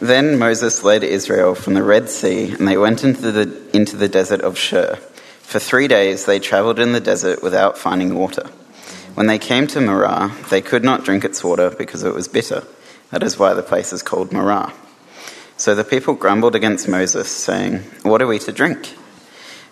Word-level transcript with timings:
Then 0.00 0.38
Moses 0.38 0.84
led 0.84 1.02
Israel 1.02 1.56
from 1.56 1.74
the 1.74 1.82
Red 1.82 2.08
Sea, 2.08 2.52
and 2.52 2.68
they 2.68 2.78
went 2.78 3.02
into 3.02 3.32
the, 3.32 3.76
into 3.76 3.96
the 3.96 4.08
desert 4.08 4.40
of 4.42 4.56
Shur. 4.56 4.94
For 5.40 5.58
three 5.58 5.88
days 5.88 6.24
they 6.24 6.38
traveled 6.38 6.78
in 6.78 6.92
the 6.92 7.00
desert 7.00 7.42
without 7.42 7.76
finding 7.76 8.14
water. 8.14 8.46
When 9.14 9.26
they 9.26 9.38
came 9.38 9.66
to 9.68 9.80
Marah, 9.80 10.32
they 10.50 10.62
could 10.62 10.84
not 10.84 11.04
drink 11.04 11.24
its 11.24 11.42
water 11.42 11.70
because 11.70 12.04
it 12.04 12.14
was 12.14 12.28
bitter. 12.28 12.62
That 13.10 13.24
is 13.24 13.38
why 13.38 13.54
the 13.54 13.62
place 13.62 13.92
is 13.92 14.02
called 14.02 14.30
Marah. 14.30 14.72
So 15.56 15.74
the 15.74 15.82
people 15.82 16.14
grumbled 16.14 16.54
against 16.54 16.86
Moses, 16.86 17.28
saying, 17.28 17.78
What 18.02 18.22
are 18.22 18.28
we 18.28 18.38
to 18.40 18.52
drink? 18.52 18.94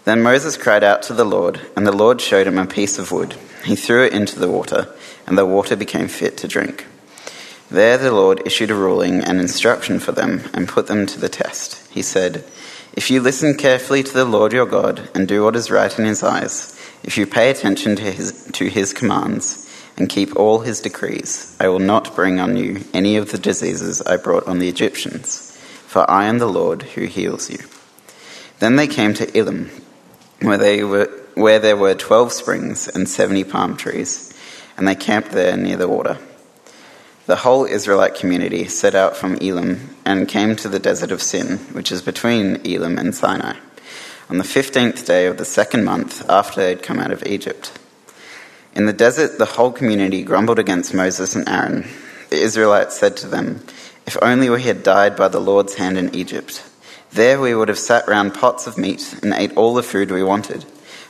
Then 0.04 0.22
Moses 0.22 0.56
cried 0.56 0.82
out 0.82 1.02
to 1.02 1.12
the 1.12 1.24
Lord, 1.24 1.60
and 1.76 1.86
the 1.86 1.92
Lord 1.92 2.20
showed 2.20 2.48
him 2.48 2.58
a 2.58 2.66
piece 2.66 2.98
of 2.98 3.12
wood. 3.12 3.36
He 3.64 3.76
threw 3.76 4.04
it 4.04 4.12
into 4.12 4.40
the 4.40 4.50
water, 4.50 4.92
and 5.26 5.38
the 5.38 5.46
water 5.46 5.76
became 5.76 6.08
fit 6.08 6.36
to 6.38 6.48
drink. 6.48 6.86
There 7.70 7.98
the 7.98 8.12
Lord 8.12 8.42
issued 8.46 8.70
a 8.70 8.74
ruling 8.74 9.24
and 9.24 9.40
instruction 9.40 9.98
for 9.98 10.12
them 10.12 10.42
and 10.54 10.68
put 10.68 10.86
them 10.86 11.04
to 11.06 11.18
the 11.18 11.28
test. 11.28 11.84
He 11.90 12.00
said, 12.00 12.44
If 12.92 13.10
you 13.10 13.20
listen 13.20 13.56
carefully 13.56 14.04
to 14.04 14.12
the 14.12 14.24
Lord 14.24 14.52
your 14.52 14.66
God 14.66 15.08
and 15.14 15.26
do 15.26 15.42
what 15.42 15.56
is 15.56 15.70
right 15.70 15.98
in 15.98 16.04
his 16.04 16.22
eyes, 16.22 16.78
if 17.02 17.18
you 17.18 17.26
pay 17.26 17.50
attention 17.50 17.96
to 17.96 18.02
his, 18.02 18.48
to 18.52 18.68
his 18.68 18.92
commands 18.92 19.68
and 19.96 20.08
keep 20.08 20.36
all 20.36 20.60
his 20.60 20.80
decrees, 20.80 21.56
I 21.58 21.66
will 21.68 21.80
not 21.80 22.14
bring 22.14 22.38
on 22.38 22.56
you 22.56 22.84
any 22.94 23.16
of 23.16 23.32
the 23.32 23.38
diseases 23.38 24.00
I 24.02 24.16
brought 24.16 24.46
on 24.46 24.60
the 24.60 24.68
Egyptians, 24.68 25.52
for 25.86 26.08
I 26.08 26.26
am 26.26 26.38
the 26.38 26.46
Lord 26.46 26.82
who 26.82 27.06
heals 27.06 27.50
you. 27.50 27.58
Then 28.60 28.76
they 28.76 28.86
came 28.86 29.12
to 29.14 29.36
Elim, 29.36 29.70
where, 30.40 30.58
they 30.58 30.84
were, 30.84 31.10
where 31.34 31.58
there 31.58 31.76
were 31.76 31.94
twelve 31.94 32.32
springs 32.32 32.86
and 32.88 33.08
seventy 33.08 33.42
palm 33.42 33.76
trees, 33.76 34.32
and 34.76 34.86
they 34.86 34.94
camped 34.94 35.32
there 35.32 35.56
near 35.56 35.76
the 35.76 35.88
water. 35.88 36.18
The 37.26 37.36
whole 37.36 37.64
Israelite 37.64 38.14
community 38.14 38.68
set 38.68 38.94
out 38.94 39.16
from 39.16 39.34
Elim 39.38 39.96
and 40.04 40.28
came 40.28 40.54
to 40.56 40.68
the 40.68 40.78
desert 40.78 41.10
of 41.10 41.20
Sin, 41.20 41.58
which 41.72 41.90
is 41.90 42.00
between 42.00 42.64
Elim 42.64 42.98
and 42.98 43.12
Sinai, 43.12 43.56
on 44.30 44.38
the 44.38 44.44
fifteenth 44.44 45.04
day 45.04 45.26
of 45.26 45.36
the 45.36 45.44
second 45.44 45.84
month 45.84 46.24
after 46.30 46.60
they 46.60 46.68
had 46.68 46.84
come 46.84 47.00
out 47.00 47.10
of 47.10 47.26
Egypt. 47.26 47.76
In 48.76 48.86
the 48.86 48.92
desert, 48.92 49.38
the 49.38 49.44
whole 49.44 49.72
community 49.72 50.22
grumbled 50.22 50.60
against 50.60 50.94
Moses 50.94 51.34
and 51.34 51.48
Aaron. 51.48 51.88
The 52.30 52.40
Israelites 52.40 52.96
said 52.96 53.16
to 53.16 53.26
them, 53.26 53.60
If 54.06 54.16
only 54.22 54.48
we 54.48 54.62
had 54.62 54.84
died 54.84 55.16
by 55.16 55.26
the 55.26 55.40
Lord's 55.40 55.74
hand 55.74 55.98
in 55.98 56.14
Egypt. 56.14 56.62
There 57.10 57.40
we 57.40 57.56
would 57.56 57.68
have 57.68 57.78
sat 57.78 58.06
round 58.06 58.34
pots 58.34 58.68
of 58.68 58.78
meat 58.78 59.18
and 59.24 59.32
ate 59.32 59.56
all 59.56 59.74
the 59.74 59.82
food 59.82 60.12
we 60.12 60.22
wanted. 60.22 60.64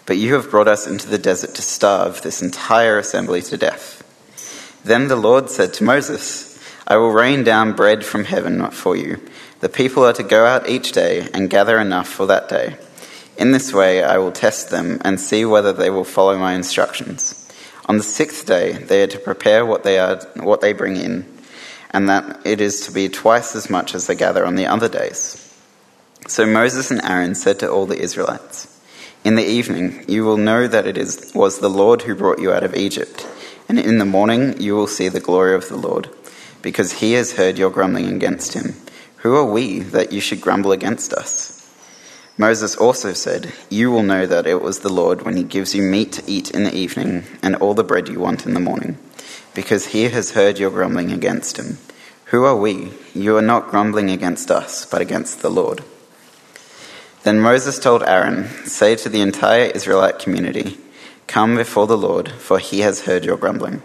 But 0.07 0.17
you 0.17 0.33
have 0.33 0.51
brought 0.51 0.69
us 0.69 0.87
into 0.87 1.09
the 1.09 1.19
desert 1.19 1.55
to 1.57 1.63
starve 1.63 2.23
this 2.23 2.41
entire 2.41 2.99
assembly 2.99 3.43
to 3.43 3.59
death. 3.59 3.96
Then 4.87 5.09
the 5.09 5.17
Lord 5.17 5.51
said 5.51 5.75
to 5.75 5.85
Moses, 5.85 6.61
I 6.87 6.97
will 6.97 7.11
rain 7.11 7.43
down 7.43 7.73
bread 7.73 8.05
from 8.05 8.23
heaven 8.23 8.71
for 8.71 8.95
you. 8.95 9.19
The 9.59 9.69
people 9.69 10.05
are 10.05 10.13
to 10.13 10.23
go 10.23 10.47
out 10.47 10.69
each 10.69 10.93
day 10.93 11.29
and 11.35 11.51
gather 11.51 11.81
enough 11.81 12.07
for 12.07 12.27
that 12.27 12.49
day. 12.49 12.77
In 13.37 13.51
this 13.51 13.73
way 13.73 14.05
I 14.05 14.19
will 14.19 14.31
test 14.31 14.71
them 14.71 15.01
and 15.05 15.19
see 15.19 15.45
whether 15.45 15.73
they 15.73 15.91
will 15.91 16.05
follow 16.05 16.39
my 16.39 16.53
instructions. 16.53 17.51
On 17.87 17.97
the 17.97 18.05
sixth 18.05 18.47
day 18.47 18.75
they 18.75 19.03
are 19.03 19.09
to 19.09 19.19
prepare 19.19 19.67
what 19.67 19.83
they 19.83 19.99
are 19.99 20.21
what 20.37 20.61
they 20.61 20.73
bring 20.73 20.95
in, 20.95 21.27
and 21.91 22.09
that 22.09 22.47
it 22.47 22.61
is 22.61 22.83
to 22.83 22.93
be 22.93 23.09
twice 23.09 23.57
as 23.57 23.69
much 23.69 23.93
as 23.93 24.07
they 24.07 24.15
gather 24.15 24.47
on 24.47 24.55
the 24.55 24.67
other 24.67 24.89
days. 24.89 25.53
So 26.29 26.47
Moses 26.47 26.93
and 26.93 27.03
Aaron 27.03 27.35
said 27.35 27.59
to 27.59 27.69
all 27.69 27.87
the 27.87 28.01
Israelites, 28.01 28.81
In 29.25 29.35
the 29.35 29.45
evening 29.45 30.05
you 30.07 30.25
will 30.25 30.37
know 30.37 30.69
that 30.69 30.87
it 30.87 30.97
is 30.97 31.33
was 31.35 31.59
the 31.59 31.69
Lord 31.69 32.03
who 32.03 32.15
brought 32.15 32.39
you 32.39 32.53
out 32.53 32.63
of 32.63 32.77
Egypt 32.77 33.27
and 33.69 33.79
in 33.79 33.99
the 33.99 34.05
morning 34.05 34.61
you 34.61 34.75
will 34.75 34.87
see 34.87 35.09
the 35.09 35.21
glory 35.21 35.55
of 35.55 35.69
the 35.69 35.77
Lord, 35.77 36.09
because 36.63 37.01
he 37.01 37.13
has 37.13 37.33
heard 37.33 37.59
your 37.59 37.71
grumbling 37.71 38.09
against 38.09 38.55
him. 38.55 38.75
Who 39.19 39.35
are 39.35 39.51
we 39.51 39.81
that 39.81 40.13
you 40.13 40.21
should 40.21 40.41
grumble 40.41 40.73
against 40.73 41.13
us? 41.13 41.53
Moses 42.39 42.77
also 42.77 43.13
said, 43.13 43.53
You 43.71 43.91
will 43.91 44.03
know 44.03 44.27
that 44.27 44.47
it 44.47 44.61
was 44.61 44.81
the 44.81 44.93
Lord 44.93 45.23
when 45.23 45.37
he 45.37 45.43
gives 45.43 45.75
you 45.75 45.83
meat 45.83 46.13
to 46.13 46.31
eat 46.31 46.51
in 46.51 46.65
the 46.65 46.75
evening 46.75 47.25
and 47.43 47.57
all 47.57 47.73
the 47.73 47.83
bread 47.83 48.09
you 48.09 48.21
want 48.21 48.45
in 48.45 48.55
the 48.55 48.61
morning, 48.61 48.99
because 49.55 49.87
he 49.87 50.05
has 50.11 50.33
heard 50.33 50.59
your 50.59 50.71
grumbling 50.71 51.13
against 51.13 51.59
him. 51.59 51.79
Who 52.27 52.45
are 52.45 52.57
we? 52.57 52.93
You 53.15 53.37
are 53.37 53.43
not 53.43 53.69
grumbling 53.69 54.11
against 54.11 54.51
us, 54.51 54.85
but 54.85 55.01
against 55.01 55.41
the 55.41 55.51
Lord. 55.51 55.83
Then 57.23 57.41
Moses 57.41 57.79
told 57.79 58.03
Aaron, 58.03 58.45
Say 58.67 58.97
to 58.97 59.09
the 59.09 59.21
entire 59.21 59.65
Israelite 59.65 60.19
community, 60.19 60.79
Come 61.27 61.57
before 61.57 61.87
the 61.87 61.99
Lord, 61.99 62.31
for 62.31 62.59
he 62.59 62.81
has 62.81 63.05
heard 63.05 63.25
your 63.25 63.37
grumbling. 63.37 63.83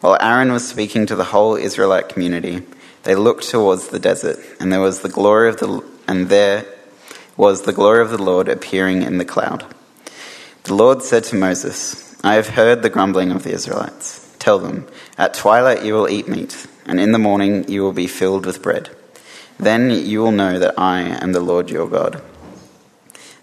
While 0.00 0.18
Aaron 0.20 0.52
was 0.52 0.68
speaking 0.68 1.06
to 1.06 1.16
the 1.16 1.24
whole 1.24 1.56
Israelite 1.56 2.08
community, 2.08 2.62
they 3.04 3.14
looked 3.14 3.48
towards 3.48 3.88
the 3.88 3.98
desert, 3.98 4.38
and 4.60 4.72
there 4.72 4.80
was 4.80 5.00
the 5.00 5.08
glory 5.08 5.48
of 5.48 5.58
the 5.58 5.82
and 6.06 6.28
there 6.28 6.66
was 7.36 7.62
the 7.62 7.72
glory 7.72 8.02
of 8.02 8.10
the 8.10 8.22
Lord 8.22 8.48
appearing 8.48 9.02
in 9.02 9.18
the 9.18 9.24
cloud. 9.24 9.64
The 10.64 10.74
Lord 10.74 11.02
said 11.02 11.24
to 11.24 11.36
Moses, 11.36 12.16
I 12.24 12.34
have 12.34 12.48
heard 12.48 12.82
the 12.82 12.90
grumbling 12.90 13.30
of 13.30 13.44
the 13.44 13.52
Israelites. 13.52 14.36
Tell 14.38 14.58
them, 14.58 14.86
at 15.16 15.34
twilight 15.34 15.84
you 15.84 15.94
will 15.94 16.08
eat 16.08 16.28
meat, 16.28 16.66
and 16.86 16.98
in 16.98 17.12
the 17.12 17.18
morning 17.18 17.68
you 17.68 17.82
will 17.82 17.92
be 17.92 18.06
filled 18.06 18.46
with 18.46 18.62
bread. 18.62 18.90
Then 19.58 19.90
you 19.90 20.20
will 20.20 20.32
know 20.32 20.58
that 20.58 20.78
I 20.78 21.00
am 21.00 21.32
the 21.32 21.40
Lord 21.40 21.70
your 21.70 21.88
God. 21.88 22.22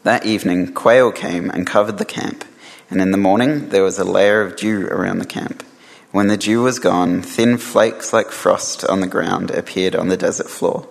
That 0.03 0.25
evening, 0.25 0.73
quail 0.73 1.11
came 1.11 1.49
and 1.49 1.65
covered 1.65 1.97
the 1.97 2.05
camp 2.05 2.45
and 2.89 3.01
in 3.01 3.11
the 3.11 3.17
morning 3.17 3.69
there 3.69 3.83
was 3.83 3.99
a 3.99 4.03
layer 4.03 4.41
of 4.41 4.55
dew 4.55 4.87
around 4.87 5.19
the 5.19 5.25
camp. 5.25 5.63
When 6.11 6.27
the 6.27 6.37
dew 6.37 6.61
was 6.61 6.79
gone, 6.79 7.21
thin 7.21 7.57
flakes 7.57 8.13
like 8.13 8.31
frost 8.31 8.85
on 8.85 9.01
the 9.01 9.07
ground 9.07 9.51
appeared 9.51 9.95
on 9.95 10.07
the 10.07 10.17
desert 10.17 10.49
floor. 10.49 10.87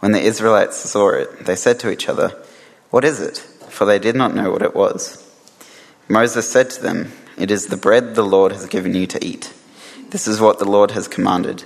When 0.00 0.12
the 0.12 0.20
Israelites 0.20 0.76
saw 0.78 1.10
it, 1.10 1.46
they 1.46 1.56
said 1.56 1.78
to 1.80 1.90
each 1.90 2.08
other, 2.08 2.34
What 2.90 3.04
is 3.04 3.20
it? 3.20 3.38
For 3.70 3.84
they 3.84 3.98
did 3.98 4.16
not 4.16 4.34
know 4.34 4.50
what 4.50 4.62
it 4.62 4.74
was. 4.74 5.26
Moses 6.08 6.50
said 6.50 6.68
to 6.70 6.82
them, 6.82 7.12
It 7.38 7.50
is 7.50 7.68
the 7.68 7.76
bread 7.76 8.14
the 8.14 8.24
Lord 8.24 8.52
has 8.52 8.66
given 8.66 8.94
you 8.94 9.06
to 9.06 9.24
eat. 9.24 9.54
This 10.10 10.28
is 10.28 10.40
what 10.40 10.58
the 10.58 10.68
Lord 10.68 10.90
has 10.90 11.08
commanded. 11.08 11.64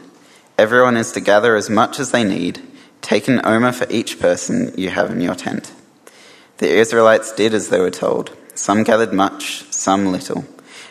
Everyone 0.56 0.96
is 0.96 1.10
to 1.12 1.20
gather 1.20 1.56
as 1.56 1.68
much 1.68 1.98
as 1.98 2.12
they 2.12 2.22
need. 2.22 2.62
Take 3.02 3.26
an 3.26 3.40
omer 3.44 3.72
for 3.72 3.90
each 3.90 4.20
person 4.20 4.72
you 4.76 4.90
have 4.90 5.10
in 5.10 5.20
your 5.20 5.34
tent. 5.34 5.72
The 6.58 6.68
Israelites 6.68 7.32
did 7.32 7.52
as 7.52 7.68
they 7.68 7.80
were 7.80 7.90
told. 7.90 8.36
Some 8.56 8.84
gathered 8.84 9.12
much, 9.12 9.70
some 9.70 10.06
little. 10.06 10.44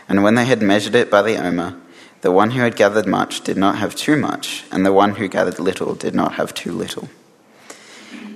And 0.08 0.24
when 0.24 0.36
they 0.36 0.46
had 0.46 0.62
measured 0.62 0.94
it 0.94 1.10
by 1.10 1.24
the 1.24 1.36
omer, 1.36 1.76
the 2.22 2.32
one 2.32 2.52
who 2.52 2.62
had 2.62 2.76
gathered 2.76 3.08
much 3.08 3.42
did 3.42 3.58
not 3.58 3.80
have 3.80 3.96
too 3.96 4.16
much, 4.16 4.64
and 4.72 4.86
the 4.86 4.94
one 4.94 5.16
who 5.16 5.28
gathered 5.28 5.60
little 5.60 5.96
did 5.96 6.14
not 6.14 6.36
have 6.36 6.54
too 6.54 6.72
little. 6.72 7.10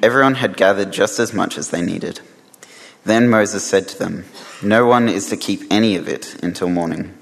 Everyone 0.01 0.35
had 0.35 0.57
gathered 0.57 0.91
just 0.91 1.19
as 1.19 1.34
much 1.34 1.57
as 1.59 1.69
they 1.69 1.81
needed. 1.81 2.22
Then 3.06 3.29
Moses 3.29 3.63
said 3.63 3.88
to 3.89 4.00
them, 4.00 4.25
No 4.63 4.88
one 4.88 5.07
is 5.07 5.29
to 5.29 5.38
keep 5.38 5.62
any 5.72 5.95
of 5.95 6.07
it 6.07 6.41
until 6.44 6.69
morning. 6.69 7.16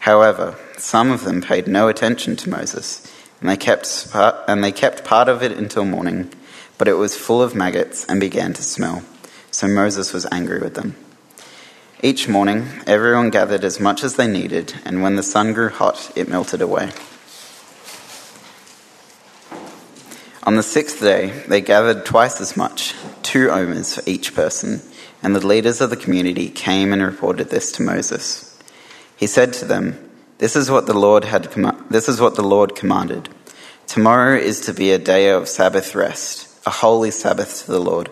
However, 0.00 0.56
some 0.78 1.10
of 1.10 1.24
them 1.24 1.42
paid 1.42 1.66
no 1.66 1.88
attention 1.88 2.36
to 2.36 2.50
Moses, 2.50 3.12
and 3.40 3.50
they 3.50 3.56
kept 3.58 4.10
part, 4.10 4.36
and 4.48 4.64
they 4.64 4.72
kept 4.72 5.04
part 5.04 5.28
of 5.28 5.42
it 5.42 5.52
until 5.52 5.84
morning, 5.84 6.32
but 6.78 6.88
it 6.88 6.94
was 6.94 7.14
full 7.14 7.42
of 7.42 7.54
maggots 7.54 8.06
and 8.06 8.20
began 8.20 8.54
to 8.54 8.62
smell. 8.62 9.02
So 9.50 9.66
Moses 9.66 10.12
was 10.12 10.26
angry 10.32 10.60
with 10.60 10.74
them. 10.74 10.96
Each 12.02 12.28
morning, 12.28 12.68
everyone 12.86 13.30
gathered 13.30 13.64
as 13.64 13.80
much 13.80 14.04
as 14.04 14.16
they 14.16 14.26
needed, 14.26 14.74
and 14.84 15.02
when 15.02 15.16
the 15.16 15.22
sun 15.22 15.54
grew 15.54 15.70
hot, 15.70 16.12
it 16.14 16.28
melted 16.28 16.60
away. 16.60 16.90
On 20.42 20.56
the 20.56 20.62
sixth 20.62 21.00
day, 21.00 21.32
they 21.48 21.62
gathered 21.62 22.04
twice 22.04 22.38
as 22.38 22.54
much, 22.54 22.94
two 23.22 23.50
omers 23.50 23.94
for 23.94 24.02
each 24.04 24.34
person, 24.34 24.82
and 25.22 25.34
the 25.34 25.44
leaders 25.44 25.80
of 25.80 25.88
the 25.88 25.96
community 25.96 26.50
came 26.50 26.92
and 26.92 27.02
reported 27.02 27.48
this 27.48 27.72
to 27.72 27.82
Moses. 27.82 28.54
He 29.16 29.26
said 29.26 29.54
to 29.54 29.64
them, 29.64 29.98
"This 30.36 30.54
is 30.54 30.70
what 30.70 30.86
the 30.86 30.92
Lord 30.92 31.24
had 31.24 31.50
com- 31.50 31.86
this 31.88 32.10
is 32.10 32.20
what 32.20 32.34
the 32.34 32.42
Lord 32.42 32.76
commanded. 32.76 33.30
Tomorrow 33.86 34.36
is 34.36 34.60
to 34.60 34.74
be 34.74 34.92
a 34.92 34.98
day 34.98 35.30
of 35.30 35.48
Sabbath 35.48 35.94
rest, 35.94 36.46
a 36.66 36.70
holy 36.70 37.10
Sabbath 37.10 37.64
to 37.64 37.72
the 37.72 37.80
Lord. 37.80 38.10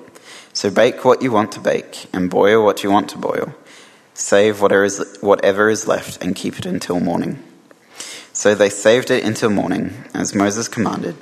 So 0.55 0.71
bake 0.71 1.05
what 1.05 1.21
you 1.21 1.31
want 1.31 1.53
to 1.53 1.61
bake, 1.61 2.07
and 2.15 2.31
boil 2.31 2.65
what 2.65 2.83
you 2.83 2.91
want 2.91 3.11
to 3.11 3.19
boil." 3.19 3.53
Save 4.15 4.61
whatever 4.61 4.85
is, 4.85 5.19
whatever 5.21 5.69
is 5.69 5.89
left 5.89 6.23
and 6.23 6.37
keep 6.37 6.59
it 6.59 6.67
until 6.67 7.01
morning. 7.01 7.43
So 8.33 8.55
they 8.55 8.71
saved 8.71 9.11
it 9.11 9.25
until 9.25 9.51
morning, 9.51 9.93
as 10.15 10.35
Moses 10.35 10.69
commanded, 10.69 11.17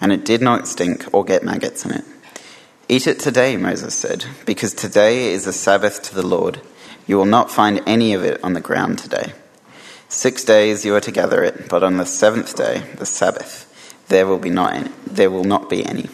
and 0.00 0.12
it 0.12 0.24
did 0.24 0.42
not 0.42 0.66
stink 0.66 1.06
or 1.12 1.24
get 1.24 1.42
maggots 1.42 1.84
in 1.84 1.92
it. 1.92 2.04
Eat 2.88 3.06
it 3.06 3.20
today, 3.20 3.56
Moses 3.56 3.94
said, 3.94 4.24
because 4.46 4.72
today 4.72 5.32
is 5.32 5.46
a 5.46 5.52
Sabbath 5.52 6.02
to 6.04 6.14
the 6.14 6.26
Lord. 6.26 6.60
You 7.06 7.18
will 7.18 7.26
not 7.26 7.50
find 7.50 7.82
any 7.86 8.14
of 8.14 8.24
it 8.24 8.42
on 8.42 8.54
the 8.54 8.60
ground 8.60 8.98
today. 8.98 9.32
Six 10.08 10.42
days 10.42 10.86
you 10.86 10.94
are 10.94 11.00
to 11.00 11.12
gather 11.12 11.44
it, 11.44 11.68
but 11.68 11.82
on 11.82 11.98
the 11.98 12.06
seventh 12.06 12.56
day, 12.56 12.82
the 12.96 13.04
Sabbath, 13.04 13.66
there 14.08 14.26
will 14.26 14.38
be 14.38 14.48
not 14.48 14.72
any, 14.72 14.90
there 15.06 15.30
will 15.30 15.44
not 15.44 15.68
be 15.68 15.84
any. 15.84 16.08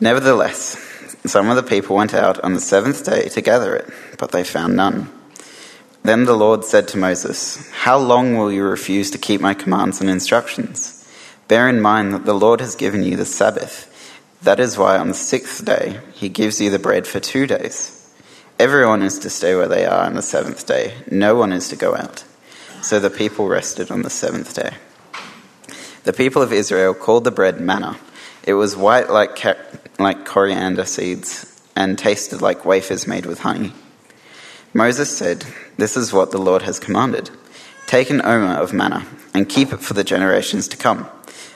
Nevertheless, 0.00 0.91
some 1.24 1.48
of 1.48 1.56
the 1.56 1.62
people 1.62 1.96
went 1.96 2.14
out 2.14 2.40
on 2.40 2.54
the 2.54 2.60
seventh 2.60 3.04
day 3.04 3.28
to 3.28 3.40
gather 3.40 3.76
it, 3.76 3.88
but 4.18 4.32
they 4.32 4.42
found 4.42 4.76
none. 4.76 5.08
Then 6.02 6.24
the 6.24 6.36
Lord 6.36 6.64
said 6.64 6.88
to 6.88 6.98
Moses, 6.98 7.70
How 7.70 7.96
long 7.96 8.36
will 8.36 8.50
you 8.50 8.64
refuse 8.64 9.10
to 9.12 9.18
keep 9.18 9.40
my 9.40 9.54
commands 9.54 10.00
and 10.00 10.10
instructions? 10.10 11.08
Bear 11.46 11.68
in 11.68 11.80
mind 11.80 12.12
that 12.12 12.24
the 12.24 12.34
Lord 12.34 12.60
has 12.60 12.74
given 12.74 13.04
you 13.04 13.16
the 13.16 13.24
Sabbath. 13.24 13.88
That 14.42 14.58
is 14.58 14.76
why 14.76 14.98
on 14.98 15.08
the 15.08 15.14
sixth 15.14 15.64
day 15.64 16.00
he 16.12 16.28
gives 16.28 16.60
you 16.60 16.70
the 16.70 16.80
bread 16.80 17.06
for 17.06 17.20
two 17.20 17.46
days. 17.46 17.98
Everyone 18.58 19.02
is 19.02 19.20
to 19.20 19.30
stay 19.30 19.54
where 19.54 19.68
they 19.68 19.86
are 19.86 20.04
on 20.04 20.14
the 20.14 20.22
seventh 20.22 20.66
day, 20.66 20.94
no 21.10 21.36
one 21.36 21.52
is 21.52 21.68
to 21.68 21.76
go 21.76 21.94
out. 21.94 22.24
So 22.80 22.98
the 22.98 23.10
people 23.10 23.48
rested 23.48 23.92
on 23.92 24.02
the 24.02 24.10
seventh 24.10 24.54
day. 24.54 24.74
The 26.02 26.12
people 26.12 26.42
of 26.42 26.52
Israel 26.52 26.94
called 26.94 27.22
the 27.22 27.30
bread 27.30 27.60
manna. 27.60 27.96
It 28.42 28.54
was 28.54 28.76
white 28.76 29.08
like, 29.08 29.36
like 29.98 30.24
coriander 30.24 30.84
seeds 30.84 31.60
and 31.76 31.98
tasted 31.98 32.42
like 32.42 32.64
wafers 32.64 33.06
made 33.06 33.26
with 33.26 33.40
honey. 33.40 33.72
Moses 34.74 35.16
said, 35.16 35.44
This 35.76 35.96
is 35.96 36.12
what 36.12 36.30
the 36.30 36.38
Lord 36.38 36.62
has 36.62 36.78
commanded. 36.78 37.30
Take 37.86 38.10
an 38.10 38.24
omer 38.24 38.54
of 38.54 38.72
manna 38.72 39.06
and 39.34 39.48
keep 39.48 39.72
it 39.72 39.80
for 39.80 39.94
the 39.94 40.04
generations 40.04 40.68
to 40.68 40.76
come, 40.76 41.08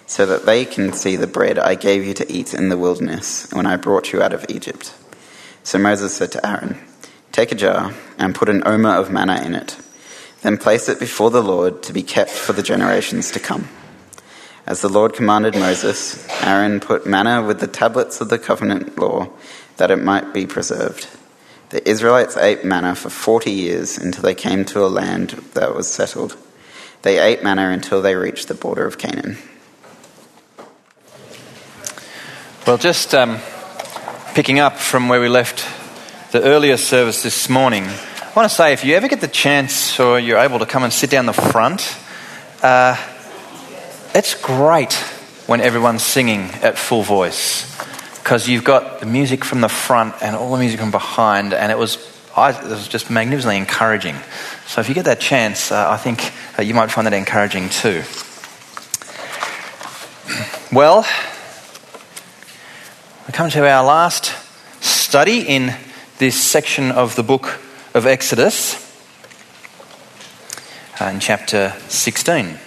so 0.07 0.27
that 0.27 0.45
they 0.45 0.65
can 0.65 0.93
see 0.93 1.17
the 1.17 1.27
bread 1.27 1.59
I 1.59 1.75
gave 1.75 2.05
you 2.05 2.15
to 2.15 2.31
eat 2.31 2.53
in 2.53 2.69
the 2.69 2.77
wilderness 2.77 3.51
when 3.53 3.67
I 3.67 3.77
brought 3.77 4.13
you 4.13 4.23
out 4.23 4.33
of 4.33 4.45
Egypt. 4.49 4.95
So 5.63 5.79
Moses 5.79 6.15
said 6.15 6.33
to 6.33 6.47
Aaron, 6.47 6.79
Take 7.33 7.53
a 7.53 7.57
jar 7.57 7.93
and 8.19 8.35
put 8.35 8.49
an 8.49 8.63
omer 8.67 8.95
of 8.95 9.11
manna 9.11 9.43
in 9.43 9.55
it. 9.55 9.77
Then 10.43 10.59
place 10.59 10.89
it 10.89 11.01
before 11.01 11.31
the 11.31 11.43
Lord 11.43 11.83
to 11.85 11.93
be 11.93 12.03
kept 12.03 12.31
for 12.31 12.53
the 12.53 12.63
generations 12.63 13.31
to 13.33 13.41
come. 13.41 13.69
As 14.67 14.81
the 14.81 14.89
Lord 14.89 15.15
commanded 15.15 15.55
Moses, 15.55 16.27
Aaron 16.43 16.81
put 16.81 17.07
manna 17.07 17.41
with 17.41 17.61
the 17.61 17.69
tablets 17.69 18.21
of 18.21 18.31
the 18.31 18.39
covenant 18.39 18.99
law 18.99 19.29
that 19.77 19.93
it 19.93 20.03
might 20.03 20.35
be 20.35 20.45
preserved. 20.45 21.07
The 21.71 21.89
Israelites 21.89 22.37
ate 22.37 22.65
manna 22.65 22.97
for 22.97 23.09
40 23.09 23.53
years 23.53 23.97
until 23.97 24.23
they 24.23 24.35
came 24.35 24.65
to 24.67 24.85
a 24.85 24.89
land 24.91 25.31
that 25.55 25.73
was 25.73 25.89
settled. 25.89 26.37
They 27.03 27.21
ate 27.21 27.45
manna 27.45 27.71
until 27.71 28.03
they 28.03 28.17
reached 28.17 28.49
the 28.49 28.55
border 28.55 28.85
of 28.85 28.99
Canaan. 28.99 29.39
Well, 32.67 32.79
just 32.79 33.15
um, 33.15 33.39
picking 34.35 34.59
up 34.59 34.79
from 34.79 35.09
where 35.09 35.21
we 35.21 35.29
left 35.29 35.65
the 36.33 36.43
earlier 36.43 36.77
service 36.77 37.23
this 37.23 37.49
morning, 37.49 37.85
I 37.85 38.33
want 38.35 38.51
to 38.51 38.55
say 38.55 38.73
if 38.73 38.85
you 38.85 38.97
ever 38.97 39.07
get 39.07 39.21
the 39.21 39.29
chance 39.29 40.01
or 40.01 40.19
you're 40.19 40.39
able 40.39 40.59
to 40.59 40.67
come 40.67 40.83
and 40.83 40.93
sit 40.93 41.09
down 41.09 41.27
the 41.27 41.33
front, 41.33 41.97
uh, 42.65 42.97
it's 44.17 44.35
great 44.35 44.95
when 45.47 45.61
everyone's 45.61 46.03
singing 46.03 46.45
at 46.63 46.79
full 46.79 47.03
voice 47.03 47.71
because 48.17 48.49
you've 48.49 48.65
got 48.65 49.01
the 49.01 49.05
music 49.05 49.45
from 49.45 49.61
the 49.61 49.69
front 49.69 50.15
and 50.23 50.35
all 50.35 50.51
the 50.53 50.59
music 50.59 50.81
from 50.81 50.91
behind, 50.91 51.53
and 51.53 51.71
it 51.71 51.77
was, 51.77 51.99
I, 52.35 52.51
it 52.51 52.65
was 52.65 52.89
just 52.89 53.11
magnificently 53.11 53.59
encouraging. 53.59 54.17
So 54.67 54.81
if 54.81 54.89
you 54.89 54.95
get 54.95 55.05
that 55.05 55.21
chance, 55.21 55.71
uh, 55.71 55.91
I 55.91 55.99
think 55.99 56.33
uh, 56.59 56.63
you 56.63 56.73
might 56.73 56.91
find 56.91 57.07
that 57.07 57.13
encouraging 57.13 57.69
too. 57.69 58.03
Well, 60.73 61.07
we 63.27 63.33
come 63.33 63.51
to 63.51 63.71
our 63.71 63.85
last 63.85 64.33
study 64.83 65.43
in 65.43 65.73
this 66.19 66.43
section 66.43 66.91
of 66.91 67.15
the 67.17 67.23
book 67.23 67.61
of 67.95 68.07
Exodus, 68.07 68.75
uh, 71.01 71.05
in 71.05 71.21
chapter 71.21 71.73
16. 71.89 72.59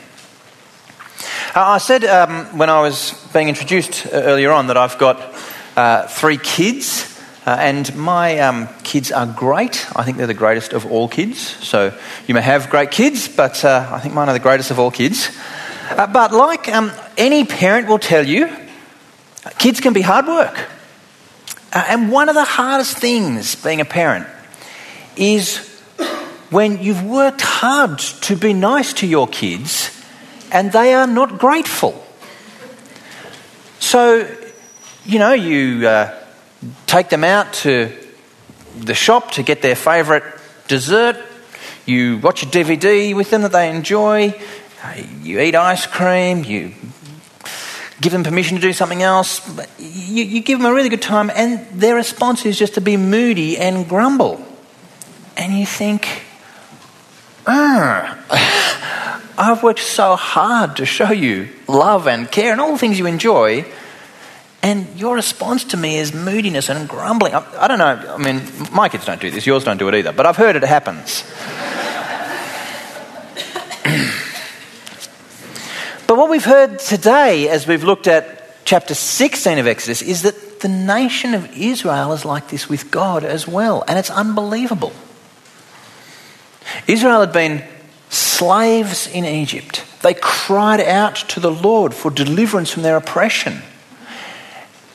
Uh, 1.55 1.61
I 1.61 1.77
said 1.79 2.03
um, 2.03 2.59
when 2.59 2.69
I 2.69 2.79
was 2.81 3.13
being 3.33 3.49
introduced 3.49 4.05
uh, 4.05 4.09
earlier 4.11 4.51
on 4.51 4.67
that 4.67 4.77
I've 4.77 4.99
got 4.99 5.33
uh, 5.75 6.05
three 6.05 6.37
kids, 6.37 7.19
uh, 7.43 7.57
and 7.59 7.95
my 7.95 8.37
um, 8.37 8.69
kids 8.83 9.11
are 9.11 9.25
great. 9.25 9.87
I 9.95 10.03
think 10.03 10.17
they're 10.17 10.27
the 10.27 10.35
greatest 10.35 10.73
of 10.73 10.85
all 10.85 11.07
kids. 11.07 11.39
So 11.39 11.91
you 12.27 12.35
may 12.35 12.41
have 12.41 12.69
great 12.69 12.91
kids, 12.91 13.27
but 13.27 13.65
uh, 13.65 13.89
I 13.91 13.99
think 13.99 14.13
mine 14.13 14.29
are 14.29 14.33
the 14.33 14.39
greatest 14.39 14.69
of 14.69 14.77
all 14.77 14.91
kids. 14.91 15.35
Uh, 15.89 16.05
but 16.05 16.31
like 16.33 16.67
um, 16.67 16.91
any 17.17 17.45
parent 17.45 17.87
will 17.87 17.97
tell 17.97 18.27
you, 18.27 18.47
kids 19.57 19.79
can 19.79 19.93
be 19.93 20.01
hard 20.01 20.27
work. 20.27 20.69
and 21.73 22.11
one 22.11 22.29
of 22.29 22.35
the 22.35 22.45
hardest 22.45 22.99
things 22.99 23.55
being 23.55 23.81
a 23.81 23.85
parent 23.85 24.27
is 25.15 25.67
when 26.51 26.79
you've 26.79 27.03
worked 27.03 27.41
hard 27.41 27.97
to 27.97 28.35
be 28.35 28.53
nice 28.53 28.93
to 28.93 29.07
your 29.07 29.27
kids 29.27 29.98
and 30.51 30.71
they 30.71 30.93
are 30.93 31.07
not 31.07 31.37
grateful. 31.37 32.05
So, 33.79 34.27
you 35.05 35.19
know, 35.19 35.33
you 35.33 35.87
uh, 35.87 36.13
take 36.85 37.09
them 37.09 37.23
out 37.23 37.53
to 37.53 37.91
the 38.77 38.93
shop 38.93 39.31
to 39.31 39.43
get 39.43 39.61
their 39.61 39.75
favourite 39.75 40.23
dessert, 40.67 41.17
you 41.85 42.17
watch 42.17 42.43
a 42.43 42.45
DVD 42.45 43.15
with 43.15 43.29
them 43.31 43.41
that 43.41 43.51
they 43.51 43.69
enjoy, 43.69 44.39
you 45.23 45.39
eat 45.39 45.55
ice 45.55 45.87
cream, 45.87 46.43
you 46.43 46.73
give 47.99 48.11
them 48.11 48.23
permission 48.23 48.55
to 48.55 48.61
do 48.61 48.71
something 48.71 49.01
else, 49.01 49.41
you, 49.79 50.23
you 50.23 50.41
give 50.41 50.59
them 50.59 50.67
a 50.69 50.73
really 50.73 50.89
good 50.89 51.01
time, 51.01 51.31
and 51.35 51.65
their 51.71 51.95
response 51.95 52.45
is 52.45 52.57
just 52.57 52.75
to 52.75 52.81
be 52.81 52.95
moody 52.95 53.57
and 53.57 53.89
grumble. 53.89 54.45
And 55.35 55.57
you 55.57 55.65
think, 55.65 56.23
ah. 57.47 58.08
I've 59.49 59.63
worked 59.63 59.79
so 59.79 60.15
hard 60.15 60.77
to 60.77 60.85
show 60.85 61.11
you 61.11 61.49
love 61.67 62.07
and 62.07 62.31
care 62.31 62.51
and 62.51 62.61
all 62.61 62.71
the 62.71 62.77
things 62.77 62.99
you 62.99 63.07
enjoy. 63.07 63.65
And 64.61 64.99
your 64.99 65.15
response 65.15 65.63
to 65.65 65.77
me 65.77 65.97
is 65.97 66.13
moodiness 66.13 66.69
and 66.69 66.87
grumbling. 66.87 67.33
I, 67.33 67.63
I, 67.63 67.67
don't 67.67 67.79
know. 67.79 68.13
I 68.13 68.17
mean, 68.17 68.41
my 68.71 68.89
kids 68.89 69.05
don't 69.05 69.21
do 69.21 69.31
this. 69.31 69.47
Yours 69.47 69.63
don't 69.63 69.77
do 69.77 69.87
it 69.87 69.95
either. 69.95 70.11
But 70.11 70.25
I've 70.25 70.37
heard 70.37 70.55
it 70.55 70.63
happens. 70.63 71.23
but 76.07 76.17
what 76.17 76.29
we've 76.29 76.45
heard 76.45 76.79
today, 76.79 77.47
as 77.47 77.65
we've 77.65 77.83
looked 77.83 78.07
at 78.07 78.65
chapter 78.65 78.93
16 78.93 79.57
of 79.57 79.67
Exodus, 79.67 80.01
is 80.01 80.23
that 80.23 80.59
the 80.59 80.69
nation 80.69 81.33
of 81.33 81.57
Israel 81.57 82.11
is 82.11 82.25
like 82.25 82.49
this 82.49 82.67
with 82.67 82.91
God 82.91 83.23
as 83.23 83.47
well. 83.47 83.85
And 83.87 83.97
it's 83.97 84.09
unbelievable. 84.09 84.91
Israel 86.87 87.21
had 87.21 87.31
been 87.31 87.63
slaves 88.09 89.07
in 89.07 89.25
Egypt. 89.25 89.85
They 90.01 90.13
cried 90.13 90.81
out 90.81 91.15
to 91.29 91.39
the 91.39 91.51
Lord 91.51 91.93
for 91.93 92.09
deliverance 92.09 92.71
from 92.71 92.83
their 92.83 92.97
oppression. 92.97 93.61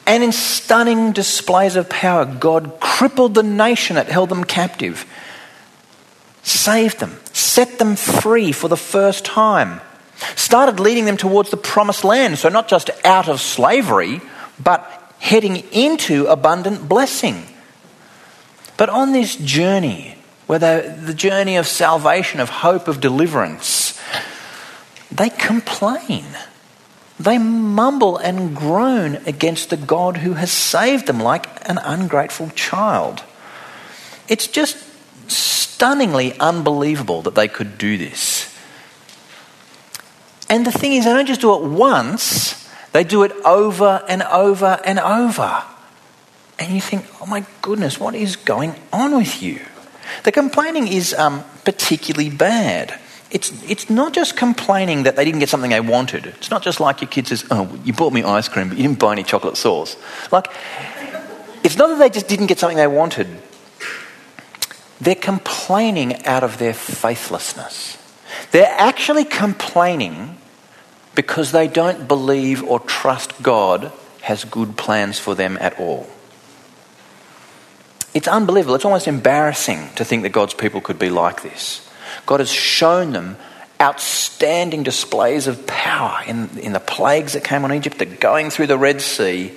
And 0.06 0.22
in 0.22 0.32
stunning 0.32 1.12
displays 1.12 1.76
of 1.76 1.88
power, 1.88 2.25
God 2.25 2.78
crippled 2.81 3.34
the 3.34 3.43
nation 3.43 3.96
that 3.96 4.08
held 4.08 4.28
them 4.28 4.44
captive, 4.44 5.06
saved 6.43 7.00
them, 7.00 7.19
set 7.32 7.78
them 7.78 7.96
free 7.96 8.52
for 8.52 8.69
the 8.69 8.76
first 8.76 9.25
time, 9.25 9.81
started 10.37 10.78
leading 10.78 11.06
them 11.06 11.17
towards 11.17 11.50
the 11.50 11.56
promised 11.56 12.05
land. 12.05 12.38
So, 12.38 12.50
not 12.50 12.69
just 12.69 12.90
out 13.05 13.28
of 13.28 13.40
slavery, 13.40 14.20
but 14.62 15.14
heading 15.20 15.56
into 15.72 16.27
abundant 16.27 16.86
blessing. 16.86 17.44
But 18.77 18.91
on 18.91 19.12
this 19.12 19.36
journey, 19.36 20.13
where 20.46 20.58
the 20.58 21.15
journey 21.15 21.56
of 21.56 21.67
salvation, 21.67 22.41
of 22.41 22.51
hope, 22.51 22.89
of 22.89 23.01
deliverance, 23.01 23.98
they 25.10 25.31
complain. 25.31 26.24
They 27.19 27.39
mumble 27.39 28.17
and 28.17 28.56
groan 28.56 29.17
against 29.27 29.70
the 29.70 29.77
God 29.77 30.19
who 30.19 30.34
has 30.34 30.51
saved 30.51 31.06
them 31.06 31.20
like 31.20 31.46
an 31.69 31.79
ungrateful 31.79 32.51
child. 32.51 33.22
It's 34.29 34.46
just 34.46 34.77
stunningly 35.31 36.39
unbelievable 36.39 37.22
that 37.22 37.34
they 37.34 37.48
could 37.48 37.79
do 37.79 37.96
this. 37.96 38.53
And 40.48 40.67
the 40.67 40.72
thing 40.72 40.93
is, 40.93 41.05
they 41.05 41.13
don't 41.13 41.27
just 41.27 41.41
do 41.41 41.55
it 41.55 41.63
once, 41.63 42.69
they 42.93 43.05
do 43.05 43.22
it 43.22 43.32
over 43.44 44.05
and 44.08 44.22
over 44.24 44.81
and 44.84 44.98
over. 44.98 45.63
And 46.58 46.72
you 46.72 46.81
think, 46.81 47.06
oh 47.20 47.27
my 47.27 47.44
goodness, 47.63 47.98
what 47.98 48.15
is 48.15 48.36
going 48.36 48.74
on 48.93 49.17
with 49.17 49.43
you? 49.43 49.60
The 50.22 50.32
complaining 50.32 50.88
is 50.88 51.12
um, 51.14 51.44
particularly 51.64 52.30
bad. 52.30 52.98
It's, 53.30 53.50
it's 53.68 53.90
not 53.90 54.12
just 54.12 54.36
complaining 54.36 55.02
that 55.02 55.16
they 55.16 55.24
didn't 55.24 55.40
get 55.40 55.48
something 55.48 55.70
they 55.70 55.80
wanted. 55.80 56.26
It's 56.26 56.50
not 56.50 56.62
just 56.62 56.78
like 56.78 57.00
your 57.00 57.10
kid 57.10 57.26
says, 57.26 57.44
Oh, 57.50 57.78
you 57.84 57.92
bought 57.92 58.12
me 58.12 58.22
ice 58.22 58.48
cream, 58.48 58.68
but 58.68 58.78
you 58.78 58.84
didn't 58.84 59.00
buy 59.00 59.12
any 59.12 59.24
chocolate 59.24 59.56
sauce. 59.56 59.96
Like, 60.30 60.48
it's 61.64 61.76
not 61.76 61.88
that 61.88 61.98
they 61.98 62.10
just 62.10 62.28
didn't 62.28 62.46
get 62.46 62.58
something 62.58 62.76
they 62.76 62.86
wanted. 62.86 63.26
They're 65.00 65.14
complaining 65.14 66.24
out 66.24 66.44
of 66.44 66.58
their 66.58 66.74
faithlessness. 66.74 67.98
They're 68.52 68.72
actually 68.76 69.24
complaining 69.24 70.38
because 71.14 71.52
they 71.52 71.68
don't 71.68 72.06
believe 72.06 72.62
or 72.62 72.80
trust 72.80 73.42
God 73.42 73.92
has 74.22 74.44
good 74.44 74.76
plans 74.76 75.18
for 75.18 75.34
them 75.34 75.58
at 75.60 75.78
all. 75.78 76.08
It's 78.14 78.28
unbelievable. 78.28 78.76
It's 78.76 78.84
almost 78.84 79.08
embarrassing 79.08 79.90
to 79.96 80.04
think 80.04 80.22
that 80.22 80.30
God's 80.30 80.54
people 80.54 80.80
could 80.80 80.98
be 80.98 81.10
like 81.10 81.42
this. 81.42 81.86
God 82.26 82.38
has 82.40 82.50
shown 82.50 83.12
them 83.12 83.36
outstanding 83.80 84.84
displays 84.84 85.48
of 85.48 85.66
power 85.66 86.20
in, 86.26 86.58
in 86.58 86.72
the 86.72 86.80
plagues 86.80 87.32
that 87.32 87.42
came 87.42 87.64
on 87.64 87.72
Egypt, 87.72 87.98
the 87.98 88.06
going 88.06 88.50
through 88.50 88.68
the 88.68 88.78
Red 88.78 89.00
Sea. 89.00 89.52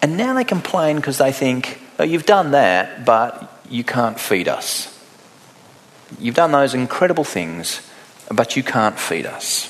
And 0.00 0.16
now 0.16 0.32
they 0.32 0.44
complain 0.44 0.96
because 0.96 1.18
they 1.18 1.32
think, 1.32 1.80
oh, 1.98 2.04
you've 2.04 2.26
done 2.26 2.52
that, 2.52 3.04
but 3.04 3.60
you 3.68 3.84
can't 3.84 4.18
feed 4.18 4.48
us. 4.48 4.88
You've 6.18 6.34
done 6.34 6.50
those 6.50 6.74
incredible 6.74 7.24
things, 7.24 7.88
but 8.30 8.56
you 8.56 8.62
can't 8.62 8.98
feed 8.98 9.26
us. 9.26 9.68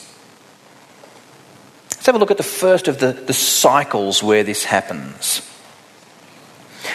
Let's 1.91 2.07
have 2.07 2.15
a 2.15 2.19
look 2.19 2.31
at 2.31 2.37
the 2.37 2.43
first 2.43 2.89
of 2.89 2.99
the, 2.99 3.13
the 3.13 3.33
cycles 3.33 4.23
where 4.23 4.43
this 4.43 4.65
happens. 4.65 5.49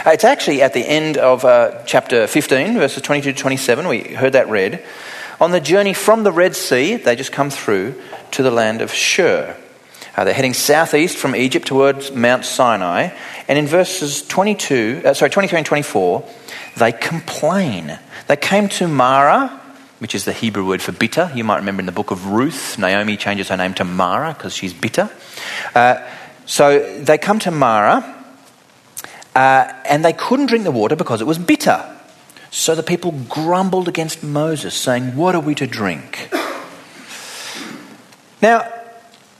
Uh, 0.05 0.11
it's 0.11 0.23
actually 0.23 0.61
at 0.61 0.73
the 0.73 0.87
end 0.87 1.17
of 1.17 1.43
uh, 1.43 1.83
chapter 1.85 2.27
15, 2.27 2.75
verses 2.75 3.01
22 3.01 3.33
to 3.33 3.37
27. 3.37 3.87
We 3.87 4.01
heard 4.13 4.33
that 4.33 4.47
read. 4.49 4.83
On 5.41 5.51
the 5.51 5.59
journey 5.59 5.93
from 5.93 6.23
the 6.23 6.31
Red 6.31 6.55
Sea, 6.55 6.97
they 6.97 7.15
just 7.15 7.31
come 7.31 7.49
through 7.49 7.95
to 8.31 8.43
the 8.43 8.51
land 8.51 8.81
of 8.81 8.93
Shur. 8.93 9.55
Uh, 10.15 10.23
they're 10.23 10.33
heading 10.33 10.53
southeast 10.53 11.17
from 11.17 11.35
Egypt 11.35 11.67
towards 11.67 12.11
Mount 12.11 12.45
Sinai. 12.45 13.09
And 13.47 13.57
in 13.57 13.67
verses 13.67 14.25
22, 14.27 15.03
uh, 15.05 15.13
sorry, 15.13 15.31
23 15.31 15.59
and 15.59 15.65
24, 15.65 16.27
they 16.77 16.91
complain. 16.91 17.99
They 18.27 18.35
came 18.35 18.69
to 18.69 18.87
Marah, 18.87 19.61
which 19.99 20.13
is 20.13 20.25
the 20.25 20.33
Hebrew 20.33 20.65
word 20.65 20.81
for 20.81 20.91
bitter. 20.91 21.31
You 21.33 21.43
might 21.43 21.57
remember 21.57 21.81
in 21.81 21.85
the 21.87 21.91
book 21.91 22.11
of 22.11 22.27
Ruth, 22.27 22.77
Naomi 22.77 23.17
changes 23.17 23.49
her 23.49 23.57
name 23.57 23.73
to 23.75 23.83
Mara 23.83 24.33
because 24.33 24.53
she's 24.55 24.73
bitter. 24.73 25.09
Uh, 25.73 26.03
so 26.45 26.99
they 26.99 27.17
come 27.17 27.39
to 27.39 27.51
Marah, 27.51 28.16
uh, 29.38 29.72
and 29.86 30.03
they 30.03 30.13
couldn't 30.13 30.48
drink 30.48 30.63
the 30.63 30.72
water 30.72 30.96
because 30.96 31.22
it 31.22 31.27
was 31.27 31.38
bitter. 31.38 31.86
So 32.50 32.74
the 32.74 32.82
people 32.82 33.12
grumbled 33.29 33.88
against 33.88 34.24
Moses, 34.24 34.74
saying, 34.74 35.15
What 35.15 35.36
are 35.36 35.41
we 35.41 35.53
to 35.56 35.67
drink? 35.67 36.29
Now, 38.41 38.67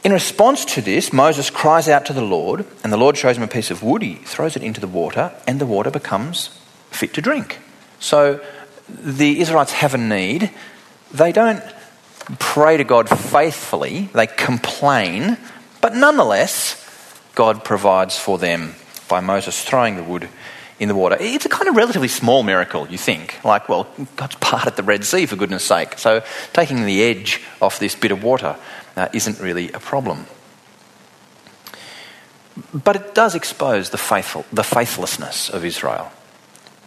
in 0.04 0.12
response 0.12 0.66
to 0.66 0.82
this, 0.82 1.12
Moses 1.12 1.50
cries 1.50 1.90
out 1.90 2.06
to 2.06 2.14
the 2.14 2.22
Lord, 2.22 2.68
and 2.84 2.94
the 2.94 2.98
Lord 2.98 3.18
shows 3.18 3.38
him 3.38 3.44
a 3.44 3.48
piece 3.48 3.72
of 3.72 3.82
wood. 3.82 4.04
He 4.04 4.16
throws 4.16 4.56
it 4.56 4.62
into 4.62 4.80
the 4.80 4.88
water, 4.88 5.34
and 5.48 5.60
the 5.60 5.66
water 5.66 5.90
becomes 5.90 6.50
fit 6.92 7.16
to 7.16 7.22
drink. 7.22 7.58
So 8.00 8.40
the 8.88 9.40
Israelites 9.40 9.72
have 9.72 9.96
a 9.96 9.98
need. 9.98 10.52
They 11.12 11.32
don't 11.32 11.64
pray 12.38 12.78
to 12.78 12.84
God 12.84 13.10
faithfully, 13.10 14.10
they 14.14 14.28
complain, 14.28 15.38
but 15.82 15.96
nonetheless, 15.96 16.84
God 17.34 17.64
provides 17.64 18.20
for 18.20 18.38
them 18.38 18.76
by 19.08 19.20
Moses 19.20 19.64
throwing 19.64 19.96
the 19.96 20.04
wood 20.04 20.30
in 20.80 20.88
the 20.88 20.96
water. 20.96 21.18
It's 21.20 21.46
a 21.46 21.50
kind 21.50 21.68
of 21.68 21.76
relatively 21.76 22.08
small 22.08 22.44
miracle, 22.44 22.88
you 22.88 22.98
think. 22.98 23.44
Like, 23.44 23.68
well, 23.68 23.88
God's 24.16 24.36
parted 24.36 24.76
the 24.76 24.84
Red 24.84 25.06
Sea, 25.06 25.26
for 25.26 25.36
goodness 25.36 25.64
sake. 25.64 25.98
So 25.98 26.24
taking 26.54 26.86
the 26.86 27.04
edge 27.04 27.42
off 27.62 27.80
this 27.80 27.96
bit 27.96 28.12
of 28.12 28.24
water 28.24 28.58
uh, 28.96 29.08
isn't 29.14 29.40
really 29.40 29.72
a 29.72 29.80
problem. 29.80 30.28
But 32.74 32.96
it 32.96 33.16
does 33.16 33.36
expose 33.36 33.90
the, 33.90 33.98
faithful, 33.98 34.46
the 34.52 34.64
faithlessness 34.64 35.50
of 35.50 35.64
Israel. 35.64 36.12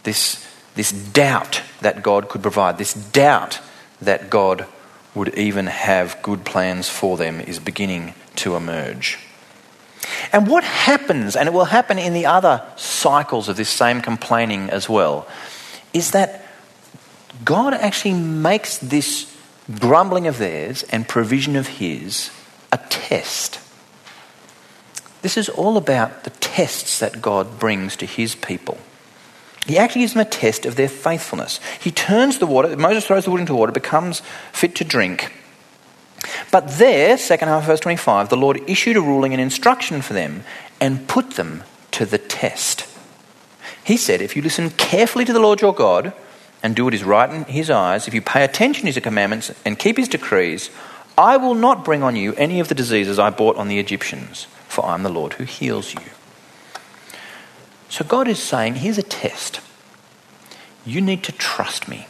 This, 0.03 0.45
this 0.75 0.91
doubt 0.91 1.61
that 1.81 2.03
God 2.03 2.29
could 2.29 2.41
provide, 2.41 2.77
this 2.77 2.93
doubt 2.93 3.59
that 4.01 4.29
God 4.29 4.65
would 5.15 5.33
even 5.37 5.67
have 5.67 6.21
good 6.21 6.45
plans 6.45 6.89
for 6.89 7.17
them 7.17 7.39
is 7.41 7.59
beginning 7.59 8.13
to 8.37 8.55
emerge. 8.55 9.19
And 10.31 10.47
what 10.47 10.63
happens, 10.63 11.35
and 11.35 11.47
it 11.47 11.53
will 11.53 11.65
happen 11.65 11.99
in 11.99 12.13
the 12.13 12.25
other 12.25 12.65
cycles 12.75 13.49
of 13.49 13.57
this 13.57 13.69
same 13.69 14.01
complaining 14.01 14.69
as 14.69 14.89
well, 14.89 15.27
is 15.93 16.11
that 16.11 16.45
God 17.43 17.73
actually 17.73 18.13
makes 18.13 18.77
this 18.77 19.35
grumbling 19.79 20.27
of 20.27 20.37
theirs 20.37 20.83
and 20.83 21.07
provision 21.07 21.55
of 21.55 21.67
His 21.67 22.31
a 22.71 22.77
test. 22.89 23.59
This 25.21 25.37
is 25.37 25.49
all 25.49 25.77
about 25.77 26.23
the 26.23 26.29
tests 26.29 26.99
that 26.99 27.21
God 27.21 27.59
brings 27.59 27.95
to 27.97 28.05
His 28.05 28.35
people. 28.35 28.77
He 29.67 29.77
actually 29.77 30.01
gives 30.01 30.13
them 30.13 30.25
a 30.25 30.29
test 30.29 30.65
of 30.65 30.75
their 30.75 30.89
faithfulness. 30.89 31.59
He 31.79 31.91
turns 31.91 32.39
the 32.39 32.47
water, 32.47 32.75
Moses 32.75 33.05
throws 33.05 33.25
the 33.25 33.31
wood 33.31 33.41
into 33.41 33.53
water, 33.53 33.71
becomes 33.71 34.21
fit 34.51 34.75
to 34.75 34.83
drink. 34.83 35.31
But 36.51 36.67
there, 36.71 37.17
second 37.17 37.47
half 37.47 37.63
of 37.63 37.67
verse 37.67 37.79
25, 37.79 38.27
the 38.29 38.35
Lord 38.35 38.61
issued 38.67 38.97
a 38.97 39.01
ruling 39.01 39.33
and 39.33 39.41
instruction 39.41 40.01
for 40.01 40.13
them 40.13 40.43
and 40.81 41.07
put 41.07 41.31
them 41.31 41.63
to 41.91 42.05
the 42.05 42.17
test. 42.17 42.85
He 43.83 43.95
said, 43.95 44.21
If 44.21 44.35
you 44.35 44.41
listen 44.41 44.69
carefully 44.71 45.23
to 45.25 45.33
the 45.33 45.39
Lord 45.39 45.61
your 45.61 45.73
God 45.73 46.13
and 46.61 46.75
do 46.75 46.83
what 46.83 46.93
is 46.93 47.05
right 47.05 47.29
in 47.29 47.45
his 47.45 47.69
eyes, 47.69 48.07
if 48.07 48.13
you 48.13 48.21
pay 48.21 48.43
attention 48.43 48.81
to 48.81 48.91
his 48.91 49.01
commandments 49.01 49.51
and 49.65 49.79
keep 49.79 49.95
his 49.95 50.09
decrees, 50.09 50.69
I 51.17 51.37
will 51.37 51.55
not 51.55 51.85
bring 51.85 52.03
on 52.03 52.15
you 52.17 52.33
any 52.35 52.59
of 52.59 52.67
the 52.67 52.75
diseases 52.75 53.17
I 53.17 53.29
brought 53.29 53.55
on 53.55 53.69
the 53.69 53.79
Egyptians, 53.79 54.45
for 54.67 54.85
I 54.85 54.93
am 54.93 55.03
the 55.03 55.09
Lord 55.09 55.33
who 55.33 55.45
heals 55.45 55.93
you. 55.93 56.01
So 57.89 58.03
God 58.03 58.27
is 58.27 58.39
saying, 58.39 58.75
Here's 58.75 58.97
a 58.97 59.03
test. 59.03 59.61
You 60.85 60.99
need 60.99 61.23
to 61.23 61.31
trust 61.31 61.87
me. 61.87 62.07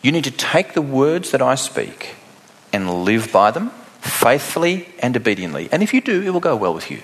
You 0.00 0.12
need 0.12 0.24
to 0.24 0.30
take 0.30 0.72
the 0.72 0.82
words 0.82 1.30
that 1.32 1.42
I 1.42 1.54
speak 1.56 2.14
and 2.72 3.04
live 3.04 3.32
by 3.32 3.50
them 3.50 3.70
faithfully 4.00 4.88
and 5.00 5.16
obediently. 5.16 5.68
And 5.72 5.82
if 5.82 5.92
you 5.92 6.00
do, 6.00 6.22
it 6.22 6.30
will 6.30 6.40
go 6.40 6.56
well 6.56 6.74
with 6.74 6.90
you. 6.90 7.02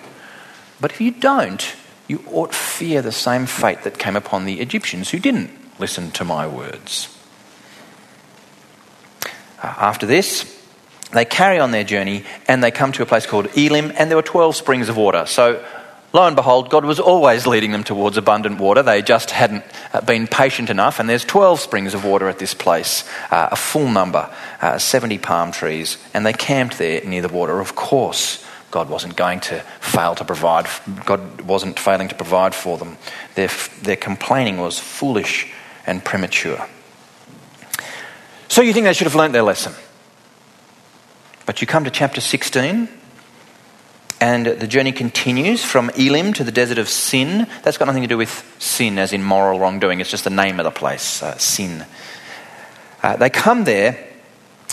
But 0.81 0.93
if 0.93 1.01
you 1.01 1.11
don't, 1.11 1.75
you 2.09 2.23
ought 2.31 2.55
fear 2.55 3.03
the 3.03 3.13
same 3.13 3.47
fate 3.47 3.83
that 3.83 3.99
came 3.99 4.17
upon 4.17 4.45
the 4.45 4.61
Egyptians 4.61 5.11
who 5.11 5.19
didn't 5.19 5.51
listen 5.79 6.11
to 6.13 6.25
my 6.25 6.47
words. 6.47 7.09
Uh, 9.63 9.75
after 9.79 10.07
this, 10.07 10.51
they 11.13 11.25
carry 11.25 11.59
on 11.59 11.71
their 11.71 11.85
journey 11.85 12.25
and 12.47 12.63
they 12.63 12.71
come 12.71 12.93
to 12.93 13.03
a 13.03 13.07
place 13.07 13.27
called 13.27 13.47
Elim, 13.57 13.93
and 13.97 14.11
there 14.11 14.17
were 14.17 14.23
12 14.23 14.57
springs 14.57 14.89
of 14.89 14.97
water. 14.97 15.27
So 15.27 15.65
lo 16.15 16.27
and 16.27 16.37
behold, 16.37 16.71
God 16.71 16.85
was 16.85 17.01
always 17.01 17.47
leading 17.47 17.73
them 17.73 17.83
towards 17.83 18.17
abundant 18.17 18.59
water. 18.59 18.83
They 18.83 19.03
just 19.03 19.33
hadn't 19.33 19.65
uh, 19.93 20.01
been 20.01 20.29
patient 20.29 20.71
enough. 20.71 21.01
And 21.01 21.11
there's 21.11 21.25
12 21.25 21.61
springs 21.61 21.93
of 21.93 22.05
water 22.05 22.29
at 22.29 22.39
this 22.39 22.55
place, 22.55 23.05
uh, 23.33 23.49
a 23.51 23.57
full 23.57 23.89
number, 23.89 24.33
uh, 24.63 24.79
70 24.79 25.19
palm 25.19 25.51
trees. 25.51 25.99
And 26.15 26.25
they 26.25 26.33
camped 26.33 26.79
there 26.79 27.05
near 27.05 27.21
the 27.21 27.29
water. 27.29 27.61
Of 27.61 27.75
course, 27.75 28.47
God 28.71 28.89
wasn't 28.89 29.17
going 29.17 29.41
to 29.41 29.61
fail 29.81 30.15
to 30.15 30.25
provide, 30.25 30.67
God 31.05 31.41
wasn't 31.43 31.79
failing 31.79 32.09
to 32.09 32.15
provide 32.15 32.55
for 32.55 32.79
them. 32.79 32.97
Their, 33.35 33.51
their 33.83 33.97
complaining 33.97 34.59
was 34.59 34.79
foolish 34.79 35.53
and 35.85 36.05
premature. 36.05 36.67
So 38.49 38.63
you 38.63 38.73
think 38.73 38.85
they 38.85 38.93
should 38.93 39.09
have 39.09 39.17
learnt 39.17 39.33
their 39.33 39.43
lesson. 39.43 39.75
But 41.45 41.61
you 41.61 41.67
come 41.67 41.85
to 41.85 41.91
chapter 41.91 42.21
16 42.21 42.89
and 44.21 44.47
the 44.47 44.67
journey 44.67 44.93
continues 44.93 45.65
from 45.65 45.91
Elim 45.91 46.33
to 46.35 46.45
the 46.45 46.53
desert 46.53 46.79
of 46.79 46.89
Sin. 46.89 47.47
That's 47.63 47.77
got 47.77 47.87
nothing 47.87 48.03
to 48.03 48.09
do 48.09 48.17
with 48.17 48.57
sin, 48.59 48.99
as 48.99 49.13
in 49.13 49.23
moral 49.23 49.59
wrongdoing. 49.59 50.01
It's 50.01 50.11
just 50.11 50.25
the 50.25 50.31
name 50.31 50.61
of 50.61 50.65
the 50.65 50.71
place, 50.71 51.23
uh, 51.23 51.37
Sin. 51.39 51.85
Uh, 53.03 53.17
they 53.17 53.31
come 53.31 53.65
there 53.65 54.09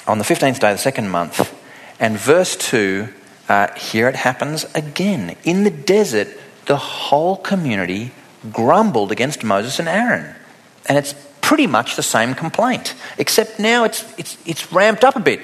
on 0.07 0.17
the 0.17 0.23
15th 0.23 0.59
day 0.59 0.71
of 0.71 0.77
the 0.77 0.81
second 0.81 1.09
month, 1.09 1.53
and 1.99 2.17
verse 2.17 2.55
2 2.55 3.09
uh, 3.49 3.67
here 3.75 4.07
it 4.07 4.15
happens 4.15 4.65
again. 4.75 5.35
In 5.43 5.65
the 5.65 5.71
desert, 5.71 6.29
the 6.67 6.77
whole 6.77 7.35
community 7.35 8.11
grumbled 8.51 9.11
against 9.11 9.43
Moses 9.43 9.79
and 9.79 9.89
Aaron. 9.89 10.35
And 10.85 10.97
it's 10.97 11.13
pretty 11.41 11.67
much 11.67 11.97
the 11.97 12.03
same 12.03 12.33
complaint, 12.33 12.95
except 13.17 13.59
now 13.59 13.83
it's, 13.83 14.05
it's, 14.17 14.37
it's 14.45 14.71
ramped 14.71 15.03
up 15.03 15.17
a 15.17 15.19
bit. 15.19 15.41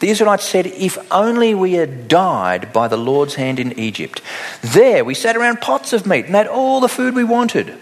The 0.00 0.10
Israelites 0.10 0.44
said, 0.44 0.66
If 0.66 0.98
only 1.10 1.54
we 1.54 1.72
had 1.72 2.08
died 2.08 2.72
by 2.72 2.88
the 2.88 2.96
Lord's 2.96 3.34
hand 3.34 3.58
in 3.58 3.78
Egypt. 3.78 4.22
There 4.62 5.04
we 5.04 5.14
sat 5.14 5.36
around 5.36 5.60
pots 5.60 5.92
of 5.92 6.06
meat 6.06 6.26
and 6.26 6.34
had 6.34 6.46
all 6.46 6.80
the 6.80 6.88
food 6.88 7.14
we 7.14 7.24
wanted. 7.24 7.76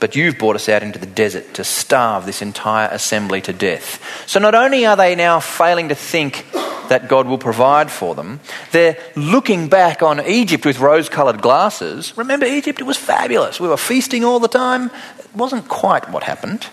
But 0.00 0.14
you've 0.14 0.38
brought 0.38 0.54
us 0.54 0.68
out 0.68 0.84
into 0.84 0.98
the 0.98 1.06
desert 1.06 1.54
to 1.54 1.64
starve 1.64 2.24
this 2.24 2.42
entire 2.42 2.88
assembly 2.88 3.40
to 3.42 3.52
death. 3.52 4.00
So 4.28 4.38
not 4.38 4.54
only 4.54 4.86
are 4.86 4.96
they 4.96 5.16
now 5.16 5.40
failing 5.40 5.88
to 5.88 5.96
think 5.96 6.46
that 6.88 7.08
God 7.08 7.26
will 7.26 7.38
provide 7.38 7.90
for 7.90 8.14
them, 8.14 8.38
they're 8.70 8.96
looking 9.16 9.68
back 9.68 10.02
on 10.02 10.24
Egypt 10.24 10.64
with 10.64 10.78
rose 10.78 11.08
coloured 11.08 11.42
glasses. 11.42 12.16
Remember 12.16 12.46
Egypt? 12.46 12.80
It 12.80 12.84
was 12.84 12.96
fabulous. 12.96 13.58
We 13.58 13.68
were 13.68 13.76
feasting 13.76 14.24
all 14.24 14.38
the 14.38 14.48
time. 14.48 14.90
It 15.18 15.34
wasn't 15.34 15.68
quite 15.68 16.08
what 16.10 16.22
happened. 16.22 16.68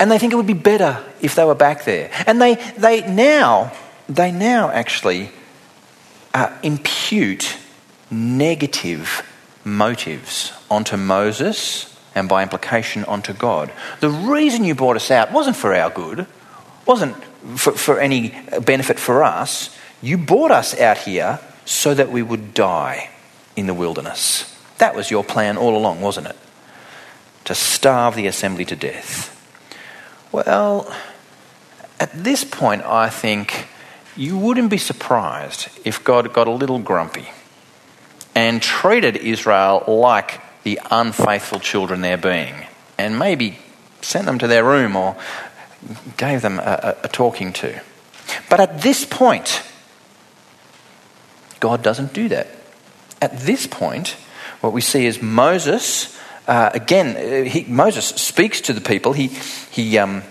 And 0.00 0.10
they 0.10 0.18
think 0.18 0.32
it 0.32 0.36
would 0.36 0.46
be 0.46 0.52
better 0.52 1.04
if 1.20 1.34
they 1.34 1.44
were 1.44 1.54
back 1.54 1.84
there. 1.84 2.10
And 2.26 2.40
they, 2.40 2.54
they 2.76 3.00
now, 3.06 3.72
they 4.08 4.30
now 4.30 4.70
actually 4.70 5.30
uh, 6.34 6.56
impute 6.62 7.56
negative 8.10 9.24
motives 9.64 10.52
onto 10.70 10.96
Moses 10.96 11.94
and 12.14 12.28
by 12.28 12.42
implication 12.42 13.04
onto 13.04 13.32
God. 13.32 13.72
The 14.00 14.10
reason 14.10 14.64
you 14.64 14.74
brought 14.74 14.96
us 14.96 15.10
out 15.10 15.32
wasn't 15.32 15.56
for 15.56 15.74
our 15.74 15.90
good, 15.90 16.26
wasn't 16.86 17.16
for, 17.56 17.72
for 17.72 18.00
any 18.00 18.34
benefit 18.62 18.98
for 18.98 19.22
us. 19.22 19.76
You 20.00 20.18
brought 20.18 20.50
us 20.50 20.78
out 20.78 20.98
here 20.98 21.40
so 21.64 21.94
that 21.94 22.10
we 22.10 22.22
would 22.22 22.54
die 22.54 23.10
in 23.56 23.66
the 23.66 23.74
wilderness. 23.74 24.56
That 24.78 24.94
was 24.94 25.10
your 25.10 25.24
plan 25.24 25.56
all 25.56 25.76
along, 25.76 26.00
wasn't 26.00 26.28
it? 26.28 26.36
To 27.44 27.54
starve 27.54 28.14
the 28.14 28.26
assembly 28.26 28.64
to 28.66 28.76
death. 28.76 29.34
Well, 30.30 30.92
at 31.98 32.12
this 32.12 32.44
point, 32.44 32.82
I 32.82 33.08
think 33.08 33.66
you 34.16 34.36
wouldn't 34.36 34.70
be 34.70 34.78
surprised 34.78 35.68
if 35.84 36.04
God 36.04 36.32
got 36.32 36.46
a 36.46 36.50
little 36.52 36.78
grumpy 36.78 37.28
and 38.34 38.60
treated 38.60 39.16
Israel 39.16 39.84
like 39.86 40.40
the 40.64 40.80
unfaithful 40.90 41.60
children 41.60 42.02
they're 42.02 42.16
being, 42.16 42.66
and 42.98 43.18
maybe 43.18 43.58
sent 44.02 44.26
them 44.26 44.38
to 44.38 44.46
their 44.46 44.64
room 44.64 44.96
or 44.96 45.16
gave 46.16 46.42
them 46.42 46.58
a, 46.58 46.96
a, 47.02 47.08
talking 47.08 47.52
to. 47.52 47.80
But 48.50 48.60
at 48.60 48.82
this 48.82 49.04
point, 49.04 49.62
God 51.60 51.82
doesn't 51.82 52.12
do 52.12 52.28
that. 52.28 52.48
At 53.22 53.38
this 53.40 53.66
point, 53.66 54.16
what 54.60 54.72
we 54.72 54.80
see 54.80 55.06
is 55.06 55.22
Moses, 55.22 56.17
uh, 56.48 56.70
again, 56.72 57.16
uh, 57.16 57.48
he, 57.48 57.64
Moses 57.64 58.06
speaks 58.06 58.62
to 58.62 58.72
the 58.72 58.80
people. 58.80 59.12
He, 59.12 59.28
he, 59.70 59.98
um, 59.98 60.22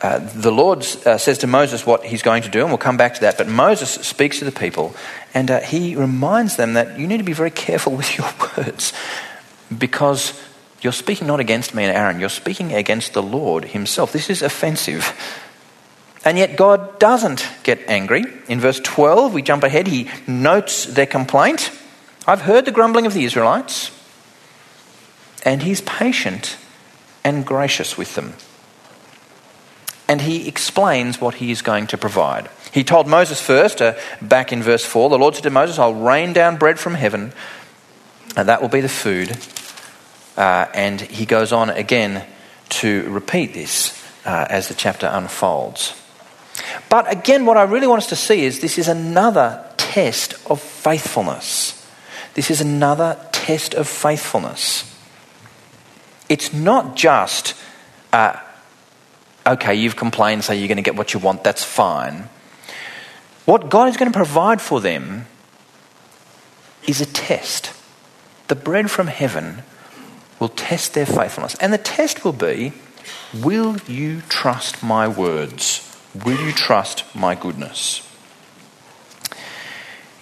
uh, 0.00 0.18
the 0.18 0.52
Lord 0.52 0.86
uh, 1.04 1.18
says 1.18 1.38
to 1.38 1.46
Moses 1.46 1.84
what 1.84 2.04
he's 2.04 2.22
going 2.22 2.42
to 2.44 2.48
do, 2.48 2.60
and 2.60 2.68
we'll 2.68 2.78
come 2.78 2.96
back 2.96 3.14
to 3.14 3.20
that. 3.22 3.36
But 3.36 3.48
Moses 3.48 3.90
speaks 3.90 4.38
to 4.38 4.44
the 4.44 4.52
people, 4.52 4.94
and 5.34 5.50
uh, 5.50 5.60
he 5.60 5.96
reminds 5.96 6.56
them 6.56 6.74
that 6.74 6.98
you 6.98 7.06
need 7.08 7.18
to 7.18 7.24
be 7.24 7.32
very 7.32 7.50
careful 7.50 7.92
with 7.96 8.16
your 8.16 8.28
words 8.56 8.92
because 9.76 10.40
you're 10.82 10.92
speaking 10.92 11.26
not 11.26 11.40
against 11.40 11.74
me 11.74 11.84
and 11.84 11.96
Aaron, 11.96 12.20
you're 12.20 12.28
speaking 12.28 12.72
against 12.72 13.12
the 13.12 13.22
Lord 13.22 13.64
himself. 13.64 14.12
This 14.12 14.30
is 14.30 14.42
offensive. 14.42 15.12
And 16.24 16.38
yet 16.38 16.56
God 16.56 16.98
doesn't 16.98 17.48
get 17.62 17.80
angry. 17.88 18.24
In 18.48 18.60
verse 18.60 18.80
12, 18.80 19.32
we 19.32 19.42
jump 19.42 19.64
ahead, 19.64 19.86
he 19.88 20.08
notes 20.26 20.84
their 20.84 21.06
complaint. 21.06 21.72
I've 22.26 22.42
heard 22.42 22.64
the 22.64 22.72
grumbling 22.72 23.06
of 23.06 23.14
the 23.14 23.24
Israelites, 23.24 23.90
and 25.46 25.62
he's 25.62 25.80
patient 25.80 26.58
and 27.24 27.46
gracious 27.46 27.96
with 27.96 28.16
them. 28.16 28.34
And 30.08 30.20
he 30.20 30.46
explains 30.48 31.20
what 31.20 31.36
he 31.36 31.50
is 31.50 31.62
going 31.62 31.86
to 31.88 31.96
provide. 31.96 32.50
He 32.72 32.84
told 32.84 33.06
Moses 33.06 33.40
first, 33.40 33.80
uh, 33.80 33.94
back 34.20 34.52
in 34.52 34.62
verse 34.62 34.84
4, 34.84 35.08
the 35.08 35.18
Lord 35.18 35.34
said 35.34 35.44
to 35.44 35.50
Moses, 35.50 35.78
I'll 35.78 35.94
rain 35.94 36.32
down 36.32 36.56
bread 36.56 36.78
from 36.78 36.94
heaven, 36.94 37.32
and 38.36 38.48
that 38.48 38.60
will 38.60 38.68
be 38.68 38.80
the 38.80 38.88
food. 38.88 39.36
Uh, 40.36 40.66
and 40.74 41.00
he 41.00 41.24
goes 41.24 41.52
on 41.52 41.70
again 41.70 42.26
to 42.68 43.08
repeat 43.08 43.54
this 43.54 44.04
uh, 44.24 44.46
as 44.50 44.68
the 44.68 44.74
chapter 44.74 45.06
unfolds. 45.06 45.94
But 46.90 47.10
again, 47.10 47.46
what 47.46 47.56
I 47.56 47.62
really 47.62 47.86
want 47.86 48.02
us 48.02 48.08
to 48.08 48.16
see 48.16 48.44
is 48.44 48.60
this 48.60 48.78
is 48.78 48.88
another 48.88 49.64
test 49.76 50.34
of 50.50 50.60
faithfulness. 50.60 51.86
This 52.34 52.50
is 52.50 52.60
another 52.60 53.16
test 53.32 53.74
of 53.74 53.88
faithfulness. 53.88 54.95
It's 56.28 56.52
not 56.52 56.96
just, 56.96 57.54
uh, 58.12 58.38
okay, 59.46 59.74
you've 59.74 59.96
complained, 59.96 60.44
so 60.44 60.52
you're 60.52 60.68
going 60.68 60.76
to 60.76 60.82
get 60.82 60.96
what 60.96 61.14
you 61.14 61.20
want, 61.20 61.44
that's 61.44 61.64
fine. 61.64 62.28
What 63.44 63.68
God 63.68 63.88
is 63.88 63.96
going 63.96 64.10
to 64.10 64.16
provide 64.16 64.60
for 64.60 64.80
them 64.80 65.26
is 66.86 67.00
a 67.00 67.06
test. 67.06 67.72
The 68.48 68.56
bread 68.56 68.90
from 68.90 69.06
heaven 69.06 69.62
will 70.38 70.48
test 70.48 70.94
their 70.94 71.06
faithfulness. 71.06 71.54
And 71.56 71.72
the 71.72 71.78
test 71.78 72.24
will 72.24 72.32
be 72.32 72.72
will 73.32 73.76
you 73.86 74.22
trust 74.28 74.82
my 74.82 75.06
words? 75.06 75.82
Will 76.24 76.40
you 76.40 76.52
trust 76.52 77.04
my 77.14 77.34
goodness? 77.34 78.02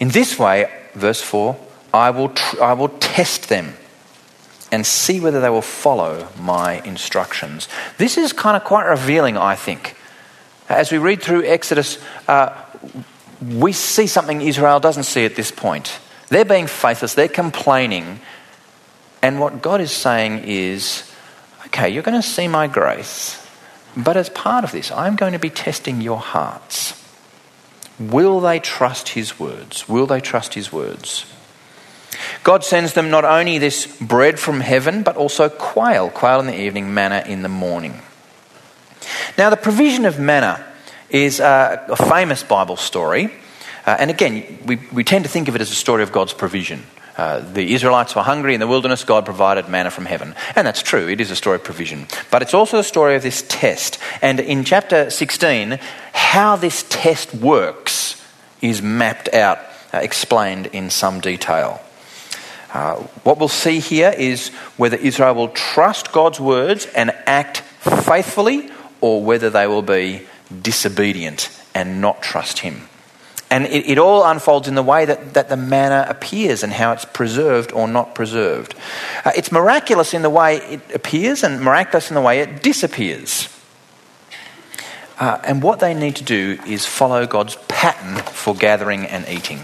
In 0.00 0.08
this 0.08 0.38
way, 0.38 0.70
verse 0.94 1.22
4, 1.22 1.56
I 1.92 2.10
will, 2.10 2.30
tr- 2.30 2.62
I 2.62 2.72
will 2.72 2.88
test 2.88 3.48
them 3.48 3.74
and 4.74 4.84
see 4.84 5.20
whether 5.20 5.40
they 5.40 5.48
will 5.48 5.62
follow 5.62 6.28
my 6.36 6.80
instructions. 6.80 7.68
This 7.96 8.18
is 8.18 8.32
kind 8.32 8.56
of 8.56 8.64
quite 8.64 8.86
revealing, 8.86 9.36
I 9.36 9.54
think. 9.54 9.96
As 10.68 10.90
we 10.90 10.98
read 10.98 11.22
through 11.22 11.44
Exodus, 11.44 11.98
uh, 12.26 12.60
we 13.40 13.72
see 13.72 14.08
something 14.08 14.40
Israel 14.40 14.80
doesn't 14.80 15.04
see 15.04 15.24
at 15.24 15.36
this 15.36 15.52
point. 15.52 16.00
They're 16.28 16.44
being 16.44 16.66
faithless, 16.66 17.14
they're 17.14 17.28
complaining. 17.28 18.18
And 19.22 19.38
what 19.38 19.62
God 19.62 19.80
is 19.80 19.92
saying 19.92 20.42
is, 20.44 21.08
okay, 21.66 21.88
you're 21.88 22.02
going 22.02 22.20
to 22.20 22.28
see 22.28 22.48
my 22.48 22.66
grace, 22.66 23.46
but 23.96 24.16
as 24.16 24.28
part 24.28 24.64
of 24.64 24.72
this, 24.72 24.90
I'm 24.90 25.14
going 25.14 25.34
to 25.34 25.38
be 25.38 25.50
testing 25.50 26.00
your 26.00 26.18
hearts. 26.18 27.00
Will 28.00 28.40
they 28.40 28.58
trust 28.58 29.10
his 29.10 29.38
words? 29.38 29.88
Will 29.88 30.06
they 30.06 30.20
trust 30.20 30.54
his 30.54 30.72
words? 30.72 31.32
God 32.42 32.64
sends 32.64 32.92
them 32.92 33.10
not 33.10 33.24
only 33.24 33.58
this 33.58 33.86
bread 34.00 34.38
from 34.38 34.60
heaven, 34.60 35.02
but 35.02 35.16
also 35.16 35.48
quail, 35.48 36.10
quail 36.10 36.40
in 36.40 36.46
the 36.46 36.60
evening, 36.60 36.94
manna 36.94 37.24
in 37.26 37.42
the 37.42 37.48
morning. 37.48 38.00
Now, 39.36 39.50
the 39.50 39.56
provision 39.56 40.04
of 40.04 40.18
manna 40.18 40.64
is 41.10 41.40
uh, 41.40 41.84
a 41.88 41.96
famous 41.96 42.42
Bible 42.42 42.76
story. 42.76 43.30
Uh, 43.86 43.96
and 43.98 44.10
again, 44.10 44.58
we, 44.66 44.76
we 44.92 45.04
tend 45.04 45.24
to 45.24 45.30
think 45.30 45.48
of 45.48 45.54
it 45.54 45.60
as 45.60 45.70
a 45.70 45.74
story 45.74 46.02
of 46.02 46.12
God's 46.12 46.32
provision. 46.32 46.84
Uh, 47.16 47.38
the 47.38 47.74
Israelites 47.74 48.16
were 48.16 48.22
hungry 48.22 48.54
in 48.54 48.60
the 48.60 48.66
wilderness, 48.66 49.04
God 49.04 49.24
provided 49.24 49.68
manna 49.68 49.90
from 49.90 50.04
heaven. 50.04 50.34
And 50.56 50.66
that's 50.66 50.82
true, 50.82 51.08
it 51.08 51.20
is 51.20 51.30
a 51.30 51.36
story 51.36 51.56
of 51.56 51.64
provision. 51.64 52.06
But 52.30 52.42
it's 52.42 52.54
also 52.54 52.78
a 52.78 52.84
story 52.84 53.14
of 53.14 53.22
this 53.22 53.44
test. 53.46 53.98
And 54.20 54.40
in 54.40 54.64
chapter 54.64 55.10
16, 55.10 55.78
how 56.12 56.56
this 56.56 56.84
test 56.88 57.32
works 57.34 58.20
is 58.60 58.82
mapped 58.82 59.32
out, 59.32 59.58
uh, 59.92 59.98
explained 59.98 60.66
in 60.66 60.90
some 60.90 61.20
detail. 61.20 61.80
Uh, 62.74 62.96
what 63.22 63.38
we'll 63.38 63.48
see 63.48 63.78
here 63.78 64.12
is 64.18 64.48
whether 64.76 64.96
Israel 64.96 65.36
will 65.36 65.48
trust 65.48 66.10
God's 66.10 66.40
words 66.40 66.86
and 66.86 67.12
act 67.24 67.60
faithfully, 67.60 68.68
or 69.00 69.22
whether 69.22 69.48
they 69.48 69.68
will 69.68 69.82
be 69.82 70.26
disobedient 70.62 71.48
and 71.72 72.00
not 72.00 72.20
trust 72.20 72.58
Him. 72.58 72.88
And 73.48 73.66
it, 73.66 73.88
it, 73.88 73.98
all 73.98 74.24
unfolds 74.24 74.66
in 74.66 74.74
the 74.74 74.82
way 74.82 75.04
that, 75.04 75.34
that 75.34 75.48
the 75.48 75.56
manna 75.56 76.06
appears 76.08 76.64
and 76.64 76.72
how 76.72 76.90
it's 76.92 77.04
preserved 77.04 77.70
or 77.70 77.86
not 77.86 78.14
preserved. 78.14 78.74
Uh, 79.24 79.30
it's 79.36 79.52
miraculous 79.52 80.12
in 80.12 80.22
the 80.22 80.30
way 80.30 80.56
it 80.56 80.80
appears 80.92 81.44
and 81.44 81.60
miraculous 81.60 82.10
in 82.10 82.16
the 82.16 82.20
way 82.20 82.40
it 82.40 82.62
disappears. 82.62 83.48
Uh, 85.20 85.38
and 85.44 85.62
what 85.62 85.78
they 85.78 85.94
need 85.94 86.16
to 86.16 86.24
do 86.24 86.58
is 86.66 86.84
follow 86.84 87.26
God's 87.26 87.56
pattern 87.68 88.16
for 88.32 88.56
gathering 88.56 89.06
and 89.06 89.28
eating. 89.28 89.60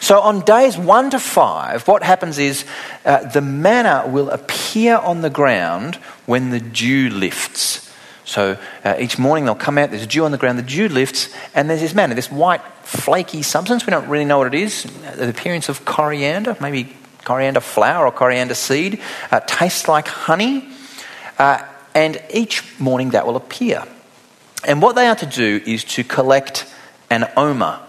So 0.00 0.20
on 0.20 0.40
days 0.40 0.78
one 0.78 1.10
to 1.10 1.18
five, 1.18 1.86
what 1.86 2.02
happens 2.02 2.38
is 2.38 2.64
uh, 3.04 3.28
the 3.28 3.40
manna 3.40 4.04
will 4.08 4.30
appear 4.30 4.96
on 4.96 5.20
the 5.20 5.30
ground 5.30 5.96
when 6.26 6.50
the 6.50 6.60
dew 6.60 7.10
lifts. 7.10 7.88
So 8.24 8.56
uh, 8.84 8.96
each 8.98 9.18
morning 9.18 9.44
they'll 9.44 9.54
come 9.54 9.76
out, 9.76 9.90
there's 9.90 10.06
dew 10.06 10.24
on 10.24 10.32
the 10.32 10.38
ground, 10.38 10.58
the 10.58 10.62
dew 10.62 10.88
lifts, 10.88 11.34
and 11.54 11.68
there's 11.68 11.80
this 11.80 11.94
manna, 11.94 12.14
this 12.14 12.30
white, 12.30 12.62
flaky 12.82 13.42
substance. 13.42 13.86
We 13.86 13.90
don't 13.90 14.08
really 14.08 14.24
know 14.24 14.38
what 14.38 14.46
it 14.46 14.54
is. 14.54 14.84
The 15.16 15.28
appearance 15.28 15.68
of 15.68 15.84
coriander, 15.84 16.56
maybe 16.60 16.96
coriander 17.24 17.60
flower 17.60 18.06
or 18.06 18.12
coriander 18.12 18.54
seed, 18.54 19.00
uh, 19.30 19.40
tastes 19.40 19.86
like 19.86 20.08
honey. 20.08 20.68
Uh, 21.38 21.64
and 21.94 22.22
each 22.32 22.78
morning 22.78 23.10
that 23.10 23.26
will 23.26 23.36
appear. 23.36 23.84
And 24.66 24.80
what 24.80 24.94
they 24.94 25.06
are 25.06 25.16
to 25.16 25.26
do 25.26 25.60
is 25.66 25.84
to 25.84 26.04
collect 26.04 26.72
an 27.10 27.28
omer 27.36 27.80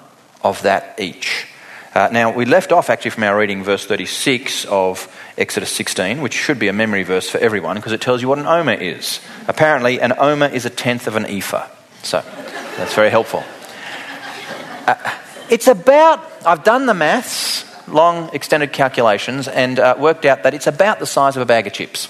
of 0.43 0.61
that 0.63 0.99
each. 0.99 1.47
Uh, 1.93 2.07
now, 2.09 2.31
we 2.31 2.45
left 2.45 2.71
off 2.71 2.89
actually 2.89 3.11
from 3.11 3.23
our 3.23 3.37
reading 3.37 3.65
verse 3.65 3.85
36 3.85 4.63
of 4.65 5.13
Exodus 5.37 5.69
16, 5.71 6.21
which 6.21 6.33
should 6.33 6.57
be 6.57 6.69
a 6.69 6.73
memory 6.73 7.03
verse 7.03 7.29
for 7.29 7.37
everyone 7.39 7.75
because 7.75 7.91
it 7.91 7.99
tells 7.99 8.21
you 8.21 8.29
what 8.29 8.39
an 8.39 8.45
omer 8.45 8.71
is. 8.71 9.19
Apparently, 9.49 9.99
an 9.99 10.13
omer 10.17 10.45
is 10.45 10.65
a 10.65 10.69
tenth 10.69 11.05
of 11.07 11.17
an 11.17 11.25
ephah. 11.25 11.67
So, 12.01 12.21
that's 12.77 12.93
very 12.93 13.09
helpful. 13.09 13.43
Uh, 14.87 14.95
it's 15.49 15.67
about, 15.67 16.31
I've 16.45 16.63
done 16.63 16.85
the 16.85 16.93
maths, 16.93 17.65
long 17.89 18.33
extended 18.33 18.71
calculations, 18.71 19.49
and 19.49 19.77
uh, 19.77 19.95
worked 19.99 20.23
out 20.23 20.43
that 20.43 20.53
it's 20.53 20.67
about 20.67 20.99
the 20.99 21.05
size 21.05 21.35
of 21.35 21.41
a 21.41 21.45
bag 21.45 21.67
of 21.67 21.73
chips. 21.73 22.07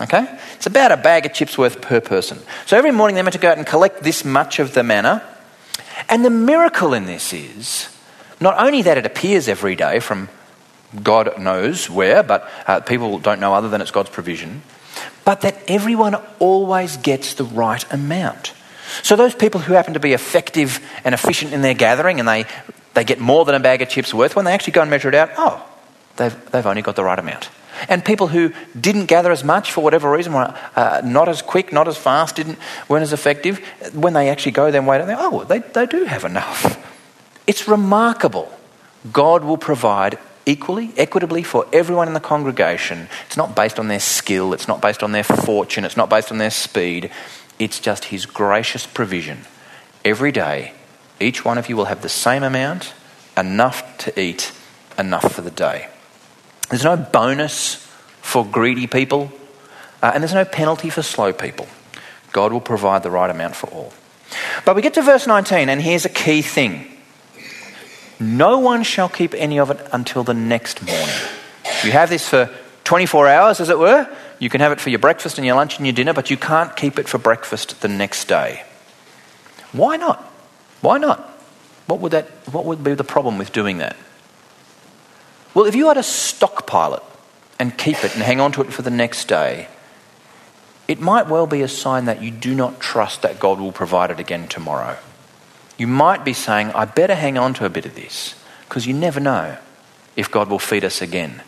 Okay? 0.00 0.28
It's 0.54 0.66
about 0.66 0.92
a 0.92 0.96
bag 0.96 1.26
of 1.26 1.34
chips 1.34 1.58
worth 1.58 1.82
per 1.82 2.00
person. 2.00 2.38
So 2.66 2.78
every 2.78 2.92
morning 2.92 3.16
they're 3.16 3.24
meant 3.24 3.34
to 3.34 3.40
go 3.40 3.50
out 3.50 3.58
and 3.58 3.66
collect 3.66 4.04
this 4.04 4.24
much 4.24 4.60
of 4.60 4.74
the 4.74 4.84
manna. 4.84 5.24
And 6.08 6.24
the 6.24 6.30
miracle 6.30 6.94
in 6.94 7.06
this 7.06 7.32
is 7.32 7.93
not 8.44 8.58
only 8.58 8.82
that 8.82 8.98
it 8.98 9.06
appears 9.06 9.48
every 9.48 9.74
day 9.74 10.00
from 10.00 10.28
God 11.02 11.38
knows 11.38 11.88
where, 11.88 12.22
but 12.22 12.48
uh, 12.66 12.80
people 12.80 13.18
don't 13.18 13.40
know 13.40 13.54
other 13.54 13.70
than 13.70 13.80
it's 13.80 13.90
God's 13.90 14.10
provision, 14.10 14.62
but 15.24 15.40
that 15.40 15.56
everyone 15.66 16.16
always 16.38 16.98
gets 16.98 17.34
the 17.34 17.44
right 17.44 17.84
amount. 17.90 18.52
So 19.02 19.16
those 19.16 19.34
people 19.34 19.60
who 19.60 19.72
happen 19.72 19.94
to 19.94 20.00
be 20.00 20.12
effective 20.12 20.78
and 21.04 21.14
efficient 21.14 21.54
in 21.54 21.62
their 21.62 21.72
gathering 21.72 22.20
and 22.20 22.28
they, 22.28 22.44
they 22.92 23.02
get 23.02 23.18
more 23.18 23.46
than 23.46 23.54
a 23.54 23.60
bag 23.60 23.80
of 23.80 23.88
chips 23.88 24.12
worth, 24.12 24.36
when 24.36 24.44
they 24.44 24.52
actually 24.52 24.74
go 24.74 24.82
and 24.82 24.90
measure 24.90 25.08
it 25.08 25.14
out, 25.14 25.30
oh, 25.38 25.66
they've, 26.16 26.50
they've 26.50 26.66
only 26.66 26.82
got 26.82 26.96
the 26.96 27.02
right 27.02 27.18
amount. 27.18 27.48
And 27.88 28.04
people 28.04 28.28
who 28.28 28.52
didn't 28.78 29.06
gather 29.06 29.32
as 29.32 29.42
much 29.42 29.72
for 29.72 29.82
whatever 29.82 30.10
reason, 30.10 30.34
were 30.34 30.54
uh, 30.76 31.00
not 31.02 31.30
as 31.30 31.40
quick, 31.40 31.72
not 31.72 31.88
as 31.88 31.96
fast, 31.96 32.36
didn't, 32.36 32.58
weren't 32.88 33.02
as 33.02 33.14
effective, 33.14 33.58
when 33.94 34.12
they 34.12 34.28
actually 34.28 34.52
go 34.52 34.70
then 34.70 34.84
wait, 34.84 35.04
they, 35.06 35.14
oh, 35.16 35.44
they, 35.44 35.60
they 35.60 35.86
do 35.86 36.04
have 36.04 36.24
enough. 36.24 36.78
It's 37.46 37.68
remarkable. 37.68 38.50
God 39.12 39.44
will 39.44 39.58
provide 39.58 40.18
equally, 40.46 40.92
equitably 40.96 41.42
for 41.42 41.66
everyone 41.72 42.08
in 42.08 42.14
the 42.14 42.20
congregation. 42.20 43.08
It's 43.26 43.36
not 43.36 43.54
based 43.54 43.78
on 43.78 43.88
their 43.88 44.00
skill, 44.00 44.52
it's 44.52 44.68
not 44.68 44.80
based 44.80 45.02
on 45.02 45.12
their 45.12 45.24
fortune, 45.24 45.84
it's 45.84 45.96
not 45.96 46.10
based 46.10 46.30
on 46.30 46.38
their 46.38 46.50
speed. 46.50 47.10
It's 47.58 47.80
just 47.80 48.06
His 48.06 48.26
gracious 48.26 48.86
provision. 48.86 49.44
Every 50.04 50.32
day, 50.32 50.72
each 51.20 51.44
one 51.44 51.58
of 51.58 51.68
you 51.68 51.76
will 51.76 51.86
have 51.86 52.02
the 52.02 52.08
same 52.08 52.42
amount, 52.42 52.92
enough 53.36 53.96
to 53.98 54.20
eat, 54.20 54.52
enough 54.98 55.32
for 55.32 55.42
the 55.42 55.50
day. 55.50 55.88
There's 56.70 56.84
no 56.84 56.96
bonus 56.96 57.76
for 58.20 58.44
greedy 58.44 58.86
people, 58.86 59.32
uh, 60.02 60.12
and 60.14 60.22
there's 60.22 60.34
no 60.34 60.44
penalty 60.44 60.90
for 60.90 61.02
slow 61.02 61.32
people. 61.32 61.68
God 62.32 62.52
will 62.52 62.60
provide 62.60 63.02
the 63.02 63.10
right 63.10 63.30
amount 63.30 63.54
for 63.54 63.68
all. 63.68 63.92
But 64.64 64.74
we 64.74 64.82
get 64.82 64.94
to 64.94 65.02
verse 65.02 65.26
19, 65.26 65.68
and 65.68 65.80
here's 65.80 66.04
a 66.04 66.10
key 66.10 66.42
thing 66.42 66.93
No 68.20 68.58
one 68.58 68.82
shall 68.82 69.08
keep 69.08 69.34
any 69.34 69.58
of 69.58 69.70
it 69.70 69.86
until 69.92 70.24
the 70.24 70.34
next 70.34 70.82
morning. 70.82 71.14
You 71.82 71.92
have 71.92 72.10
this 72.10 72.28
for 72.28 72.50
24 72.84 73.28
hours, 73.28 73.60
as 73.60 73.70
it 73.70 73.78
were. 73.78 74.08
You 74.38 74.48
can 74.48 74.60
have 74.60 74.72
it 74.72 74.80
for 74.80 74.90
your 74.90 74.98
breakfast 74.98 75.38
and 75.38 75.46
your 75.46 75.56
lunch 75.56 75.78
and 75.78 75.86
your 75.86 75.94
dinner, 75.94 76.12
but 76.12 76.30
you 76.30 76.36
can't 76.36 76.74
keep 76.76 76.98
it 76.98 77.08
for 77.08 77.18
breakfast 77.18 77.80
the 77.80 77.88
next 77.88 78.28
day. 78.28 78.64
Why 79.72 79.96
not? 79.96 80.22
Why 80.80 80.98
not? 80.98 81.20
What 81.86 82.00
would, 82.00 82.12
that, 82.12 82.26
what 82.52 82.64
would 82.64 82.84
be 82.84 82.94
the 82.94 83.04
problem 83.04 83.38
with 83.38 83.52
doing 83.52 83.78
that? 83.78 83.96
Well, 85.54 85.66
if 85.66 85.74
you 85.74 85.88
had 85.88 85.94
to 85.94 86.02
stockpile 86.02 86.94
it 86.94 87.02
and 87.58 87.76
keep 87.76 88.04
it 88.04 88.14
and 88.14 88.22
hang 88.22 88.40
on 88.40 88.52
to 88.52 88.62
it 88.62 88.72
for 88.72 88.82
the 88.82 88.90
next 88.90 89.28
day, 89.28 89.68
it 90.88 91.00
might 91.00 91.28
well 91.28 91.46
be 91.46 91.62
a 91.62 91.68
sign 91.68 92.06
that 92.06 92.22
you 92.22 92.30
do 92.30 92.54
not 92.54 92.80
trust 92.80 93.22
that 93.22 93.38
God 93.38 93.58
will 93.58 93.72
provide 93.72 94.10
it 94.10 94.20
again 94.20 94.48
tomorrow. 94.48 94.98
You 95.76 95.86
might 95.86 96.24
be 96.24 96.32
saying, 96.32 96.70
I 96.72 96.84
better 96.84 97.14
hang 97.14 97.36
on 97.36 97.54
to 97.54 97.64
a 97.64 97.70
bit 97.70 97.86
of 97.86 97.94
this 97.94 98.34
because 98.68 98.86
you 98.86 98.94
never 98.94 99.20
know 99.20 99.56
if 100.16 100.30
God 100.30 100.48
will 100.48 100.58
feed 100.58 100.84
us 100.84 101.02
again. 101.02 101.42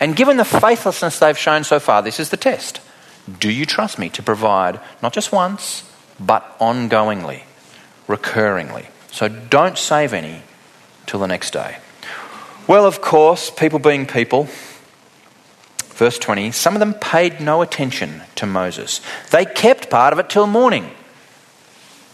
And 0.00 0.16
given 0.16 0.36
the 0.36 0.44
faithlessness 0.44 1.18
they've 1.18 1.38
shown 1.38 1.64
so 1.64 1.78
far, 1.78 2.02
this 2.02 2.20
is 2.20 2.30
the 2.30 2.36
test. 2.36 2.80
Do 3.38 3.50
you 3.50 3.64
trust 3.64 3.98
me 3.98 4.08
to 4.10 4.22
provide 4.22 4.80
not 5.02 5.12
just 5.12 5.32
once, 5.32 5.88
but 6.18 6.58
ongoingly, 6.58 7.42
recurringly? 8.08 8.86
So 9.10 9.28
don't 9.28 9.78
save 9.78 10.12
any 10.12 10.42
till 11.06 11.20
the 11.20 11.28
next 11.28 11.52
day. 11.52 11.78
Well, 12.66 12.84
of 12.86 13.00
course, 13.00 13.50
people 13.50 13.78
being 13.78 14.06
people, 14.06 14.48
verse 15.94 16.18
20, 16.18 16.50
some 16.52 16.74
of 16.74 16.80
them 16.80 16.94
paid 16.94 17.40
no 17.40 17.62
attention 17.62 18.22
to 18.36 18.46
Moses. 18.46 19.00
They 19.30 19.44
kept 19.44 19.90
part 19.90 20.12
of 20.12 20.18
it 20.18 20.30
till 20.30 20.46
morning. 20.46 20.90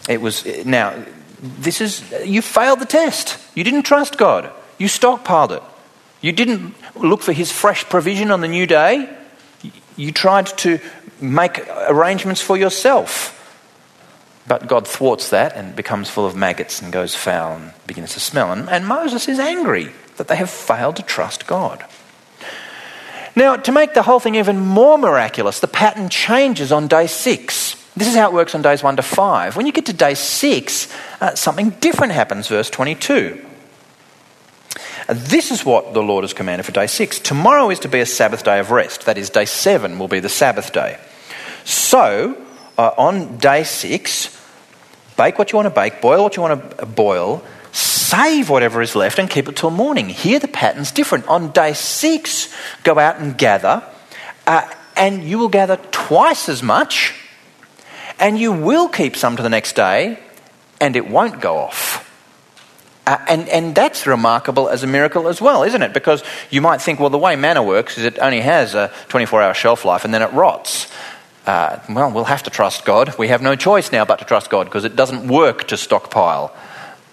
It 0.08 0.20
was, 0.20 0.44
now, 0.64 0.94
this 1.40 1.80
is, 1.80 2.02
you 2.24 2.42
failed 2.42 2.80
the 2.80 2.86
test. 2.86 3.38
You 3.54 3.64
didn't 3.64 3.82
trust 3.82 4.18
God. 4.18 4.50
You 4.78 4.88
stockpiled 4.88 5.52
it. 5.52 5.62
You 6.20 6.32
didn't 6.32 6.74
look 6.96 7.22
for 7.22 7.32
his 7.32 7.52
fresh 7.52 7.84
provision 7.84 8.30
on 8.30 8.40
the 8.40 8.48
new 8.48 8.66
day. 8.66 9.08
You 9.96 10.12
tried 10.12 10.46
to 10.58 10.80
make 11.20 11.66
arrangements 11.88 12.40
for 12.40 12.56
yourself. 12.56 13.34
But 14.46 14.66
God 14.66 14.88
thwarts 14.88 15.30
that 15.30 15.54
and 15.56 15.76
becomes 15.76 16.08
full 16.08 16.26
of 16.26 16.34
maggots 16.34 16.80
and 16.80 16.92
goes 16.92 17.14
foul 17.14 17.56
and 17.56 17.72
begins 17.86 18.14
to 18.14 18.20
smell. 18.20 18.50
And, 18.50 18.68
and 18.68 18.86
Moses 18.86 19.28
is 19.28 19.38
angry 19.38 19.90
that 20.16 20.28
they 20.28 20.36
have 20.36 20.50
failed 20.50 20.96
to 20.96 21.02
trust 21.02 21.46
God. 21.46 21.84
Now, 23.36 23.56
to 23.56 23.70
make 23.70 23.94
the 23.94 24.02
whole 24.02 24.18
thing 24.18 24.34
even 24.34 24.58
more 24.58 24.98
miraculous, 24.98 25.60
the 25.60 25.68
pattern 25.68 26.08
changes 26.08 26.72
on 26.72 26.88
day 26.88 27.06
six. 27.06 27.76
This 27.98 28.06
is 28.08 28.14
how 28.14 28.28
it 28.28 28.32
works 28.32 28.54
on 28.54 28.62
days 28.62 28.82
one 28.82 28.94
to 28.96 29.02
five. 29.02 29.56
When 29.56 29.66
you 29.66 29.72
get 29.72 29.86
to 29.86 29.92
day 29.92 30.14
six, 30.14 30.94
uh, 31.20 31.34
something 31.34 31.70
different 31.80 32.12
happens, 32.12 32.46
verse 32.46 32.70
22. 32.70 33.44
This 35.08 35.50
is 35.50 35.64
what 35.64 35.94
the 35.94 36.02
Lord 36.02 36.22
has 36.22 36.32
commanded 36.32 36.64
for 36.64 36.70
day 36.70 36.86
six. 36.86 37.18
Tomorrow 37.18 37.70
is 37.70 37.80
to 37.80 37.88
be 37.88 37.98
a 37.98 38.06
Sabbath 38.06 38.44
day 38.44 38.60
of 38.60 38.70
rest. 38.70 39.06
That 39.06 39.18
is, 39.18 39.30
day 39.30 39.46
seven 39.46 39.98
will 39.98 40.06
be 40.06 40.20
the 40.20 40.28
Sabbath 40.28 40.72
day. 40.72 40.96
So, 41.64 42.40
uh, 42.76 42.92
on 42.96 43.38
day 43.38 43.64
six, 43.64 44.38
bake 45.16 45.36
what 45.36 45.50
you 45.50 45.56
want 45.56 45.66
to 45.66 45.70
bake, 45.70 46.00
boil 46.00 46.22
what 46.22 46.36
you 46.36 46.42
want 46.42 46.78
to 46.78 46.86
boil, 46.86 47.42
save 47.72 48.48
whatever 48.48 48.80
is 48.80 48.94
left, 48.94 49.18
and 49.18 49.28
keep 49.28 49.48
it 49.48 49.56
till 49.56 49.70
morning. 49.70 50.08
Here, 50.08 50.38
the 50.38 50.46
pattern's 50.46 50.92
different. 50.92 51.26
On 51.26 51.50
day 51.50 51.72
six, 51.72 52.54
go 52.84 52.96
out 52.98 53.18
and 53.18 53.36
gather, 53.36 53.82
uh, 54.46 54.72
and 54.96 55.24
you 55.24 55.38
will 55.38 55.48
gather 55.48 55.78
twice 55.90 56.48
as 56.48 56.62
much, 56.62 57.14
and 58.18 58.38
you 58.38 58.52
will 58.52 58.88
keep 58.88 59.16
some 59.16 59.36
to 59.36 59.42
the 59.42 59.48
next 59.48 59.74
day, 59.74 60.18
and 60.80 60.96
it 60.96 61.08
won't 61.08 61.40
go 61.40 61.58
off. 61.58 62.04
Uh, 63.08 63.16
and, 63.26 63.48
and 63.48 63.74
that's 63.74 64.06
remarkable 64.06 64.68
as 64.68 64.82
a 64.82 64.86
miracle 64.86 65.28
as 65.28 65.40
well, 65.40 65.62
isn't 65.62 65.80
it? 65.80 65.94
Because 65.94 66.22
you 66.50 66.60
might 66.60 66.82
think, 66.82 67.00
well, 67.00 67.08
the 67.08 67.16
way 67.16 67.36
manna 67.36 67.62
works 67.62 67.96
is 67.96 68.04
it 68.04 68.18
only 68.18 68.42
has 68.42 68.74
a 68.74 68.92
24 69.08 69.40
hour 69.40 69.54
shelf 69.54 69.86
life 69.86 70.04
and 70.04 70.12
then 70.12 70.20
it 70.20 70.30
rots. 70.34 70.92
Uh, 71.46 71.80
well, 71.88 72.10
we'll 72.10 72.24
have 72.24 72.42
to 72.42 72.50
trust 72.50 72.84
God. 72.84 73.16
We 73.16 73.28
have 73.28 73.40
no 73.40 73.56
choice 73.56 73.90
now 73.92 74.04
but 74.04 74.18
to 74.18 74.26
trust 74.26 74.50
God 74.50 74.64
because 74.64 74.84
it 74.84 74.94
doesn't 74.94 75.26
work 75.26 75.68
to 75.68 75.78
stockpile. 75.78 76.54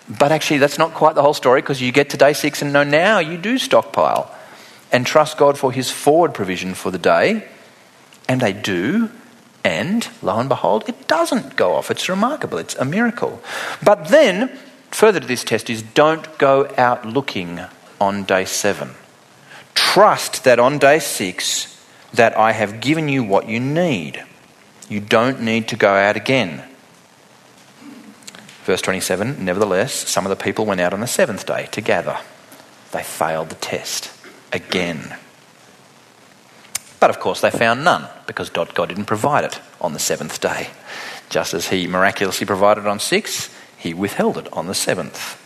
But 0.10 0.34
actually, 0.34 0.58
that's 0.58 0.78
not 0.78 0.94
quite 0.94 1.16
the 1.16 1.22
whole 1.22 1.34
story 1.34 1.62
because 1.62 1.82
you 1.82 1.94
get 1.94 2.10
to 2.10 2.18
day 2.18 2.34
six 2.34 2.62
and 2.62 2.74
know 2.74 2.84
now 2.84 3.20
you 3.20 3.38
do 3.38 3.58
stockpile 3.58 4.30
and 4.92 5.08
trust 5.08 5.38
God 5.38 5.58
for 5.58 5.72
his 5.72 5.90
forward 5.90 6.34
provision 6.34 6.74
for 6.74 6.92
the 6.92 6.98
day. 6.98 7.48
And 8.28 8.42
they 8.42 8.52
do. 8.52 9.10
And 9.66 10.08
lo 10.22 10.38
and 10.38 10.48
behold, 10.48 10.88
it 10.88 11.08
doesn't 11.08 11.56
go 11.56 11.74
off. 11.74 11.90
It's 11.90 12.08
remarkable. 12.08 12.60
It's 12.60 12.76
a 12.76 12.86
miracle. 12.86 13.42
But 13.84 14.10
then 14.10 14.56
further 14.92 15.20
to 15.20 15.26
this 15.26 15.44
test 15.44 15.72
is 15.72 15.82
don't 15.82 16.38
go 16.38 16.72
out 16.78 17.04
looking 17.04 17.60
on 18.00 18.26
day 18.26 18.46
seven. 18.46 18.92
Trust 19.74 20.44
that 20.44 20.60
on 20.60 20.78
day 20.78 21.00
six 21.00 21.84
that 22.14 22.38
I 22.38 22.52
have 22.52 22.80
given 22.80 23.10
you 23.10 23.24
what 23.24 23.50
you 23.50 23.60
need. 23.60 24.24
You 24.88 25.00
don't 25.00 25.42
need 25.42 25.68
to 25.70 25.76
go 25.76 25.96
out 25.96 26.16
again. 26.16 26.64
Verse 28.66 28.84
27 28.84 29.44
Nevertheless, 29.44 29.94
some 29.94 30.28
of 30.28 30.30
the 30.30 30.44
people 30.44 30.68
went 30.68 30.80
out 30.80 30.94
on 30.94 31.00
the 31.00 31.08
seventh 31.08 31.44
day 31.48 31.70
to 31.72 31.82
gather. 31.82 32.20
They 32.92 33.02
failed 33.02 33.50
the 33.50 33.56
test 33.56 34.12
again. 34.54 35.16
But 37.00 37.10
of 37.10 37.20
course, 37.20 37.42
they 37.42 37.52
found 37.52 37.84
none 37.84 38.08
because 38.28 38.50
God 38.50 38.74
didn't 38.74 39.06
provide 39.06 39.44
it 39.44 39.60
on 39.82 39.94
the 39.94 40.00
seventh 40.00 40.40
day. 40.40 40.70
Just 41.30 41.54
as 41.54 41.68
He 41.68 41.88
miraculously 41.88 42.46
provided 42.46 42.88
on 42.88 43.00
six, 43.00 43.50
he 43.86 43.94
withheld 43.94 44.40
it 44.40 44.52
on 44.52 44.66
the 44.66 44.74
seventh. 44.74 45.40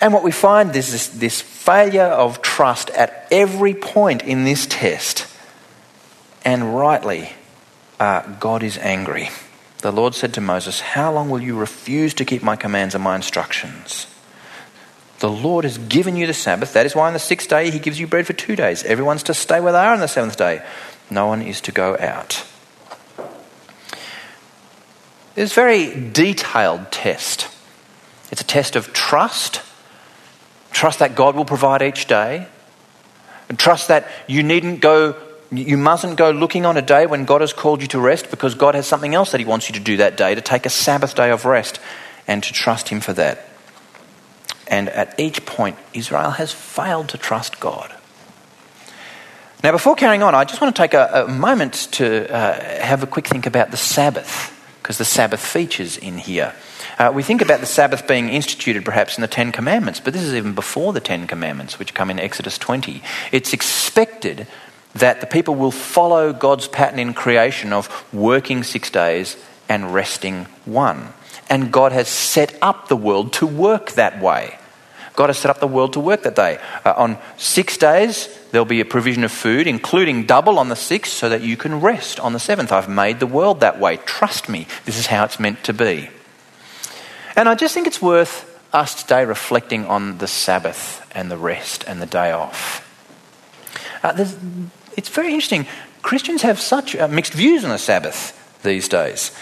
And 0.00 0.14
what 0.14 0.22
we 0.22 0.30
find 0.30 0.76
is 0.76 0.92
this, 0.92 1.08
this 1.08 1.40
failure 1.40 2.04
of 2.04 2.40
trust 2.40 2.90
at 2.90 3.26
every 3.32 3.74
point 3.74 4.22
in 4.22 4.44
this 4.44 4.64
test. 4.64 5.26
And 6.44 6.76
rightly, 6.76 7.32
uh, 7.98 8.20
God 8.38 8.62
is 8.62 8.78
angry. 8.78 9.30
The 9.78 9.90
Lord 9.90 10.14
said 10.14 10.32
to 10.34 10.40
Moses, 10.40 10.80
How 10.80 11.12
long 11.12 11.30
will 11.30 11.42
you 11.42 11.58
refuse 11.58 12.14
to 12.14 12.24
keep 12.24 12.44
my 12.44 12.54
commands 12.54 12.94
and 12.94 13.02
my 13.02 13.16
instructions? 13.16 14.06
The 15.18 15.30
Lord 15.30 15.64
has 15.64 15.78
given 15.78 16.16
you 16.16 16.26
the 16.26 16.34
Sabbath. 16.34 16.72
That 16.74 16.86
is 16.86 16.94
why 16.94 17.06
on 17.06 17.14
the 17.14 17.18
sixth 17.18 17.48
day 17.48 17.70
he 17.70 17.78
gives 17.78 17.98
you 17.98 18.06
bread 18.06 18.26
for 18.26 18.34
two 18.34 18.54
days. 18.56 18.84
Everyone's 18.84 19.22
to 19.24 19.34
stay 19.34 19.60
where 19.60 19.72
they 19.72 19.78
are 19.78 19.94
on 19.94 20.00
the 20.00 20.08
seventh 20.08 20.36
day. 20.36 20.62
No 21.10 21.26
one 21.26 21.42
is 21.42 21.60
to 21.62 21.72
go 21.72 21.96
out. 21.98 22.44
It's 25.36 25.52
a 25.52 25.54
very 25.54 26.10
detailed 26.10 26.90
test. 26.90 27.48
It's 28.30 28.40
a 28.40 28.44
test 28.44 28.74
of 28.74 28.92
trust, 28.92 29.62
trust 30.70 30.98
that 30.98 31.14
God 31.14 31.36
will 31.36 31.44
provide 31.44 31.82
each 31.82 32.06
day, 32.06 32.48
and 33.48 33.58
trust 33.58 33.88
that 33.88 34.10
you 34.26 34.42
needn't 34.42 34.80
go, 34.80 35.14
you 35.50 35.76
mustn't 35.76 36.16
go 36.16 36.30
looking 36.30 36.66
on 36.66 36.76
a 36.76 36.82
day 36.82 37.06
when 37.06 37.24
God 37.24 37.40
has 37.40 37.52
called 37.52 37.80
you 37.80 37.88
to 37.88 38.00
rest 38.00 38.30
because 38.30 38.54
God 38.54 38.74
has 38.74 38.86
something 38.86 39.14
else 39.14 39.30
that 39.32 39.38
He 39.38 39.46
wants 39.46 39.68
you 39.68 39.74
to 39.74 39.80
do 39.80 39.98
that 39.98 40.16
day, 40.16 40.34
to 40.34 40.40
take 40.40 40.66
a 40.66 40.70
Sabbath 40.70 41.14
day 41.14 41.30
of 41.30 41.44
rest 41.44 41.78
and 42.26 42.42
to 42.42 42.52
trust 42.52 42.88
Him 42.88 43.00
for 43.00 43.12
that. 43.12 43.46
And 44.68 44.88
at 44.88 45.18
each 45.18 45.46
point, 45.46 45.78
Israel 45.94 46.32
has 46.32 46.52
failed 46.52 47.08
to 47.10 47.18
trust 47.18 47.60
God. 47.60 47.92
Now, 49.62 49.72
before 49.72 49.96
carrying 49.96 50.22
on, 50.22 50.34
I 50.34 50.44
just 50.44 50.60
want 50.60 50.76
to 50.76 50.82
take 50.82 50.94
a, 50.94 51.24
a 51.24 51.28
moment 51.28 51.88
to 51.92 52.32
uh, 52.32 52.80
have 52.80 53.02
a 53.02 53.06
quick 53.06 53.26
think 53.26 53.46
about 53.46 53.70
the 53.70 53.76
Sabbath 53.76 54.52
because 54.82 54.98
the 54.98 55.04
Sabbath 55.04 55.44
features 55.44 55.96
in 55.96 56.18
here. 56.18 56.54
Uh, 56.98 57.10
we 57.12 57.24
think 57.24 57.42
about 57.42 57.58
the 57.58 57.66
Sabbath 57.66 58.06
being 58.06 58.28
instituted 58.28 58.84
perhaps 58.84 59.18
in 59.18 59.22
the 59.22 59.28
Ten 59.28 59.50
Commandments, 59.50 59.98
but 59.98 60.12
this 60.12 60.22
is 60.22 60.34
even 60.34 60.54
before 60.54 60.92
the 60.92 61.00
Ten 61.00 61.26
Commandments, 61.26 61.78
which 61.78 61.92
come 61.92 62.08
in 62.08 62.20
Exodus 62.20 62.56
20. 62.56 63.02
It's 63.32 63.52
expected 63.52 64.46
that 64.94 65.20
the 65.20 65.26
people 65.26 65.56
will 65.56 65.72
follow 65.72 66.32
God's 66.32 66.68
pattern 66.68 67.00
in 67.00 67.14
creation 67.14 67.72
of 67.72 68.06
working 68.12 68.62
six 68.62 68.88
days 68.88 69.36
and 69.68 69.92
resting 69.92 70.44
one. 70.64 71.12
And 71.48 71.72
God 71.72 71.92
has 71.92 72.08
set 72.08 72.56
up 72.60 72.88
the 72.88 72.96
world 72.96 73.32
to 73.34 73.46
work 73.46 73.92
that 73.92 74.20
way. 74.20 74.58
God 75.14 75.30
has 75.30 75.38
set 75.38 75.50
up 75.50 75.60
the 75.60 75.66
world 75.66 75.94
to 75.94 76.00
work 76.00 76.22
that 76.24 76.36
day. 76.36 76.58
Uh, 76.84 76.92
on 76.96 77.18
six 77.38 77.78
days, 77.78 78.28
there'll 78.50 78.66
be 78.66 78.80
a 78.80 78.84
provision 78.84 79.24
of 79.24 79.32
food, 79.32 79.66
including 79.66 80.26
double 80.26 80.58
on 80.58 80.68
the 80.68 80.76
sixth, 80.76 81.12
so 81.12 81.28
that 81.30 81.40
you 81.40 81.56
can 81.56 81.80
rest 81.80 82.20
on 82.20 82.34
the 82.34 82.38
seventh. 82.38 82.70
I've 82.70 82.88
made 82.88 83.18
the 83.18 83.26
world 83.26 83.60
that 83.60 83.80
way. 83.80 83.96
Trust 83.96 84.48
me, 84.48 84.66
this 84.84 84.98
is 84.98 85.06
how 85.06 85.24
it's 85.24 85.40
meant 85.40 85.64
to 85.64 85.72
be. 85.72 86.10
And 87.34 87.48
I 87.48 87.54
just 87.54 87.72
think 87.72 87.86
it's 87.86 88.02
worth 88.02 88.52
us 88.72 89.02
today 89.02 89.24
reflecting 89.24 89.86
on 89.86 90.18
the 90.18 90.26
Sabbath 90.26 91.06
and 91.14 91.30
the 91.30 91.38
rest 91.38 91.84
and 91.86 92.00
the 92.02 92.06
day 92.06 92.32
off. 92.32 92.82
Uh, 94.02 94.26
it's 94.96 95.08
very 95.08 95.32
interesting. 95.32 95.66
Christians 96.02 96.42
have 96.42 96.60
such 96.60 96.94
uh, 96.94 97.08
mixed 97.08 97.32
views 97.32 97.64
on 97.64 97.70
the 97.70 97.78
Sabbath 97.78 98.34
these 98.62 98.88
days. 98.88 99.32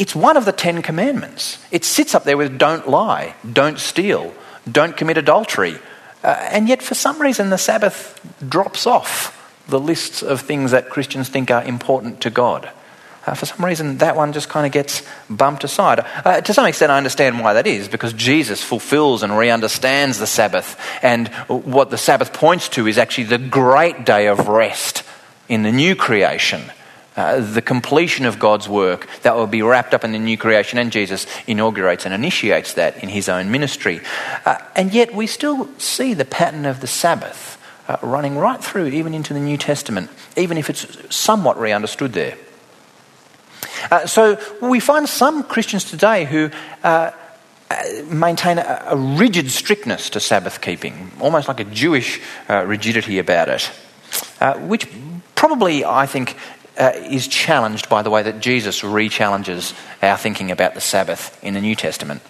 It's 0.00 0.16
one 0.16 0.38
of 0.38 0.46
the 0.46 0.52
Ten 0.52 0.80
Commandments. 0.80 1.58
It 1.70 1.84
sits 1.84 2.14
up 2.14 2.24
there 2.24 2.38
with 2.38 2.56
don't 2.56 2.88
lie, 2.88 3.34
don't 3.44 3.78
steal, 3.78 4.32
don't 4.64 4.96
commit 4.96 5.18
adultery. 5.18 5.76
Uh, 6.24 6.28
and 6.50 6.68
yet, 6.68 6.82
for 6.82 6.94
some 6.94 7.20
reason, 7.20 7.50
the 7.50 7.58
Sabbath 7.58 8.18
drops 8.48 8.86
off 8.86 9.36
the 9.68 9.78
lists 9.78 10.22
of 10.22 10.40
things 10.40 10.70
that 10.70 10.88
Christians 10.88 11.28
think 11.28 11.50
are 11.50 11.62
important 11.62 12.22
to 12.22 12.30
God. 12.30 12.70
uh, 13.26 13.34
for 13.34 13.46
some 13.46 13.64
reason, 13.64 13.98
that 13.98 14.16
one 14.16 14.32
just 14.32 14.48
kind 14.48 14.66
of 14.66 14.72
gets 14.72 15.02
bumped 15.28 15.64
aside. 15.64 16.00
Uh, 16.24 16.40
to 16.40 16.54
some 16.54 16.66
extent, 16.66 16.90
I 16.90 16.96
understand 16.96 17.40
why 17.40 17.52
that 17.54 17.66
is, 17.66 17.88
because 17.88 18.12
Jesus 18.12 18.62
fulfills 18.62 19.22
and 19.22 19.36
re 19.36 19.50
understands 19.50 20.18
the 20.18 20.26
Sabbath. 20.26 20.80
And 21.02 21.28
what 21.48 21.90
the 21.90 21.98
Sabbath 21.98 22.32
points 22.32 22.68
to 22.70 22.86
is 22.86 22.98
actually 22.98 23.24
the 23.24 23.38
great 23.38 24.04
day 24.04 24.26
of 24.26 24.48
rest 24.48 25.02
in 25.48 25.62
the 25.62 25.72
new 25.72 25.94
creation. 25.94 26.62
Uh, 27.16 27.40
the 27.40 27.60
completion 27.60 28.24
of 28.24 28.38
God's 28.38 28.68
work 28.68 29.08
that 29.22 29.34
will 29.34 29.48
be 29.48 29.62
wrapped 29.62 29.94
up 29.94 30.04
in 30.04 30.12
the 30.12 30.18
new 30.18 30.38
creation, 30.38 30.78
and 30.78 30.92
Jesus 30.92 31.26
inaugurates 31.48 32.04
and 32.04 32.14
initiates 32.14 32.74
that 32.74 33.02
in 33.02 33.08
his 33.08 33.28
own 33.28 33.50
ministry. 33.50 34.00
Uh, 34.46 34.58
and 34.76 34.94
yet, 34.94 35.12
we 35.12 35.26
still 35.26 35.68
see 35.76 36.14
the 36.14 36.24
pattern 36.24 36.64
of 36.64 36.80
the 36.80 36.86
Sabbath 36.86 37.58
uh, 37.88 37.96
running 38.02 38.36
right 38.36 38.62
through, 38.62 38.86
even 38.86 39.12
into 39.12 39.34
the 39.34 39.40
New 39.40 39.56
Testament, 39.56 40.08
even 40.36 40.56
if 40.56 40.70
it's 40.70 41.14
somewhat 41.14 41.58
re 41.58 41.72
understood 41.72 42.12
there. 42.12 42.38
Uh, 43.90 44.06
so 44.06 44.38
we 44.62 44.78
find 44.78 45.08
some 45.08 45.42
Christians 45.42 45.84
today 45.84 46.24
who 46.24 46.48
uh, 46.84 47.10
maintain 48.06 48.58
a, 48.58 48.84
a, 48.86 48.96
rigid 48.96 49.50
strictness 49.50 50.10
to 50.10 50.20
Sabbath 50.20 50.60
keeping, 50.60 51.10
almost 51.20 51.48
like 51.48 51.58
a 51.58 51.64
Jewish 51.64 52.20
uh, 52.48 52.64
rigidity 52.64 53.18
about 53.18 53.48
it, 53.48 53.68
which 54.60 54.86
probably, 55.34 55.84
I 55.84 56.06
think, 56.06 56.36
uh, 56.80 56.92
is 56.94 57.28
challenged 57.28 57.88
by 57.88 58.02
the 58.02 58.10
way 58.10 58.22
that 58.22 58.40
Jesus 58.40 58.82
re 58.82 59.08
challenges 59.08 59.74
our 60.02 60.16
thinking 60.16 60.50
about 60.50 60.74
the 60.74 60.80
Sabbath 60.80 61.38
in 61.44 61.54
the 61.54 61.60
New 61.60 61.76
Testament. 61.76 62.22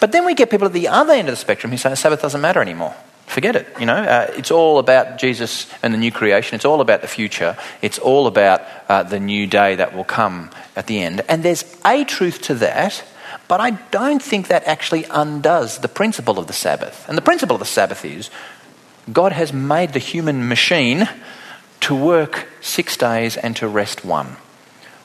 But 0.00 0.12
then 0.12 0.24
we 0.24 0.34
get 0.34 0.50
people 0.50 0.66
at 0.66 0.72
the 0.72 0.88
other 0.88 1.12
end 1.12 1.28
of 1.28 1.32
the 1.32 1.36
spectrum 1.36 1.70
who 1.70 1.76
say 1.76 1.90
the 1.90 1.96
Sabbath 1.96 2.22
doesn't 2.22 2.40
matter 2.40 2.60
anymore. 2.60 2.94
Forget 3.26 3.56
it. 3.56 3.66
You 3.80 3.86
know, 3.86 3.96
uh, 3.96 4.32
it's 4.36 4.50
all 4.50 4.78
about 4.78 5.18
Jesus 5.18 5.66
and 5.82 5.92
the 5.92 5.98
new 5.98 6.12
creation. 6.12 6.54
It's 6.54 6.64
all 6.64 6.80
about 6.80 7.00
the 7.02 7.08
future. 7.08 7.56
It's 7.82 7.98
all 7.98 8.26
about 8.26 8.62
uh, 8.88 9.02
the 9.02 9.18
new 9.18 9.46
day 9.46 9.76
that 9.76 9.94
will 9.94 10.04
come 10.04 10.50
at 10.76 10.86
the 10.86 11.02
end. 11.02 11.22
And 11.28 11.42
there's 11.42 11.64
a 11.84 12.04
truth 12.04 12.42
to 12.42 12.54
that, 12.56 13.02
but 13.48 13.60
I 13.60 13.72
don't 13.90 14.22
think 14.22 14.48
that 14.48 14.64
actually 14.64 15.04
undoes 15.10 15.78
the 15.78 15.88
principle 15.88 16.38
of 16.38 16.46
the 16.46 16.52
Sabbath. 16.52 17.08
And 17.08 17.18
the 17.18 17.22
principle 17.22 17.56
of 17.56 17.60
the 17.60 17.66
Sabbath 17.66 18.04
is 18.04 18.30
God 19.12 19.32
has 19.32 19.52
made 19.52 19.92
the 19.92 19.98
human 19.98 20.48
machine 20.48 21.08
to 21.84 21.94
work 21.94 22.48
six 22.62 22.96
days 22.96 23.36
and 23.36 23.54
to 23.56 23.68
rest 23.68 24.06
one. 24.06 24.36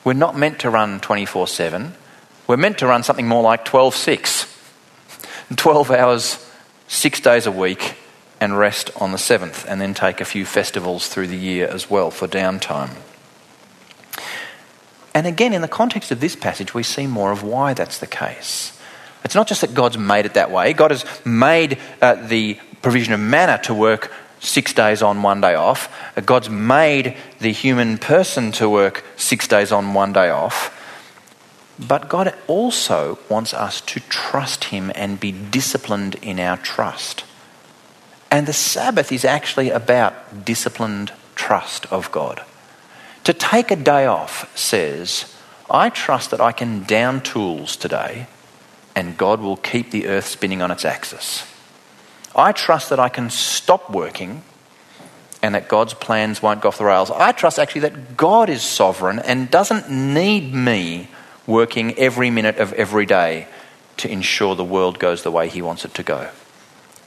We're 0.06 0.14
not 0.14 0.38
meant 0.38 0.60
to 0.60 0.70
run 0.70 1.02
24 1.02 1.48
7. 1.48 1.94
We're 2.48 2.58
meant 2.58 2.78
to 2.80 2.88
run 2.88 3.04
something 3.04 3.28
more 3.28 3.44
like 3.44 3.66
12 3.66 3.94
6. 3.94 4.56
12 5.56 5.92
hours, 5.92 6.50
six 6.88 7.20
days 7.20 7.46
a 7.46 7.52
week, 7.52 7.96
and 8.40 8.58
rest 8.58 8.92
on 8.96 9.12
the 9.12 9.18
seventh, 9.18 9.66
and 9.68 9.82
then 9.82 9.94
take 9.94 10.22
a 10.22 10.26
few 10.26 10.46
festivals 10.46 11.10
through 11.10 11.28
the 11.28 11.38
year 11.38 11.68
as 11.68 11.90
well 11.90 12.12
for 12.12 12.28
downtime. 12.28 12.92
And 15.14 15.28
again, 15.28 15.54
in 15.54 15.62
the 15.62 15.68
context 15.68 16.12
of 16.12 16.22
this 16.22 16.38
passage, 16.38 16.74
we 16.74 16.84
see 16.84 17.08
more 17.08 17.34
of 17.34 17.44
why 17.44 17.74
that's 17.74 17.98
the 17.98 18.08
case. 18.08 18.80
It's 19.26 19.36
not 19.36 19.48
just 19.50 19.62
that 19.62 19.74
God's 19.74 19.98
made 19.98 20.26
it 20.26 20.36
that 20.36 20.50
way, 20.50 20.72
God 20.72 20.92
has 20.92 21.04
made 21.26 21.78
uh, 22.02 22.16
the 22.16 22.58
provision 22.82 23.14
of 23.14 23.20
manna 23.20 23.60
to 23.64 23.74
work 23.74 24.14
six 24.40 24.74
days 24.74 25.02
on, 25.02 25.22
one 25.22 25.42
day 25.42 25.56
off. 25.56 25.94
God's 26.26 26.50
made 26.50 27.16
the 27.40 27.52
human 27.52 27.98
person 27.98 28.52
to 28.54 28.70
work 28.70 29.04
six 29.18 29.48
days 29.48 29.72
on, 29.72 29.94
one 29.94 30.14
day 30.14 30.30
off. 30.30 30.76
But 31.80 32.10
God 32.10 32.36
also 32.48 33.20
wants 33.30 33.54
us 33.54 33.82
to 33.82 34.00
trust 34.02 34.66
Him 34.66 34.92
and 34.96 35.20
be 35.20 35.32
disciplined 35.32 36.16
in 36.22 36.40
our 36.40 36.58
trust. 36.58 37.24
And 38.32 38.48
the 38.48 38.54
Sabbath 38.54 39.12
is 39.12 39.26
actually 39.26 39.70
about 39.70 40.46
disciplined 40.46 41.12
trust 41.36 41.86
of 41.92 42.12
God. 42.12 42.44
To 43.24 43.34
take 43.34 43.72
a 43.72 43.76
day 43.76 44.06
off 44.06 44.56
says, 44.58 45.36
I 45.70 45.90
trust 45.90 46.32
that 46.32 46.42
I 46.42 46.52
can 46.52 46.84
down 46.84 47.22
tools 47.22 47.76
today 47.76 48.28
and 48.96 49.18
God 49.18 49.40
will 49.40 49.56
keep 49.56 49.92
the 49.92 50.08
earth 50.08 50.26
spinning 50.26 50.62
on 50.62 50.72
its 50.72 50.84
axis. 50.84 51.49
I 52.36 52.52
trust 52.52 52.90
that 52.90 53.00
I 53.00 53.10
can 53.10 53.30
stop 53.30 53.90
working 53.90 54.44
and 55.42 55.56
that 55.56 55.68
God's 55.68 55.94
plans 55.94 56.42
won't 56.42 56.62
go 56.62 56.68
off 56.68 56.78
the 56.78 56.86
rails. 56.86 57.12
I 57.12 57.32
trust 57.32 57.60
actually 57.60 57.82
that 57.82 58.18
God 58.18 58.50
is 58.50 58.62
sovereign 58.62 59.20
and 59.20 59.50
doesn't 59.50 59.90
need 59.90 60.54
me 60.54 61.08
working 61.48 61.98
every 61.98 62.30
minute 62.30 62.58
of 62.58 62.74
every 62.74 63.06
day 63.06 63.48
to 63.98 64.12
ensure 64.12 64.56
the 64.56 64.64
world 64.64 65.00
goes 65.00 65.24
the 65.24 65.32
way 65.32 65.48
He 65.50 65.62
wants 65.62 65.86
it 65.86 65.94
to 65.96 66.04
go. 66.04 66.30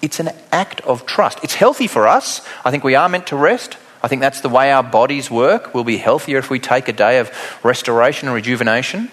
It's 0.00 0.18
an 0.18 0.30
act 0.50 0.80
of 0.82 1.06
trust. 1.06 1.38
It's 1.44 1.54
healthy 1.54 1.86
for 1.86 2.08
us. 2.08 2.46
I 2.64 2.70
think 2.70 2.82
we 2.82 2.94
are 2.94 3.08
meant 3.08 3.28
to 3.28 3.36
rest. 3.36 3.76
I 4.02 4.08
think 4.08 4.20
that's 4.20 4.40
the 4.40 4.48
way 4.48 4.72
our 4.72 4.82
bodies 4.82 5.30
work. 5.30 5.74
We'll 5.74 5.84
be 5.84 5.96
healthier 5.96 6.38
if 6.38 6.50
we 6.50 6.58
take 6.58 6.88
a 6.88 6.92
day 6.92 7.20
of 7.20 7.30
restoration 7.62 8.28
and 8.28 8.34
rejuvenation. 8.34 9.10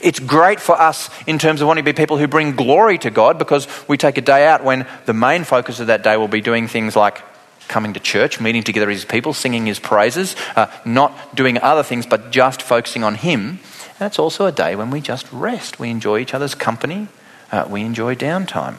It's 0.00 0.20
great 0.20 0.60
for 0.60 0.80
us 0.80 1.10
in 1.26 1.38
terms 1.38 1.60
of 1.60 1.68
wanting 1.68 1.84
to 1.84 1.92
be 1.92 1.96
people 1.96 2.18
who 2.18 2.26
bring 2.26 2.56
glory 2.56 2.98
to 2.98 3.10
God 3.10 3.38
because 3.38 3.68
we 3.88 3.96
take 3.96 4.18
a 4.18 4.22
day 4.22 4.46
out 4.46 4.64
when 4.64 4.86
the 5.06 5.14
main 5.14 5.44
focus 5.44 5.80
of 5.80 5.88
that 5.88 6.02
day 6.02 6.16
will 6.16 6.28
be 6.28 6.40
doing 6.40 6.68
things 6.68 6.96
like 6.96 7.22
coming 7.68 7.94
to 7.94 8.00
church, 8.00 8.40
meeting 8.40 8.62
together 8.62 8.90
as 8.90 9.04
people, 9.04 9.32
singing 9.32 9.66
his 9.66 9.78
praises, 9.78 10.36
uh, 10.56 10.66
not 10.84 11.34
doing 11.34 11.58
other 11.58 11.82
things 11.82 12.06
but 12.06 12.30
just 12.30 12.62
focusing 12.62 13.04
on 13.04 13.14
him. 13.14 13.60
And 13.98 14.06
it's 14.06 14.18
also 14.18 14.46
a 14.46 14.52
day 14.52 14.76
when 14.76 14.90
we 14.90 15.00
just 15.00 15.30
rest. 15.32 15.78
We 15.78 15.90
enjoy 15.90 16.18
each 16.18 16.34
other's 16.34 16.54
company, 16.54 17.08
uh, 17.52 17.66
we 17.68 17.82
enjoy 17.82 18.14
downtime. 18.14 18.76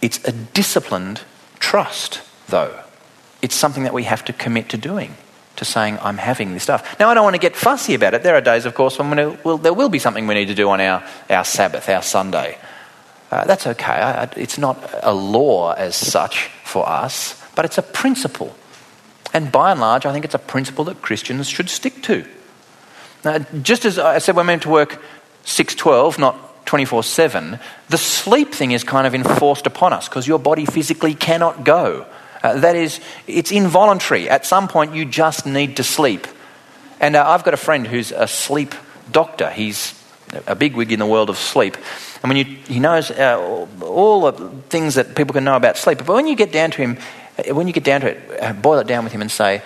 It's 0.00 0.22
a 0.26 0.32
disciplined 0.32 1.22
trust, 1.60 2.22
though. 2.48 2.80
It's 3.40 3.54
something 3.54 3.84
that 3.84 3.94
we 3.94 4.04
have 4.04 4.24
to 4.26 4.32
commit 4.32 4.68
to 4.70 4.76
doing, 4.76 5.14
to 5.56 5.64
saying, 5.64 5.98
I'm 6.00 6.18
having 6.18 6.54
this 6.54 6.62
stuff. 6.62 6.98
Now, 6.98 7.08
I 7.08 7.14
don't 7.14 7.24
want 7.24 7.34
to 7.34 7.40
get 7.40 7.56
fussy 7.56 7.94
about 7.94 8.14
it. 8.14 8.22
There 8.22 8.34
are 8.34 8.40
days, 8.40 8.64
of 8.64 8.74
course, 8.74 8.98
when 8.98 9.16
to, 9.16 9.38
well, 9.44 9.58
there 9.58 9.74
will 9.74 9.88
be 9.88 9.98
something 9.98 10.26
we 10.26 10.34
need 10.34 10.48
to 10.48 10.54
do 10.54 10.68
on 10.70 10.80
our, 10.80 11.04
our 11.28 11.44
Sabbath, 11.44 11.88
our 11.88 12.02
Sunday. 12.02 12.58
Uh, 13.30 13.44
that's 13.44 13.66
okay. 13.66 14.28
It's 14.36 14.58
not 14.58 14.78
a 15.02 15.14
law 15.14 15.72
as 15.72 15.96
such 15.96 16.48
for 16.64 16.88
us, 16.88 17.42
but 17.54 17.64
it's 17.64 17.78
a 17.78 17.82
principle. 17.82 18.54
And 19.32 19.50
by 19.50 19.70
and 19.70 19.80
large, 19.80 20.04
I 20.04 20.12
think 20.12 20.24
it's 20.24 20.34
a 20.34 20.38
principle 20.38 20.84
that 20.84 21.00
Christians 21.00 21.48
should 21.48 21.70
stick 21.70 22.02
to. 22.02 22.26
Now, 23.24 23.38
just 23.62 23.84
as 23.84 23.98
I 23.98 24.18
said, 24.18 24.36
we're 24.36 24.44
meant 24.44 24.62
to 24.62 24.68
work 24.68 25.00
612, 25.44 26.18
not 26.18 26.66
24 26.66 27.02
7, 27.02 27.58
the 27.88 27.98
sleep 27.98 28.52
thing 28.52 28.72
is 28.72 28.84
kind 28.84 29.06
of 29.06 29.14
enforced 29.14 29.66
upon 29.66 29.92
us 29.92 30.08
because 30.08 30.26
your 30.26 30.38
body 30.38 30.66
physically 30.66 31.14
cannot 31.14 31.64
go. 31.64 32.06
Uh, 32.42 32.58
that 32.60 32.76
is, 32.76 33.00
it's 33.26 33.52
involuntary. 33.52 34.28
At 34.28 34.46
some 34.46 34.68
point, 34.68 34.94
you 34.94 35.04
just 35.04 35.46
need 35.46 35.76
to 35.76 35.84
sleep. 35.84 36.26
And 37.00 37.16
uh, 37.16 37.28
I've 37.28 37.44
got 37.44 37.54
a 37.54 37.58
friend 37.58 37.86
who's 37.86 38.12
a 38.12 38.26
sleep 38.26 38.74
doctor. 39.10 39.50
He's 39.50 39.98
a 40.46 40.54
bigwig 40.54 40.92
in 40.92 40.98
the 40.98 41.06
world 41.06 41.30
of 41.30 41.38
sleep. 41.38 41.76
And 42.22 42.30
when 42.30 42.36
you, 42.36 42.44
he 42.44 42.80
knows 42.80 43.10
uh, 43.10 43.66
all 43.80 44.30
the 44.30 44.48
things 44.68 44.94
that 44.94 45.14
people 45.14 45.34
can 45.34 45.44
know 45.44 45.56
about 45.56 45.76
sleep. 45.76 45.98
But 45.98 46.08
when 46.08 46.26
you 46.26 46.36
get 46.36 46.52
down 46.52 46.70
to 46.72 46.78
him, 46.78 46.98
uh, 47.38 47.54
when 47.54 47.66
you 47.66 47.72
get 47.72 47.84
down 47.84 48.00
to 48.02 48.08
it, 48.08 48.42
uh, 48.42 48.52
boil 48.52 48.78
it 48.78 48.86
down 48.86 49.04
with 49.04 49.12
him 49.12 49.20
and 49.20 49.30
say, 49.30 49.62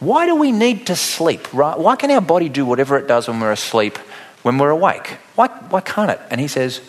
why 0.00 0.26
do 0.26 0.34
we 0.36 0.52
need 0.52 0.88
to 0.88 0.96
sleep? 0.96 1.52
Right? 1.54 1.78
Why 1.78 1.96
can 1.96 2.10
our 2.10 2.20
body 2.20 2.48
do 2.48 2.66
whatever 2.66 2.98
it 2.98 3.06
does 3.06 3.28
when 3.28 3.40
we're 3.40 3.52
asleep 3.52 3.98
when 4.42 4.58
we're 4.58 4.70
awake? 4.70 5.16
Why, 5.34 5.48
why 5.48 5.80
can't 5.80 6.10
it? 6.10 6.20
And 6.30 6.40
he 6.40 6.48
says, 6.48 6.80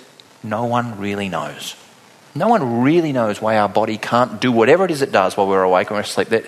No 0.44 0.66
one 0.66 1.00
really 1.00 1.30
knows. 1.30 1.76
No 2.38 2.50
one 2.50 2.82
really 2.82 3.14
knows 3.14 3.42
why 3.42 3.58
our 3.58 3.70
body 3.70 3.98
can't 3.98 4.42
do 4.42 4.52
whatever 4.52 4.84
it 4.84 4.92
is 4.92 5.02
it 5.02 5.14
does 5.14 5.38
while 5.38 5.48
we're 5.48 5.64
awake 5.64 5.90
or 5.90 6.00
asleep. 6.02 6.28
That, 6.30 6.46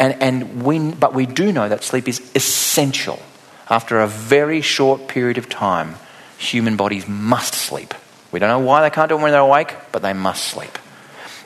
and, 0.00 0.20
and 0.20 0.64
we, 0.64 0.90
but 0.92 1.14
we 1.14 1.24
do 1.24 1.52
know 1.52 1.68
that 1.68 1.84
sleep 1.84 2.08
is 2.08 2.20
essential. 2.34 3.20
After 3.68 4.00
a 4.00 4.08
very 4.08 4.60
short 4.60 5.06
period 5.06 5.38
of 5.38 5.48
time, 5.48 5.94
human 6.36 6.76
bodies 6.76 7.06
must 7.06 7.54
sleep. 7.54 7.94
We 8.32 8.40
don't 8.40 8.48
know 8.48 8.66
why 8.66 8.82
they 8.82 8.92
can't 8.92 9.08
do 9.08 9.16
it 9.16 9.22
when 9.22 9.30
they're 9.30 9.40
awake, 9.40 9.76
but 9.92 10.02
they 10.02 10.12
must 10.12 10.44
sleep. 10.44 10.76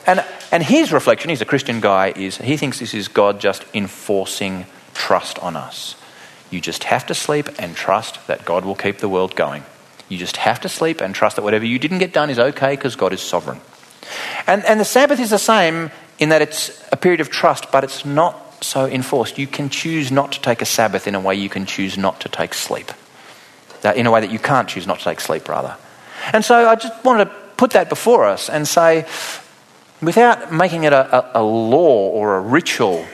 And, 0.07 0.23
and 0.51 0.63
his 0.63 0.91
reflection, 0.91 1.29
he's 1.29 1.41
a 1.41 1.45
Christian 1.45 1.79
guy, 1.79 2.11
is 2.15 2.37
he 2.37 2.57
thinks 2.57 2.79
this 2.79 2.95
is 2.95 3.07
God 3.07 3.39
just 3.39 3.63
enforcing 3.75 4.65
trust 4.95 5.37
on 5.39 5.55
us. 5.55 5.95
You 6.49 6.59
just 6.59 6.85
have 6.85 7.05
to 7.07 7.13
sleep 7.13 7.49
and 7.59 7.75
trust 7.75 8.25
that 8.25 8.45
God 8.45 8.65
will 8.65 8.75
keep 8.75 8.97
the 8.97 9.09
world 9.09 9.35
going. 9.35 9.63
You 10.09 10.17
just 10.17 10.37
have 10.37 10.61
to 10.61 10.69
sleep 10.69 11.01
and 11.01 11.13
trust 11.13 11.35
that 11.35 11.43
whatever 11.43 11.65
you 11.65 11.77
didn't 11.77 11.99
get 11.99 12.13
done 12.13 12.31
is 12.31 12.39
okay 12.39 12.75
because 12.75 12.95
God 12.95 13.13
is 13.13 13.21
sovereign. 13.21 13.59
And, 14.47 14.63
and 14.65 14.79
the 14.79 14.85
Sabbath 14.85 15.19
is 15.19 15.29
the 15.29 15.39
same 15.39 15.91
in 16.19 16.29
that 16.29 16.41
it's 16.41 16.81
a 16.91 16.97
period 16.97 17.21
of 17.21 17.29
trust, 17.29 17.71
but 17.71 17.83
it's 17.83 18.05
not 18.05 18.63
so 18.63 18.85
enforced. 18.85 19.37
You 19.37 19.47
can 19.47 19.69
choose 19.69 20.11
not 20.11 20.31
to 20.33 20.41
take 20.41 20.61
a 20.61 20.65
Sabbath 20.65 21.07
in 21.07 21.15
a 21.15 21.19
way 21.19 21.35
you 21.35 21.49
can 21.49 21.65
choose 21.65 21.97
not 21.97 22.21
to 22.21 22.29
take 22.29 22.53
sleep. 22.53 22.91
In 23.95 24.07
a 24.07 24.11
way 24.11 24.21
that 24.21 24.31
you 24.31 24.39
can't 24.39 24.67
choose 24.67 24.87
not 24.87 24.97
to 24.99 25.03
take 25.03 25.19
sleep, 25.19 25.47
rather. 25.47 25.77
And 26.33 26.43
so 26.43 26.67
I 26.67 26.75
just 26.75 27.03
wanted 27.03 27.25
to 27.25 27.31
put 27.57 27.71
that 27.71 27.87
before 27.89 28.25
us 28.25 28.49
and 28.49 28.67
say, 28.67 29.05
without 30.01 30.51
making 30.51 30.85
it 30.85 30.93
a, 30.93 31.37
a, 31.37 31.41
a 31.41 31.43
law 31.43 32.09
or 32.09 32.37
a 32.37 32.41
ritual 32.41 33.05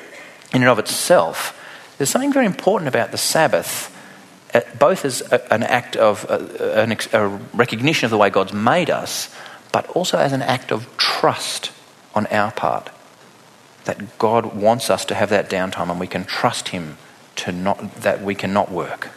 in 0.53 0.61
and 0.61 0.69
of 0.69 0.79
itself, 0.79 1.57
there's 1.97 2.09
something 2.09 2.31
very 2.31 2.45
important 2.45 2.87
about 2.87 3.11
the 3.11 3.17
Sabbath 3.17 3.91
uh, 4.53 4.61
both 4.77 5.05
as 5.05 5.21
a, 5.31 5.53
an 5.53 5.63
act 5.63 5.95
of 5.95 6.29
uh, 6.29 6.37
an, 6.81 6.97
a 7.13 7.27
recognition 7.53 8.05
of 8.05 8.11
the 8.11 8.17
way 8.17 8.29
God's 8.29 8.53
made 8.53 8.89
us, 8.89 9.33
but 9.71 9.87
also 9.89 10.17
as 10.17 10.33
an 10.33 10.41
act 10.41 10.71
of 10.71 10.87
trust 10.97 11.71
on 12.13 12.27
our 12.27 12.51
part. 12.51 12.89
That 13.85 14.17
God 14.19 14.53
wants 14.53 14.89
us 14.89 15.05
to 15.05 15.15
have 15.15 15.29
that 15.29 15.49
downtime 15.49 15.89
and 15.89 15.99
we 15.99 16.07
can 16.07 16.25
trust 16.25 16.69
Him 16.69 16.97
to 17.37 17.51
not, 17.51 17.95
that 17.95 18.21
we 18.21 18.35
cannot 18.35 18.71
work. 18.71 19.09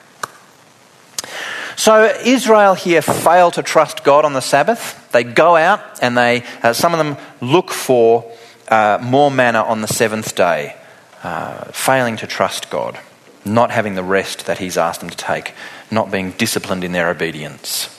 So 1.77 2.05
Israel 2.25 2.75
here 2.75 3.03
fail 3.03 3.51
to 3.53 3.63
trust 3.63 4.05
God 4.05 4.25
on 4.25 4.33
the 4.33 4.41
Sabbath. 4.41 5.11
They 5.13 5.25
go 5.25 5.57
out 5.57 5.81
and 6.01 6.17
they, 6.17 6.45
uh, 6.63 6.73
some 6.73 6.95
of 6.95 6.99
them 6.99 7.17
look 7.41 7.71
for 7.71 8.31
uh, 8.69 8.99
more 9.03 9.31
manna 9.31 9.63
on 9.63 9.81
the 9.81 9.89
seventh 9.89 10.35
day, 10.35 10.77
uh, 11.23 11.65
failing 11.73 12.17
to 12.19 12.27
trust 12.27 12.71
God, 12.71 12.99
not 13.45 13.71
having 13.71 13.97
the 13.97 14.05
rest 14.05 14.47
that 14.47 14.59
He's 14.59 14.79
asked 14.79 15.01
them 15.01 15.11
to 15.11 15.17
take, 15.17 15.53
not 15.91 16.11
being 16.11 16.31
disciplined 16.33 16.85
in 16.85 16.93
their 16.93 17.11
obedience. 17.11 17.91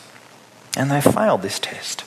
And 0.78 0.90
they 0.90 1.02
failed 1.02 1.42
this 1.42 1.60
test. 1.60 2.04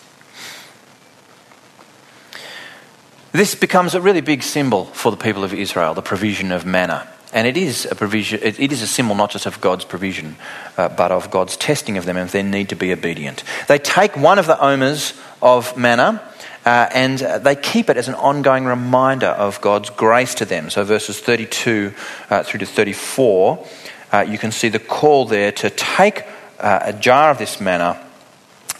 This 3.32 3.54
becomes 3.54 3.94
a 3.94 4.00
really 4.00 4.22
big 4.22 4.42
symbol 4.42 4.86
for 4.86 5.10
the 5.10 5.16
people 5.16 5.44
of 5.44 5.52
Israel, 5.52 5.92
the 5.92 6.02
provision 6.02 6.50
of 6.50 6.64
manna. 6.64 7.06
And 7.30 7.46
it 7.46 7.58
is 7.58 7.86
a 7.90 7.94
provision. 7.94 8.40
It 8.42 8.72
is 8.72 8.80
a 8.80 8.86
symbol 8.86 9.14
not 9.14 9.30
just 9.30 9.44
of 9.44 9.60
God's 9.60 9.84
provision, 9.84 10.36
uh, 10.78 10.88
but 10.88 11.12
of 11.12 11.30
God's 11.30 11.58
testing 11.58 11.98
of 11.98 12.06
them 12.06 12.16
and 12.16 12.30
their 12.30 12.42
need 12.42 12.70
to 12.70 12.76
be 12.76 12.90
obedient. 12.90 13.44
They 13.66 13.78
take 13.78 14.16
one 14.16 14.38
of 14.38 14.46
the 14.46 14.58
omers 14.64 15.12
of 15.42 15.76
manna 15.76 16.22
uh, 16.64 16.88
and 16.94 17.18
they 17.18 17.54
keep 17.54 17.90
it 17.90 17.98
as 17.98 18.08
an 18.08 18.14
ongoing 18.14 18.64
reminder 18.64 19.26
of 19.26 19.60
God's 19.60 19.90
grace 19.90 20.34
to 20.36 20.46
them. 20.46 20.70
So 20.70 20.84
verses 20.84 21.20
32 21.20 21.92
uh, 22.30 22.42
through 22.44 22.60
to 22.60 22.66
34, 22.66 23.66
uh, 24.10 24.20
you 24.26 24.38
can 24.38 24.52
see 24.52 24.70
the 24.70 24.78
call 24.78 25.26
there 25.26 25.52
to 25.52 25.68
take 25.68 26.24
uh, 26.58 26.80
a 26.82 26.92
jar 26.94 27.30
of 27.30 27.36
this 27.36 27.60
manna 27.60 28.02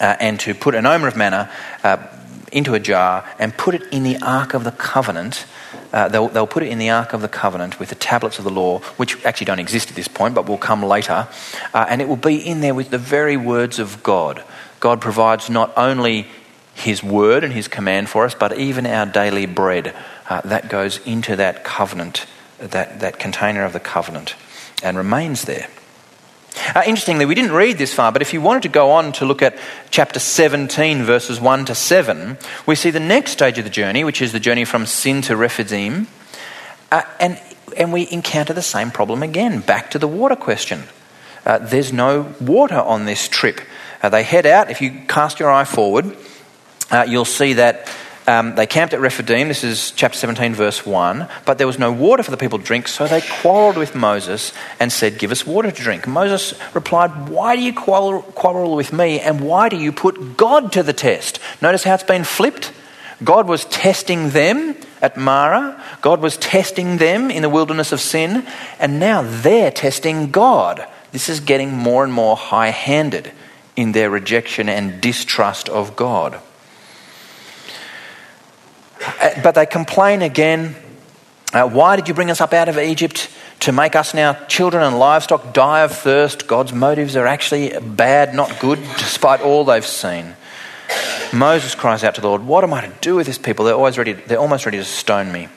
uh, 0.01 0.17
and 0.21 0.41
to 0.41 0.55
put 0.55 0.75
an 0.75 0.87
omer 0.87 1.09
of 1.09 1.17
manna 1.17 1.51
into 2.53 2.75
a 2.75 2.81
jar 2.81 3.29
and 3.39 3.57
put 3.57 3.75
it 3.75 3.83
in 3.93 4.03
the 4.03 4.19
Ark 4.23 4.55
of 4.55 4.65
the 4.65 4.71
Covenant. 4.73 5.47
Uh, 5.93 6.09
they'll, 6.09 6.29
they'll 6.29 6.47
put 6.47 6.63
it 6.63 6.69
in 6.69 6.79
the 6.79 6.91
Ark 6.91 7.13
of 7.13 7.23
the 7.23 7.29
Covenant 7.29 7.79
with 7.79 7.89
the 7.89 7.95
tablets 7.95 8.39
of 8.39 8.45
the 8.45 8.51
law, 8.51 8.79
which 8.97 9.25
actually 9.25 9.47
don't 9.47 9.59
exist 9.59 9.91
at 9.91 9.97
this 9.97 10.09
point 10.09 10.35
but 10.35 10.49
will 10.49 10.59
come 10.59 10.83
later. 10.83 11.29
Uh, 11.73 11.87
and 11.89 12.01
it 12.01 12.09
will 12.09 12.17
be 12.17 12.37
in 12.37 12.61
there 12.61 12.75
with 12.75 12.91
the 12.91 12.99
very 12.99 13.37
words 13.37 13.79
of 13.79 14.03
God. 14.03 14.43
God 14.81 15.01
provides 15.01 15.51
not 15.51 15.73
only 15.77 16.27
His 16.75 17.03
word 17.03 17.45
and 17.45 17.53
His 17.53 17.69
command 17.69 18.09
for 18.09 18.25
us, 18.25 18.35
but 18.35 18.59
even 18.59 18.87
our 18.87 19.07
daily 19.07 19.47
bread. 19.47 19.95
Uh, 20.29 20.41
that 20.43 20.69
goes 20.69 20.99
into 21.07 21.37
that 21.37 21.65
covenant, 21.65 22.27
that, 22.59 23.01
that 23.01 23.19
container 23.19 23.65
of 23.65 23.73
the 23.73 23.81
covenant, 23.81 24.35
and 24.83 24.97
remains 24.97 25.43
there. 25.43 25.69
Uh, 26.75 26.83
interestingly, 26.87 27.27
we 27.27 27.35
didn't 27.35 27.53
read 27.53 27.79
this 27.79 27.95
far, 27.95 28.13
but 28.13 28.23
if 28.23 28.33
you 28.33 28.41
wanted 28.41 28.63
to 28.63 28.69
go 28.69 28.91
on 28.91 29.13
to 29.13 29.25
look 29.25 29.43
at 29.43 29.59
chapter 29.91 30.19
17, 30.19 31.03
verses 31.05 31.41
1 31.41 31.65
to 31.67 31.75
7, 31.75 32.37
we 32.67 32.75
see 32.75 32.91
the 32.91 33.01
next 33.01 33.33
stage 33.33 33.59
of 33.59 33.65
the 33.65 33.71
journey, 33.71 34.05
which 34.05 34.23
is 34.23 34.33
the 34.33 34.41
journey 34.41 34.65
from 34.65 34.87
Sin 34.87 35.23
to 35.23 35.37
Rephidim, 35.37 36.07
uh, 36.91 37.03
and, 37.21 37.41
and 37.77 37.93
we 37.93 38.09
encounter 38.11 38.53
the 38.53 38.63
same 38.63 38.91
problem 38.91 39.23
again, 39.23 39.61
back 39.61 39.91
to 39.91 39.99
the 39.99 40.09
water 40.09 40.37
question. 40.37 40.85
Uh, 41.45 41.59
there's 41.59 41.93
no 41.93 42.35
water 42.41 42.79
on 42.79 43.07
this 43.07 43.29
trip. 43.29 43.61
Uh, 44.03 44.09
they 44.09 44.23
head 44.23 44.47
out. 44.47 44.71
If 44.71 44.81
you 44.81 45.03
cast 45.09 45.41
your 45.41 45.51
eye 45.51 45.65
forward, 45.65 46.17
uh, 46.91 47.07
you'll 47.09 47.25
see 47.25 47.55
that 47.55 47.89
um, 48.29 48.57
they 48.57 48.67
camped 48.67 48.93
at 48.93 49.01
Rephidim, 49.01 49.49
this 49.49 49.65
is 49.65 49.91
chapter 49.93 50.19
17, 50.19 50.55
verse 50.55 50.85
1, 50.85 51.27
but 51.47 51.57
there 51.57 51.67
was 51.67 51.79
no 51.79 51.91
water 51.91 52.23
for 52.23 52.31
the 52.31 52.37
people 52.37 52.59
to 52.59 52.65
drink, 52.65 52.87
so 52.87 53.07
they 53.07 53.23
quarreled 53.23 53.79
with 53.79 53.95
Moses 53.95 54.53
and 54.79 54.93
said, 54.93 55.19
Give 55.19 55.33
us 55.33 55.47
water 55.47 55.71
to 55.71 55.83
drink. 55.83 56.07
Moses 56.07 56.53
replied, 56.75 57.31
Why 57.31 57.57
do 57.57 57.63
you 57.63 57.73
quarrel, 57.73 58.21
quarrel 58.21 58.77
with 58.77 58.93
me, 58.93 59.19
and 59.19 59.41
why 59.41 59.71
do 59.71 59.79
you 59.79 59.93
put 59.93 60.37
God 60.37 60.73
to 60.73 60.83
the 60.83 60.93
test? 60.93 61.41
Notice 61.63 61.85
how 61.85 61.95
it's 61.95 62.03
been 62.03 62.23
flipped. 62.23 62.71
God 63.25 63.49
was 63.49 63.65
testing 63.65 64.31
them 64.31 64.77
at 65.01 65.17
Marah, 65.17 65.83
God 66.03 66.21
was 66.21 66.37
testing 66.37 66.99
them 66.99 67.31
in 67.31 67.41
the 67.41 67.49
wilderness 67.49 67.93
of 67.93 68.01
Sin, 68.01 68.47
and 68.79 69.01
now 69.01 69.23
they're 69.23 69.71
testing 69.71 70.31
God. 70.31 70.87
This 71.13 71.31
is 71.31 71.41
getting 71.41 71.73
more 71.73 72.05
and 72.05 72.13
more 72.13 72.37
high 72.37 72.69
handed 72.69 73.33
in 73.75 73.93
their 73.93 74.11
rejection 74.11 74.69
and 74.69 75.01
distrust 75.01 75.71
of 75.71 75.97
God. 75.97 76.43
Uh, 79.01 79.41
but 79.43 79.55
they 79.55 79.67
complain 79.67 80.23
again. 80.23 80.75
Uh, 81.53 81.69
why 81.69 81.97
did 81.97 82.09
you 82.09 82.15
bring 82.15 82.31
us 82.31 82.41
up 82.41 82.53
out 82.53 82.69
of 82.69 82.79
Egypt 82.79 83.31
to 83.61 83.73
make 83.73 83.97
us 83.97 84.13
now 84.13 84.35
children 84.47 84.83
and 84.83 84.99
livestock 84.99 85.55
die 85.55 85.81
of 85.81 85.93
thirst? 85.93 86.47
God's 86.47 86.73
motives 86.73 87.17
are 87.17 87.27
actually 87.27 87.73
bad, 87.81 88.35
not 88.35 88.61
good, 88.61 88.79
despite 88.99 89.41
all 89.41 89.65
they've 89.65 89.87
seen. 89.87 90.35
Moses 91.33 91.75
cries 91.75 92.05
out 92.05 92.15
to 92.17 92.21
the 92.21 92.29
Lord, 92.29 92.45
What 92.45 92.65
am 92.65 92.73
I 92.73 92.87
to 92.87 92.93
do 93.01 93.17
with 93.17 93.27
this 93.27 93.39
people? 93.39 93.65
They're, 93.65 93.75
always 93.75 93.99
ready, 93.99 94.13
they're 94.13 94.39
almost 94.39 94.67
ready 94.67 94.79
to 94.79 94.85
stone 94.85 95.33
me. 95.33 95.49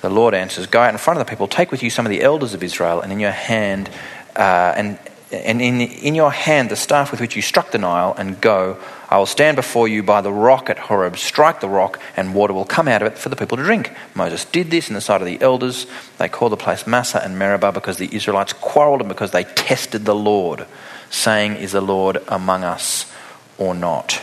The 0.00 0.10
Lord 0.10 0.34
answers, 0.34 0.66
Go 0.66 0.80
out 0.80 0.90
in 0.90 0.98
front 0.98 1.20
of 1.20 1.26
the 1.26 1.30
people, 1.30 1.48
take 1.48 1.70
with 1.70 1.82
you 1.82 1.90
some 1.90 2.06
of 2.06 2.10
the 2.10 2.22
elders 2.22 2.54
of 2.54 2.62
Israel, 2.62 3.00
and 3.00 3.12
in 3.12 3.20
your 3.20 3.32
hand, 3.32 3.90
uh, 4.36 4.74
and, 4.76 4.98
and 5.30 5.60
in, 5.60 5.80
in 5.80 6.14
your 6.14 6.30
hand 6.30 6.70
the 6.70 6.76
staff 6.76 7.10
with 7.10 7.20
which 7.20 7.36
you 7.36 7.42
struck 7.42 7.70
the 7.70 7.78
Nile, 7.78 8.14
and 8.16 8.40
go. 8.40 8.78
I 9.10 9.18
will 9.18 9.26
stand 9.26 9.56
before 9.56 9.88
you 9.88 10.02
by 10.02 10.20
the 10.20 10.32
rock 10.32 10.68
at 10.70 10.78
Horeb, 10.78 11.16
strike 11.16 11.60
the 11.60 11.68
rock, 11.68 12.00
and 12.16 12.34
water 12.34 12.52
will 12.52 12.64
come 12.64 12.88
out 12.88 13.02
of 13.02 13.12
it 13.12 13.18
for 13.18 13.28
the 13.28 13.36
people 13.36 13.56
to 13.56 13.62
drink. 13.62 13.90
Moses 14.14 14.44
did 14.44 14.70
this 14.70 14.88
in 14.88 14.94
the 14.94 15.00
sight 15.00 15.20
of 15.20 15.26
the 15.26 15.40
elders. 15.40 15.86
They 16.18 16.28
called 16.28 16.52
the 16.52 16.56
place 16.56 16.86
Massah 16.86 17.22
and 17.22 17.38
Meribah 17.38 17.72
because 17.72 17.96
the 17.96 18.14
Israelites 18.14 18.52
quarreled 18.54 19.00
and 19.00 19.08
because 19.08 19.30
they 19.30 19.44
tested 19.44 20.04
the 20.04 20.14
Lord, 20.14 20.66
saying, 21.10 21.56
Is 21.56 21.72
the 21.72 21.80
Lord 21.80 22.18
among 22.28 22.64
us 22.64 23.10
or 23.56 23.74
not? 23.74 24.22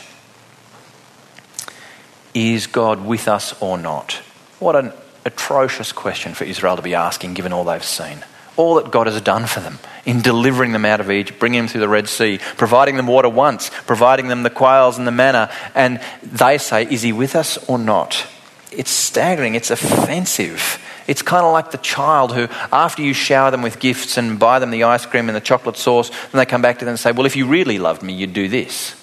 Is 2.33 2.67
God 2.67 3.05
with 3.05 3.27
us 3.27 3.59
or 3.61 3.77
not? 3.77 4.21
What 4.59 4.75
an 4.75 4.91
atrocious 5.23 5.91
question 5.91 6.33
for 6.33 6.43
Israel 6.43 6.75
to 6.75 6.81
be 6.81 6.93
asking 6.93 7.33
given 7.33 7.53
all 7.53 7.63
they've 7.63 7.83
seen 7.83 8.23
all 8.57 8.75
that 8.75 8.91
God 8.91 9.07
has 9.07 9.19
done 9.21 9.45
for 9.45 9.59
them 9.59 9.79
in 10.05 10.21
delivering 10.21 10.71
them 10.71 10.85
out 10.85 10.99
of 10.99 11.11
Egypt, 11.11 11.39
bringing 11.39 11.61
them 11.61 11.67
through 11.67 11.81
the 11.81 11.89
Red 11.89 12.07
Sea, 12.07 12.39
providing 12.57 12.95
them 12.95 13.07
water 13.07 13.29
once, 13.29 13.71
providing 13.85 14.27
them 14.27 14.43
the 14.43 14.49
quails 14.49 14.97
and 14.97 15.07
the 15.07 15.11
manna. 15.11 15.51
And 15.73 15.99
they 16.23 16.57
say, 16.57 16.83
Is 16.83 17.01
he 17.01 17.11
with 17.11 17.35
us 17.35 17.57
or 17.67 17.77
not? 17.77 18.25
It's 18.71 18.91
staggering, 18.91 19.55
it's 19.55 19.71
offensive. 19.71 20.81
It's 21.07 21.21
kind 21.21 21.45
of 21.45 21.53
like 21.53 21.71
the 21.71 21.77
child 21.77 22.33
who, 22.33 22.47
after 22.71 23.03
you 23.03 23.13
shower 23.13 23.51
them 23.51 23.61
with 23.61 23.79
gifts 23.79 24.17
and 24.17 24.39
buy 24.39 24.57
them 24.57 24.71
the 24.71 24.83
ice 24.83 25.05
cream 25.05 25.29
and 25.29 25.35
the 25.35 25.41
chocolate 25.41 25.77
sauce, 25.77 26.09
then 26.09 26.39
they 26.39 26.45
come 26.45 26.63
back 26.63 26.79
to 26.79 26.85
them 26.85 26.93
and 26.93 26.99
say, 26.99 27.11
Well, 27.11 27.25
if 27.25 27.35
you 27.35 27.45
really 27.45 27.79
loved 27.79 28.03
me, 28.03 28.13
you'd 28.13 28.33
do 28.33 28.47
this. 28.47 28.95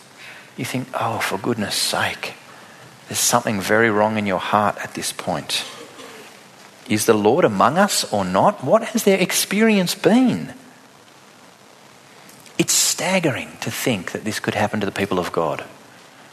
You 0.56 0.64
think, 0.64 0.88
Oh, 0.94 1.18
for 1.18 1.38
goodness 1.38 1.74
sake, 1.74 2.34
there's 3.08 3.18
something 3.18 3.60
very 3.60 3.90
wrong 3.90 4.18
in 4.18 4.26
your 4.26 4.38
heart 4.38 4.78
at 4.78 4.94
this 4.94 5.12
point. 5.12 5.64
Is 6.88 7.06
the 7.06 7.14
Lord 7.14 7.44
among 7.44 7.78
us 7.78 8.10
or 8.12 8.24
not? 8.24 8.64
What 8.64 8.84
has 8.84 9.04
their 9.04 9.18
experience 9.18 9.94
been? 9.94 10.54
It's 12.58 12.72
staggering 12.72 13.56
to 13.60 13.70
think 13.70 14.12
that 14.12 14.24
this 14.24 14.40
could 14.40 14.54
happen 14.54 14.80
to 14.80 14.86
the 14.86 14.92
people 14.92 15.18
of 15.18 15.32
God. 15.32 15.64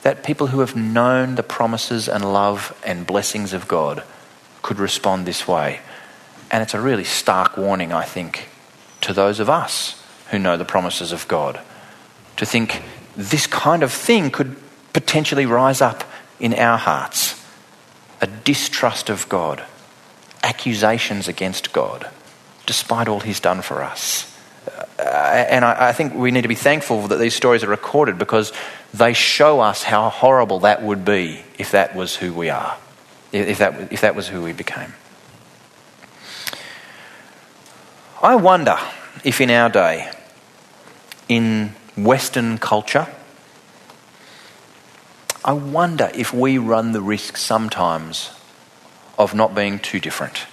That 0.01 0.23
people 0.23 0.47
who 0.47 0.61
have 0.61 0.75
known 0.75 1.35
the 1.35 1.43
promises 1.43 2.07
and 2.07 2.33
love 2.33 2.77
and 2.85 3.05
blessings 3.05 3.53
of 3.53 3.67
God 3.67 4.03
could 4.61 4.79
respond 4.79 5.25
this 5.25 5.47
way. 5.47 5.81
And 6.51 6.63
it's 6.63 6.73
a 6.73 6.81
really 6.81 7.03
stark 7.03 7.57
warning, 7.57 7.93
I 7.93 8.03
think, 8.03 8.49
to 9.01 9.13
those 9.13 9.39
of 9.39 9.49
us 9.49 10.01
who 10.31 10.39
know 10.39 10.57
the 10.57 10.65
promises 10.65 11.11
of 11.11 11.27
God. 11.27 11.59
To 12.37 12.45
think 12.45 12.81
this 13.15 13.47
kind 13.47 13.83
of 13.83 13.91
thing 13.91 14.31
could 14.31 14.55
potentially 14.93 15.45
rise 15.45 15.81
up 15.81 16.03
in 16.39 16.53
our 16.53 16.77
hearts 16.77 17.35
a 18.21 18.27
distrust 18.27 19.09
of 19.09 19.27
God 19.29 19.63
accusations 20.43 21.27
against 21.27 21.73
God, 21.73 22.09
despite 22.65 23.07
all 23.07 23.19
He's 23.19 23.39
done 23.39 23.61
for 23.61 23.83
us. 23.83 24.25
Uh, 24.99 25.01
and 25.01 25.65
I, 25.65 25.89
I, 25.89 25.93
think 25.93 26.13
we 26.13 26.31
need 26.31 26.41
to 26.41 26.47
be 26.47 26.55
thankful 26.55 27.07
that 27.07 27.17
these 27.17 27.33
stories 27.33 27.63
are 27.63 27.69
recorded 27.69 28.17
because 28.19 28.51
they 28.93 29.13
show 29.13 29.61
us 29.61 29.83
how 29.83 30.09
horrible 30.09 30.59
that 30.59 30.83
would 30.83 31.05
be 31.05 31.41
if 31.57 31.71
that 31.71 31.95
was 31.95 32.17
who 32.17 32.33
we 32.33 32.49
are, 32.49 32.77
if 33.31 33.57
that, 33.59 33.91
if 33.91 34.01
that 34.01 34.15
was 34.15 34.27
who 34.27 34.41
we 34.43 34.51
became. 34.51 34.93
I 38.21 38.35
wonder 38.35 38.77
if 39.23 39.39
in 39.39 39.49
our 39.49 39.69
day, 39.69 40.11
in 41.29 41.73
Western 41.95 42.57
culture, 42.57 43.07
I 45.43 45.53
wonder 45.53 46.11
if 46.13 46.33
we 46.33 46.57
run 46.57 46.91
the 46.91 47.01
risk 47.01 47.37
sometimes 47.37 48.31
of 49.19 49.35
not 49.35 49.53
being 49.53 49.77
too 49.77 49.99
different. 49.99 50.47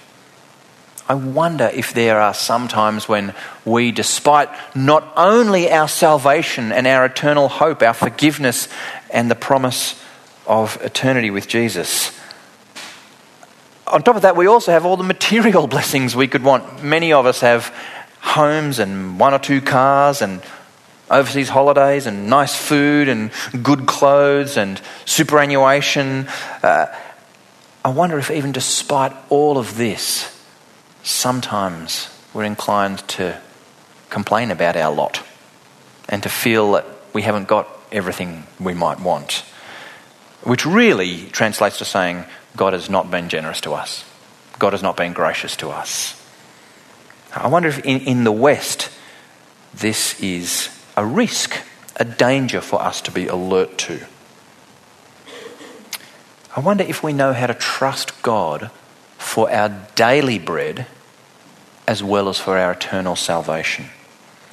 I 1.09 1.15
wonder 1.15 1.71
if 1.73 1.93
there 1.93 2.19
are 2.19 2.33
some 2.33 2.67
times 2.67 3.07
when 3.07 3.33
we, 3.63 3.93
despite 3.93 4.49
not 4.75 5.09
only 5.15 5.71
our 5.71 5.87
salvation 5.87 6.73
and 6.73 6.85
our 6.85 7.05
eternal 7.05 7.47
hope, 7.47 7.81
our 7.81 7.93
forgiveness, 7.93 8.67
and 9.09 9.31
the 9.31 9.35
promise 9.35 9.99
of 10.45 10.77
eternity 10.83 11.29
with 11.29 11.47
Jesus, 11.47 12.11
on 13.87 14.03
top 14.03 14.17
of 14.17 14.23
that, 14.23 14.35
we 14.35 14.47
also 14.47 14.73
have 14.73 14.85
all 14.85 14.97
the 14.97 15.03
material 15.03 15.65
blessings 15.75 16.13
we 16.13 16.27
could 16.27 16.43
want. 16.43 16.83
Many 16.83 17.13
of 17.13 17.25
us 17.25 17.39
have 17.39 17.73
homes 18.19 18.77
and 18.79 19.17
one 19.17 19.33
or 19.33 19.39
two 19.39 19.61
cars 19.61 20.21
and 20.21 20.41
overseas 21.09 21.47
holidays 21.47 22.05
and 22.05 22.29
nice 22.29 22.53
food 22.53 23.07
and 23.07 23.31
good 23.63 23.85
clothes 23.85 24.57
and 24.57 24.81
superannuation. 25.05 26.27
Uh, 26.61 26.87
I 27.87 27.89
wonder 27.89 28.19
if, 28.19 28.29
even 28.31 28.51
despite 28.51 29.13
all 29.29 29.57
of 29.57 29.77
this, 29.77 30.29
sometimes 31.03 32.09
we're 32.33 32.43
inclined 32.43 32.99
to 33.07 33.39
complain 34.09 34.51
about 34.51 34.75
our 34.75 34.93
lot 34.93 35.25
and 36.09 36.21
to 36.23 36.27
feel 36.27 36.73
that 36.73 36.85
we 37.13 37.21
haven't 37.21 37.47
got 37.47 37.65
everything 37.89 38.45
we 38.59 38.73
might 38.73 38.99
want, 38.99 39.45
which 40.43 40.65
really 40.65 41.27
translates 41.27 41.77
to 41.77 41.85
saying 41.85 42.25
God 42.57 42.73
has 42.73 42.89
not 42.89 43.09
been 43.09 43.29
generous 43.29 43.61
to 43.61 43.71
us. 43.71 44.03
God 44.59 44.73
has 44.73 44.83
not 44.83 44.97
been 44.97 45.13
gracious 45.13 45.55
to 45.55 45.69
us. 45.69 46.21
I 47.33 47.47
wonder 47.47 47.69
if 47.69 47.79
in, 47.85 48.01
in 48.01 48.25
the 48.25 48.33
West 48.33 48.91
this 49.73 50.21
is 50.21 50.67
a 50.97 51.05
risk, 51.05 51.55
a 51.95 52.03
danger 52.03 52.59
for 52.59 52.81
us 52.81 52.99
to 53.03 53.11
be 53.11 53.27
alert 53.27 53.77
to. 53.77 54.05
I 56.57 56.59
wonder 56.59 56.83
if 56.83 57.03
we 57.03 57.13
know 57.13 57.33
how 57.33 57.45
to 57.45 57.53
trust 57.53 58.23
God 58.23 58.71
for 59.19 59.51
our 59.51 59.69
daily 59.93 60.39
bread 60.39 60.87
as 61.87 62.01
well 62.01 62.29
as 62.29 62.39
for 62.39 62.57
our 62.57 62.71
eternal 62.71 63.15
salvation. 63.15 63.85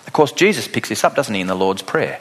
Of 0.06 0.12
course, 0.12 0.30
Jesus 0.30 0.68
picks 0.68 0.90
this 0.90 1.02
up, 1.02 1.16
doesn't 1.16 1.34
he, 1.34 1.40
in 1.40 1.46
the 1.46 1.54
Lord's 1.54 1.80
Prayer? 1.80 2.20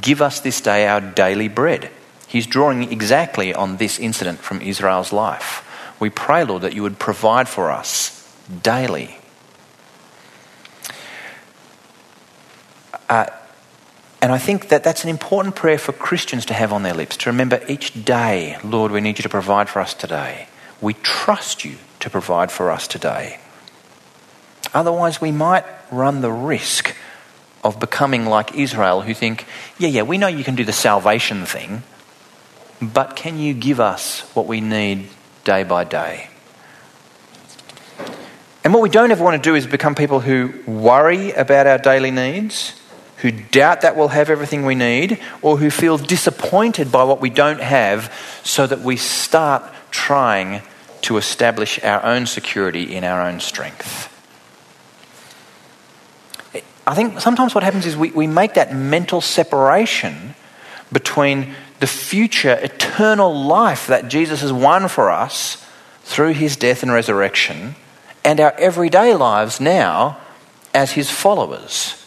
Give 0.00 0.22
us 0.22 0.38
this 0.38 0.60
day 0.60 0.86
our 0.86 1.00
daily 1.00 1.48
bread. 1.48 1.90
He's 2.28 2.46
drawing 2.46 2.92
exactly 2.92 3.52
on 3.52 3.78
this 3.78 3.98
incident 3.98 4.38
from 4.38 4.62
Israel's 4.62 5.12
life. 5.12 5.66
We 5.98 6.08
pray, 6.08 6.44
Lord, 6.44 6.62
that 6.62 6.74
you 6.74 6.82
would 6.84 7.00
provide 7.00 7.48
for 7.48 7.72
us 7.72 8.32
daily. 8.62 9.18
Uh, 13.08 13.26
and 14.22 14.32
I 14.32 14.38
think 14.38 14.68
that 14.68 14.84
that's 14.84 15.02
an 15.02 15.10
important 15.10 15.56
prayer 15.56 15.78
for 15.78 15.92
Christians 15.92 16.44
to 16.46 16.54
have 16.54 16.72
on 16.72 16.82
their 16.82 16.94
lips 16.94 17.16
to 17.18 17.30
remember 17.30 17.60
each 17.68 18.04
day, 18.04 18.58
Lord, 18.62 18.92
we 18.92 19.00
need 19.00 19.18
you 19.18 19.22
to 19.22 19.28
provide 19.28 19.68
for 19.68 19.80
us 19.80 19.94
today. 19.94 20.48
We 20.80 20.94
trust 20.94 21.64
you 21.64 21.76
to 22.00 22.10
provide 22.10 22.50
for 22.52 22.70
us 22.70 22.86
today. 22.86 23.38
Otherwise, 24.74 25.20
we 25.20 25.32
might 25.32 25.64
run 25.90 26.20
the 26.20 26.30
risk 26.30 26.94
of 27.64 27.80
becoming 27.80 28.26
like 28.26 28.54
Israel, 28.54 29.02
who 29.02 29.14
think, 29.14 29.46
yeah, 29.78 29.88
yeah, 29.88 30.02
we 30.02 30.18
know 30.18 30.28
you 30.28 30.44
can 30.44 30.54
do 30.54 30.64
the 30.64 30.72
salvation 30.72 31.44
thing, 31.44 31.82
but 32.80 33.16
can 33.16 33.38
you 33.38 33.52
give 33.52 33.80
us 33.80 34.20
what 34.34 34.46
we 34.46 34.60
need 34.60 35.08
day 35.44 35.62
by 35.62 35.84
day? 35.84 36.28
And 38.62 38.74
what 38.74 38.82
we 38.82 38.88
don't 38.90 39.10
ever 39.10 39.24
want 39.24 39.42
to 39.42 39.48
do 39.50 39.54
is 39.54 39.66
become 39.66 39.94
people 39.94 40.20
who 40.20 40.52
worry 40.66 41.32
about 41.32 41.66
our 41.66 41.78
daily 41.78 42.10
needs 42.10 42.79
who 43.22 43.30
doubt 43.30 43.82
that 43.82 43.96
we'll 43.96 44.08
have 44.08 44.30
everything 44.30 44.64
we 44.64 44.74
need, 44.74 45.20
or 45.42 45.56
who 45.56 45.70
feel 45.70 45.98
disappointed 45.98 46.90
by 46.90 47.04
what 47.04 47.20
we 47.20 47.30
don't 47.30 47.60
have, 47.60 48.12
so 48.42 48.66
that 48.66 48.80
we 48.80 48.96
start 48.96 49.62
trying 49.90 50.62
to 51.02 51.16
establish 51.16 51.82
our 51.82 52.04
own 52.04 52.26
security 52.26 52.94
in 52.94 53.04
our 53.04 53.22
own 53.22 53.40
strength. 53.40 54.06
I 56.86 56.94
think 56.94 57.20
sometimes 57.20 57.54
what 57.54 57.62
happens 57.62 57.86
is 57.86 57.96
we, 57.96 58.10
we 58.10 58.26
make 58.26 58.54
that 58.54 58.74
mental 58.74 59.20
separation 59.20 60.34
between 60.92 61.54
the 61.78 61.86
future 61.86 62.58
eternal 62.62 63.44
life 63.44 63.86
that 63.86 64.08
Jesus 64.08 64.40
has 64.40 64.52
won 64.52 64.88
for 64.88 65.10
us 65.10 65.64
through 66.02 66.32
his 66.32 66.56
death 66.56 66.82
and 66.82 66.92
resurrection 66.92 67.76
and 68.24 68.40
our 68.40 68.52
everyday 68.52 69.14
lives 69.14 69.60
now 69.60 70.18
as 70.74 70.92
his 70.92 71.10
followers. 71.10 71.99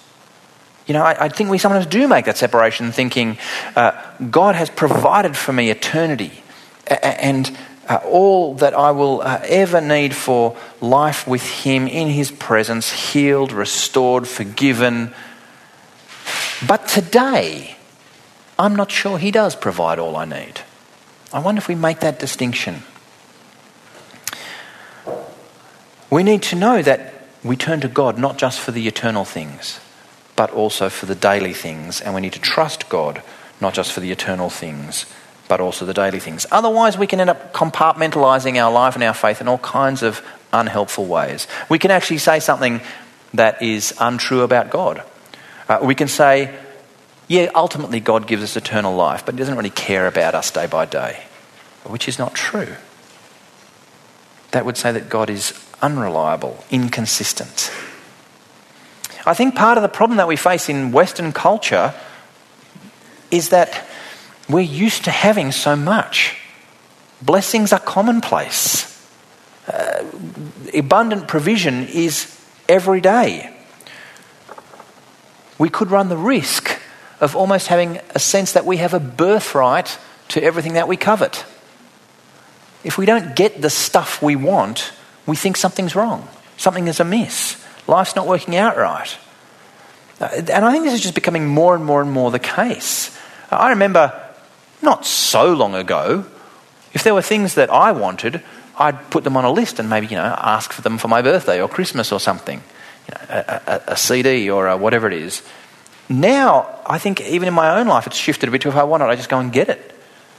You 0.86 0.94
know, 0.94 1.04
I, 1.04 1.26
I, 1.26 1.30
think 1.30 1.50
we 1.50 1.58
sometimes 1.58 1.86
do 1.86 2.08
make 2.08 2.26
that 2.26 2.38
separation, 2.38 2.92
thinking 2.92 3.38
uh, 3.76 3.92
God 4.30 4.56
has 4.56 4.70
provided 4.70 5.38
for 5.38 5.54
me 5.54 5.70
eternity 5.70 6.44
and 6.88 7.56
uh, 7.88 8.00
all 8.06 8.56
that 8.56 8.74
I 8.74 8.92
will 8.92 9.22
uh, 9.22 9.40
ever 9.44 9.80
need 9.80 10.14
for 10.14 10.58
life 10.82 11.26
with 11.26 11.44
Him 11.44 11.88
in 11.88 12.10
His 12.10 12.32
presence, 12.32 12.92
healed, 12.92 13.54
restored, 13.54 14.28
forgiven. 14.28 15.14
But 16.68 16.88
today, 16.88 17.78
I'm 18.60 18.76
not 18.76 18.92
sure 18.92 19.18
He 19.18 19.32
does 19.32 19.56
provide 19.56 20.00
all 20.00 20.18
I 20.18 20.26
need. 20.26 20.62
I 21.32 21.40
wonder 21.40 21.60
if 21.60 21.70
we 21.70 21.76
make 21.76 22.02
that 22.02 22.20
distinction. 22.20 22.84
We 26.10 26.24
need 26.24 26.44
to 26.44 26.56
know 26.56 26.82
that 26.82 27.14
we 27.44 27.56
turn 27.56 27.82
to 27.82 27.88
God 27.88 28.20
not 28.20 28.38
just 28.38 28.60
for 28.60 28.72
the 28.72 28.88
eternal 28.88 29.26
things 29.26 29.80
but 30.36 30.52
also 30.52 30.90
for 30.90 31.06
the 31.06 31.16
daily 31.16 31.54
things. 31.54 32.02
And 32.02 32.16
we 32.16 32.22
need 32.22 32.34
to 32.34 32.40
trust 32.40 32.90
God, 32.90 33.22
not 33.62 33.74
just 33.74 33.92
for 33.92 34.00
the 34.00 34.12
eternal 34.12 34.50
things, 34.50 35.06
but 35.48 35.60
also 35.60 35.86
the 35.86 35.94
daily 35.94 36.20
things. 36.20 36.46
Otherwise, 36.52 36.98
we 36.98 37.08
can 37.08 37.20
end 37.20 37.30
up 37.30 37.54
compartmentalizing 37.54 38.62
our 38.62 38.72
life 38.72 38.96
and 38.96 39.04
our 39.04 39.14
faith 39.14 39.42
in 39.42 39.48
all 39.48 39.60
kinds 39.60 40.02
of 40.02 40.26
unhelpful 40.52 41.06
ways. 41.06 41.48
We 41.70 41.80
can 41.80 41.92
actually 41.92 42.20
say 42.20 42.40
something 42.40 42.82
that 43.34 43.62
is 43.62 43.94
untrue 44.00 44.42
about 44.42 44.70
God. 44.70 45.04
Uh, 45.68 45.80
we 45.82 45.96
can 45.96 46.08
say, 46.08 46.54
yeah, 47.28 47.50
ultimately 47.56 48.00
God 48.00 48.28
gives 48.28 48.44
us 48.44 48.56
eternal 48.56 48.96
life, 48.96 49.26
but 49.26 49.36
He 49.36 49.40
doesn't 49.40 49.56
really 49.56 49.70
care 49.70 50.08
about 50.08 50.36
us 50.36 50.52
day 50.52 50.68
by 50.68 50.86
day, 50.86 51.24
which 51.84 52.08
is 52.08 52.20
not 52.20 52.34
true. 52.34 52.76
That 54.52 54.66
would 54.66 54.78
say 54.78 54.92
that 54.92 55.10
God 55.10 55.30
is 55.30 55.54
unreliable, 55.82 56.64
inconsistent. 56.70 57.72
I 59.26 59.34
think 59.34 59.56
part 59.56 59.78
of 59.78 59.82
the 59.82 59.90
problem 59.90 60.18
that 60.18 60.28
we 60.28 60.36
face 60.36 60.70
in 60.70 60.92
Western 60.92 61.32
culture 61.32 61.94
is 63.32 63.50
that 63.50 63.88
we're 64.50 64.60
used 64.60 65.06
to 65.06 65.12
having 65.12 65.52
so 65.52 65.76
much. 65.76 66.38
Blessings 67.22 67.72
are 67.72 67.80
commonplace. 67.80 68.90
Uh, 69.68 70.04
abundant 70.74 71.28
provision 71.28 71.88
is 71.88 72.38
every 72.68 73.00
day. 73.00 73.50
We 75.58 75.70
could 75.70 75.90
run 75.90 76.10
the 76.10 76.18
risk 76.18 76.80
of 77.22 77.36
almost 77.36 77.68
having 77.68 78.02
a 78.10 78.20
sense 78.20 78.52
that 78.52 78.66
we 78.66 78.78
have 78.78 78.94
a 78.94 79.00
birthright 79.00 79.98
to 80.30 80.44
everything 80.44 80.74
that 80.74 80.90
we 80.90 80.98
covet. 80.98 81.46
If 82.84 82.98
we 82.98 83.06
don't 83.06 83.36
get 83.36 83.62
the 83.62 83.70
stuff 83.70 84.22
we 84.22 84.36
want, 84.36 84.92
we 85.26 85.38
think 85.38 85.56
something's 85.56 85.96
wrong, 85.96 86.28
something 86.58 86.88
is 86.90 87.00
amiss. 87.00 87.64
Life's 87.88 88.16
not 88.16 88.28
working 88.28 88.56
out 88.56 88.78
right. 88.78 89.18
Uh, 90.20 90.30
and 90.34 90.66
I 90.66 90.72
think 90.72 90.86
this 90.86 90.94
is 90.94 91.02
just 91.02 91.16
becoming 91.16 91.48
more 91.48 91.76
and 91.76 91.84
more 91.84 92.02
and 92.02 92.12
more 92.12 92.32
the 92.32 92.40
case. 92.40 93.18
I 93.52 93.72
remember 93.72 94.20
not 94.82 95.06
so 95.06 95.54
long 95.54 95.76
ago, 95.76 96.26
if 96.94 97.04
there 97.04 97.14
were 97.14 97.22
things 97.22 97.56
that 97.56 97.70
I 97.70 97.92
wanted, 97.92 98.44
I'd 98.78 99.10
put 99.10 99.24
them 99.24 99.38
on 99.38 99.46
a 99.46 99.52
list 99.52 99.80
and 99.80 99.90
maybe, 99.90 100.08
you 100.08 100.16
know, 100.16 100.36
ask 100.38 100.72
for 100.72 100.82
them 100.82 100.98
for 100.98 101.08
my 101.08 101.22
birthday 101.22 101.62
or 101.62 101.68
Christmas 101.68 102.12
or 102.12 102.20
something, 102.20 102.62
you 103.08 103.16
know, 103.16 103.44
a, 103.48 103.62
a, 103.68 103.82
a 103.94 103.98
CD 103.98 104.50
or 104.50 104.68
a 104.68 104.78
whatever 104.78 105.08
it 105.08 105.14
is. 105.14 105.42
Now, 106.10 106.80
I 106.86 106.98
think 107.00 107.22
even 107.22 107.48
in 107.48 107.54
my 107.54 107.80
own 107.80 107.88
life, 107.88 108.08
it's 108.08 108.18
shifted 108.18 108.50
a 108.50 108.52
bit 108.52 108.62
to 108.62 108.70
if 108.70 108.76
I 108.76 108.84
want 108.84 109.04
it, 109.04 109.08
I 109.08 109.16
just 109.16 109.30
go 109.30 109.40
and 109.40 109.52
get 109.52 109.70
it. 109.70 109.90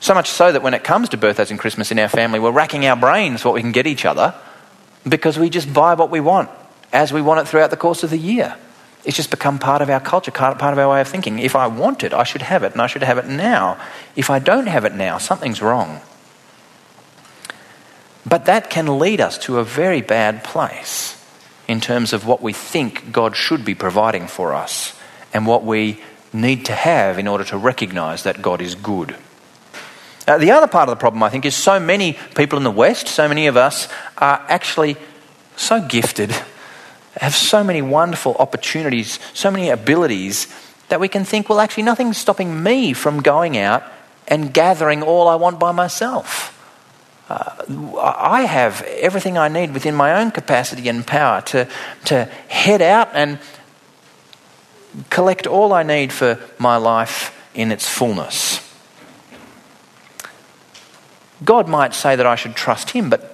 So 0.00 0.14
much 0.14 0.28
so 0.28 0.52
that 0.52 0.62
when 0.62 0.74
it 0.74 0.84
comes 0.84 1.08
to 1.10 1.16
birthdays 1.16 1.50
and 1.50 1.58
Christmas 1.58 1.90
in 1.90 1.98
our 1.98 2.08
family, 2.08 2.38
we're 2.38 2.50
racking 2.50 2.84
our 2.86 2.96
brains 2.96 3.44
what 3.44 3.54
we 3.54 3.60
can 3.60 3.72
get 3.72 3.86
each 3.86 4.04
other 4.04 4.34
because 5.08 5.38
we 5.38 5.48
just 5.48 5.72
buy 5.72 5.94
what 5.94 6.10
we 6.10 6.20
want 6.20 6.50
as 6.94 7.12
we 7.12 7.20
want 7.20 7.40
it 7.40 7.48
throughout 7.48 7.70
the 7.70 7.76
course 7.76 8.04
of 8.04 8.10
the 8.10 8.18
year. 8.18 8.56
It's 9.04 9.16
just 9.16 9.30
become 9.30 9.58
part 9.58 9.82
of 9.82 9.90
our 9.90 10.00
culture, 10.00 10.30
part 10.30 10.62
of 10.62 10.78
our 10.78 10.88
way 10.88 11.00
of 11.02 11.08
thinking. 11.08 11.38
If 11.38 11.54
I 11.54 11.66
want 11.66 12.04
it, 12.04 12.14
I 12.14 12.22
should 12.22 12.40
have 12.40 12.62
it, 12.62 12.72
and 12.72 12.80
I 12.80 12.86
should 12.86 13.02
have 13.02 13.18
it 13.18 13.26
now. 13.26 13.78
If 14.16 14.30
I 14.30 14.38
don't 14.38 14.68
have 14.68 14.86
it 14.86 14.94
now, 14.94 15.18
something's 15.18 15.60
wrong. 15.60 16.00
But 18.24 18.46
that 18.46 18.70
can 18.70 18.98
lead 18.98 19.20
us 19.20 19.36
to 19.38 19.58
a 19.58 19.64
very 19.64 20.00
bad 20.00 20.42
place 20.42 21.22
in 21.68 21.80
terms 21.80 22.14
of 22.14 22.26
what 22.26 22.40
we 22.40 22.54
think 22.54 23.12
God 23.12 23.36
should 23.36 23.64
be 23.64 23.74
providing 23.74 24.26
for 24.26 24.54
us 24.54 24.98
and 25.34 25.46
what 25.46 25.64
we 25.64 26.00
need 26.32 26.64
to 26.66 26.72
have 26.72 27.18
in 27.18 27.28
order 27.28 27.44
to 27.44 27.58
recognize 27.58 28.22
that 28.22 28.40
God 28.40 28.62
is 28.62 28.74
good. 28.74 29.16
Uh, 30.26 30.38
the 30.38 30.52
other 30.52 30.66
part 30.66 30.88
of 30.88 30.96
the 30.96 31.00
problem, 31.00 31.22
I 31.22 31.28
think, 31.28 31.44
is 31.44 31.54
so 31.54 31.78
many 31.78 32.16
people 32.34 32.56
in 32.56 32.64
the 32.64 32.70
West, 32.70 33.08
so 33.08 33.28
many 33.28 33.46
of 33.46 33.58
us, 33.58 33.88
are 34.16 34.42
actually 34.48 34.96
so 35.56 35.86
gifted 35.86 36.34
have 37.20 37.34
so 37.34 37.62
many 37.62 37.82
wonderful 37.82 38.34
opportunities, 38.38 39.18
so 39.32 39.50
many 39.50 39.70
abilities 39.70 40.48
that 40.88 41.00
we 41.00 41.08
can 41.08 41.24
think, 41.24 41.48
well, 41.48 41.60
actually, 41.60 41.84
nothing's 41.84 42.18
stopping 42.18 42.62
me 42.62 42.92
from 42.92 43.22
going 43.22 43.56
out 43.56 43.82
and 44.28 44.52
gathering 44.52 45.02
all 45.02 45.28
I 45.28 45.34
want 45.36 45.58
by 45.58 45.72
myself. 45.72 46.50
Uh, 47.28 47.98
I 47.98 48.42
have 48.42 48.82
everything 48.82 49.38
I 49.38 49.48
need 49.48 49.72
within 49.72 49.94
my 49.94 50.20
own 50.20 50.30
capacity 50.30 50.88
and 50.88 51.06
power 51.06 51.40
to, 51.42 51.68
to 52.06 52.24
head 52.48 52.82
out 52.82 53.08
and 53.14 53.38
collect 55.10 55.46
all 55.46 55.72
I 55.72 55.82
need 55.82 56.12
for 56.12 56.38
my 56.58 56.76
life 56.76 57.34
in 57.54 57.72
its 57.72 57.88
fullness. 57.88 58.60
God 61.44 61.68
might 61.68 61.94
say 61.94 62.16
that 62.16 62.26
I 62.26 62.36
should 62.36 62.54
trust 62.54 62.90
Him, 62.90 63.10
but 63.10 63.33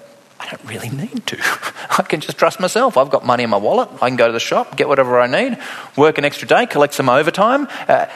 I 0.50 0.56
don't 0.56 0.68
really 0.68 0.88
need 0.88 1.26
to. 1.28 1.36
I 1.90 2.02
can 2.02 2.20
just 2.20 2.36
trust 2.36 2.58
myself. 2.58 2.96
I've 2.96 3.10
got 3.10 3.24
money 3.24 3.44
in 3.44 3.50
my 3.50 3.56
wallet. 3.56 3.88
I 4.02 4.08
can 4.08 4.16
go 4.16 4.26
to 4.26 4.32
the 4.32 4.40
shop, 4.40 4.76
get 4.76 4.88
whatever 4.88 5.20
I 5.20 5.28
need, 5.28 5.58
work 5.96 6.18
an 6.18 6.24
extra 6.24 6.48
day, 6.48 6.66
collect 6.66 6.94
some 6.94 7.08
overtime, 7.08 7.68
uh, 7.86 8.06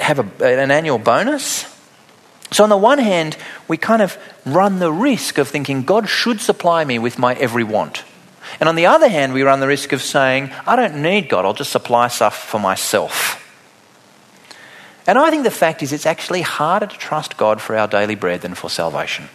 have 0.00 0.18
a, 0.18 0.44
an 0.44 0.70
annual 0.70 0.98
bonus. 0.98 1.64
So, 2.50 2.62
on 2.62 2.68
the 2.68 2.76
one 2.76 2.98
hand, 2.98 3.38
we 3.68 3.78
kind 3.78 4.02
of 4.02 4.18
run 4.44 4.80
the 4.80 4.92
risk 4.92 5.38
of 5.38 5.48
thinking 5.48 5.84
God 5.84 6.10
should 6.10 6.40
supply 6.40 6.84
me 6.84 6.98
with 6.98 7.18
my 7.18 7.34
every 7.34 7.64
want. 7.64 8.04
And 8.60 8.68
on 8.68 8.76
the 8.76 8.84
other 8.84 9.08
hand, 9.08 9.32
we 9.32 9.42
run 9.42 9.60
the 9.60 9.66
risk 9.66 9.92
of 9.92 10.02
saying, 10.02 10.50
I 10.66 10.76
don't 10.76 11.00
need 11.00 11.30
God, 11.30 11.46
I'll 11.46 11.54
just 11.54 11.72
supply 11.72 12.08
stuff 12.08 12.36
for 12.36 12.60
myself. 12.60 13.38
And 15.06 15.18
I 15.18 15.30
think 15.30 15.44
the 15.44 15.50
fact 15.50 15.82
is, 15.82 15.92
it's 15.94 16.04
actually 16.04 16.42
harder 16.42 16.86
to 16.86 16.98
trust 16.98 17.38
God 17.38 17.62
for 17.62 17.74
our 17.76 17.88
daily 17.88 18.14
bread 18.14 18.42
than 18.42 18.54
for 18.54 18.68
salvation. 18.68 19.30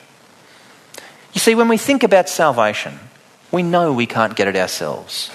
You 1.38 1.40
see, 1.40 1.54
when 1.54 1.68
we 1.68 1.78
think 1.78 2.02
about 2.02 2.30
salvation, 2.30 2.98
we 3.52 3.62
know 3.62 3.94
we 3.94 4.08
can't 4.08 4.36
get 4.36 4.48
it 4.48 4.56
ourselves. 4.56 5.30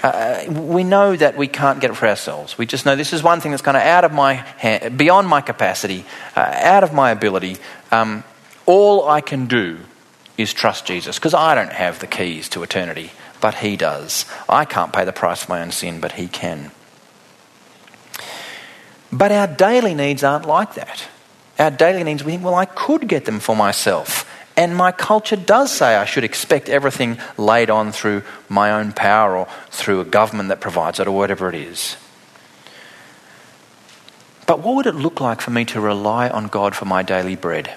Uh, 0.00 0.44
we 0.48 0.84
know 0.84 1.16
that 1.16 1.36
we 1.36 1.48
can't 1.48 1.80
get 1.80 1.90
it 1.90 1.94
for 1.94 2.06
ourselves. 2.06 2.56
We 2.56 2.64
just 2.64 2.86
know 2.86 2.94
this 2.94 3.12
is 3.12 3.24
one 3.24 3.40
thing 3.40 3.50
that's 3.50 3.60
kind 3.60 3.76
of 3.76 3.82
out 3.82 4.04
of 4.04 4.12
my 4.12 4.34
hand, 4.34 4.96
beyond 4.96 5.26
my 5.26 5.40
capacity, 5.40 6.04
uh, 6.36 6.42
out 6.42 6.84
of 6.84 6.92
my 6.92 7.10
ability. 7.10 7.56
Um, 7.90 8.22
all 8.66 9.08
I 9.08 9.20
can 9.20 9.46
do 9.46 9.78
is 10.38 10.54
trust 10.54 10.86
Jesus 10.86 11.18
because 11.18 11.34
I 11.34 11.56
don't 11.56 11.72
have 11.72 11.98
the 11.98 12.06
keys 12.06 12.48
to 12.50 12.62
eternity, 12.62 13.10
but 13.40 13.56
He 13.56 13.76
does. 13.76 14.26
I 14.48 14.64
can't 14.64 14.92
pay 14.92 15.04
the 15.04 15.12
price 15.12 15.42
for 15.42 15.50
my 15.50 15.62
own 15.62 15.72
sin, 15.72 15.98
but 15.98 16.12
He 16.12 16.28
can. 16.28 16.70
But 19.10 19.32
our 19.32 19.48
daily 19.48 19.94
needs 19.94 20.22
aren't 20.22 20.46
like 20.46 20.74
that. 20.74 21.08
Our 21.58 21.72
daily 21.72 22.04
needs, 22.04 22.22
we 22.22 22.30
think, 22.30 22.44
well, 22.44 22.54
I 22.54 22.64
could 22.64 23.08
get 23.08 23.24
them 23.24 23.40
for 23.40 23.56
myself. 23.56 24.21
And 24.56 24.76
my 24.76 24.92
culture 24.92 25.36
does 25.36 25.72
say 25.72 25.96
I 25.96 26.04
should 26.04 26.24
expect 26.24 26.68
everything 26.68 27.18
laid 27.38 27.70
on 27.70 27.92
through 27.92 28.22
my 28.48 28.72
own 28.72 28.92
power 28.92 29.36
or 29.36 29.48
through 29.70 30.00
a 30.00 30.04
government 30.04 30.50
that 30.50 30.60
provides 30.60 31.00
it 31.00 31.06
or 31.06 31.12
whatever 31.12 31.48
it 31.48 31.54
is. 31.54 31.96
But 34.46 34.60
what 34.60 34.74
would 34.76 34.86
it 34.86 34.94
look 34.94 35.20
like 35.20 35.40
for 35.40 35.50
me 35.50 35.64
to 35.66 35.80
rely 35.80 36.28
on 36.28 36.48
God 36.48 36.74
for 36.74 36.84
my 36.84 37.02
daily 37.02 37.36
bread? 37.36 37.74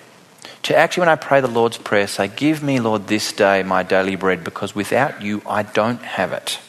To 0.63 0.75
actually, 0.75 1.01
when 1.01 1.09
I 1.09 1.15
pray 1.15 1.41
the 1.41 1.47
Lord's 1.47 1.77
Prayer, 1.77 2.07
say, 2.07 2.27
Give 2.27 2.63
me, 2.63 2.79
Lord, 2.79 3.07
this 3.07 3.31
day 3.31 3.63
my 3.63 3.83
daily 3.83 4.15
bread, 4.15 4.43
because 4.43 4.75
without 4.75 5.21
you 5.21 5.41
I 5.47 5.63
don't 5.63 6.01
have 6.01 6.33
it. 6.33 6.59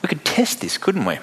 We 0.00 0.08
could 0.08 0.24
test 0.24 0.60
this, 0.60 0.78
couldn't 0.78 1.04
we? 1.04 1.18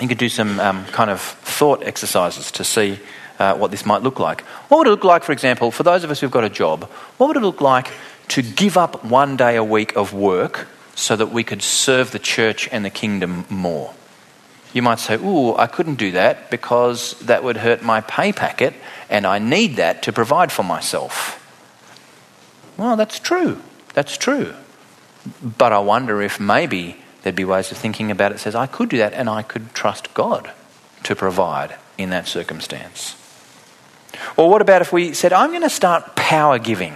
You 0.00 0.06
could 0.06 0.18
do 0.18 0.28
some 0.28 0.60
um, 0.60 0.84
kind 0.86 1.10
of 1.10 1.20
thought 1.20 1.82
exercises 1.82 2.52
to 2.52 2.64
see 2.64 3.00
uh, 3.38 3.54
what 3.54 3.70
this 3.70 3.86
might 3.86 4.02
look 4.02 4.18
like. 4.18 4.42
What 4.68 4.78
would 4.78 4.86
it 4.86 4.90
look 4.90 5.04
like, 5.04 5.24
for 5.24 5.32
example, 5.32 5.70
for 5.70 5.82
those 5.82 6.04
of 6.04 6.10
us 6.10 6.20
who've 6.20 6.30
got 6.30 6.44
a 6.44 6.50
job, 6.50 6.84
what 7.16 7.28
would 7.28 7.36
it 7.36 7.40
look 7.40 7.60
like 7.60 7.90
to 8.28 8.42
give 8.42 8.76
up 8.76 9.04
one 9.04 9.36
day 9.36 9.56
a 9.56 9.64
week 9.64 9.96
of 9.96 10.12
work 10.12 10.66
so 10.94 11.16
that 11.16 11.28
we 11.28 11.44
could 11.44 11.62
serve 11.62 12.10
the 12.10 12.18
church 12.18 12.68
and 12.72 12.84
the 12.84 12.90
kingdom 12.90 13.44
more? 13.48 13.94
You 14.72 14.82
might 14.82 14.98
say, 14.98 15.14
Ooh, 15.14 15.56
I 15.56 15.66
couldn't 15.66 15.94
do 15.94 16.12
that 16.12 16.50
because 16.50 17.18
that 17.20 17.42
would 17.42 17.58
hurt 17.58 17.82
my 17.82 18.00
pay 18.02 18.32
packet 18.32 18.74
and 19.08 19.26
I 19.26 19.38
need 19.38 19.76
that 19.76 20.02
to 20.02 20.12
provide 20.12 20.52
for 20.52 20.62
myself. 20.62 21.36
Well, 22.76 22.96
that's 22.96 23.18
true. 23.18 23.62
That's 23.94 24.16
true. 24.16 24.54
But 25.42 25.72
I 25.72 25.78
wonder 25.78 26.22
if 26.22 26.38
maybe 26.38 27.02
there'd 27.22 27.34
be 27.34 27.44
ways 27.44 27.72
of 27.72 27.78
thinking 27.78 28.10
about 28.10 28.32
it 28.32 28.38
says, 28.38 28.54
I 28.54 28.66
could 28.66 28.88
do 28.88 28.98
that 28.98 29.12
and 29.12 29.28
I 29.28 29.42
could 29.42 29.74
trust 29.74 30.12
God 30.14 30.52
to 31.04 31.16
provide 31.16 31.76
in 31.96 32.10
that 32.10 32.28
circumstance. 32.28 33.16
Or 34.36 34.50
what 34.50 34.62
about 34.62 34.82
if 34.82 34.92
we 34.92 35.12
said, 35.14 35.32
I'm 35.32 35.50
going 35.50 35.62
to 35.62 35.70
start 35.70 36.16
power 36.16 36.58
giving? 36.58 36.94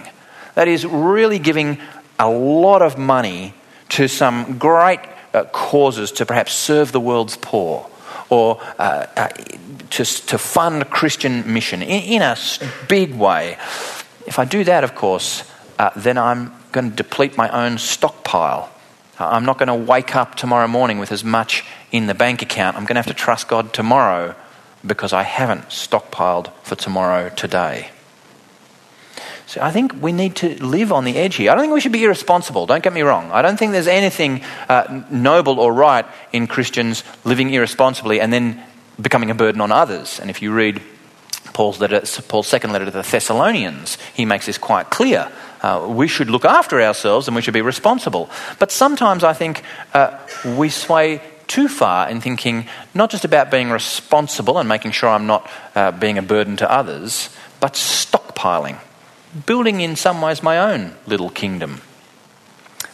That 0.55 0.69
is, 0.69 0.85
really 0.85 1.39
giving 1.39 1.79
a 2.19 2.29
lot 2.29 2.83
of 2.83 2.99
money 2.99 3.55
to 3.91 4.09
some 4.09 4.59
great 4.59 5.01
uh, 5.35 5.45
causes 5.45 6.13
to 6.13 6.27
perhaps 6.27 6.53
serve 6.53 6.93
the 6.93 7.01
world's 7.01 7.37
poor 7.37 7.89
or 8.29 8.61
uh, 8.79 9.07
uh, 9.17 9.29
to, 9.91 10.05
to 10.05 10.39
fund 10.39 10.89
Christian 10.89 11.53
mission 11.53 11.83
in, 11.83 12.21
in, 12.21 12.23
a 12.23 12.37
big 12.89 13.15
way. 13.15 13.59
If 14.27 14.39
I 14.39 14.45
do 14.45 14.65
that, 14.65 14.85
of 14.85 14.95
course, 14.95 15.45
uh, 15.79 15.91
then 15.97 16.17
I'm 16.17 16.53
going 16.73 16.91
to 16.91 16.97
deplete 16.97 17.37
my 17.37 17.51
own 17.51 17.77
stockpile. 17.77 18.71
Uh, 19.19 19.29
I'm 19.29 19.45
not 19.45 19.59
going 19.59 19.69
to 19.69 19.75
wake 19.75 20.17
up 20.17 20.35
tomorrow 20.35 20.67
morning 20.67 20.99
with 20.99 21.13
as 21.13 21.23
much 21.23 21.65
in 21.91 22.07
the 22.07 22.15
bank 22.15 22.41
account. 22.41 22.77
I'm 22.77 22.85
going 22.85 22.95
to 22.95 23.01
have 23.01 23.15
to 23.15 23.15
trust 23.15 23.49
God 23.49 23.75
tomorrow 23.75 24.35
because 24.87 25.13
I 25.13 25.23
haven't 25.23 25.69
stockpiled 25.69 26.53
for 26.63 26.75
tomorrow 26.75 27.29
today. 27.29 27.91
So 29.47 29.61
I 29.61 29.71
think 29.71 29.93
we 30.01 30.13
need 30.13 30.37
to 30.37 30.65
live 30.65 30.93
on 30.93 31.05
the 31.05 31.17
edge 31.17 31.35
here. 31.37 31.51
I 31.51 31.55
don't 31.55 31.65
think 31.65 31.75
we 31.75 31.81
should 31.81 31.93
be 31.93 32.05
irresponsible, 32.05 32.65
don't 32.67 32.83
get 32.83 32.93
me 32.93 33.03
wrong. 33.03 33.31
I 33.31 33.43
don't 33.43 33.59
think 33.59 33.73
there's 33.73 33.87
anything 33.87 34.43
uh, 34.69 35.05
noble 35.11 35.61
or 35.61 35.75
right 35.75 36.07
in 36.33 36.47
Christians 36.47 37.05
living 37.25 37.51
irresponsibly 37.51 38.19
and 38.19 38.33
then 38.33 38.63
becoming 39.01 39.31
a 39.31 39.35
burden 39.35 39.61
on 39.61 39.71
others. 39.71 40.19
And 40.21 40.31
if 40.31 40.41
you 40.41 40.55
read 40.55 40.81
Paul's, 41.53 41.81
letter, 41.81 42.01
Paul's 42.29 42.47
second 42.47 42.73
letter 42.73 42.87
to 42.87 42.91
the 42.91 43.03
Thessalonians, 43.03 43.99
he 44.15 44.25
makes 44.25 44.47
this 44.47 44.57
quite 44.57 44.89
clear. 44.89 45.31
Uh, 45.61 45.87
we 45.89 46.09
should 46.09 46.31
look 46.31 46.45
after 46.45 46.81
ourselves 46.81 47.29
and 47.29 47.37
we 47.37 47.43
should 47.43 47.55
be 47.55 47.63
responsible. 47.63 48.31
But 48.59 48.73
sometimes 48.73 49.23
I 49.23 49.35
think 49.35 49.63
uh, 49.93 50.19
we 50.57 50.71
sway 50.71 51.21
too 51.53 51.69
far 51.69 52.09
in 52.09 52.19
thinking 52.23 52.67
not 52.95 53.11
just 53.11 53.27
about 53.27 53.51
being 53.51 53.69
responsible 53.69 54.59
and 54.59 54.67
making 54.67 54.91
sure 54.91 55.11
I'm 55.11 55.27
not 55.27 55.51
uh, 55.75 55.91
being 55.91 56.17
a 56.17 56.23
burden 56.23 56.57
to 56.57 56.71
others, 56.71 57.29
but 57.61 57.75
stockpiling, 57.75 58.79
building 59.45 59.83
in 59.83 59.95
some 59.95 60.23
ways 60.23 60.43
my 60.43 60.57
own 60.57 60.95
little 61.07 61.29
kingdom. 61.29 61.83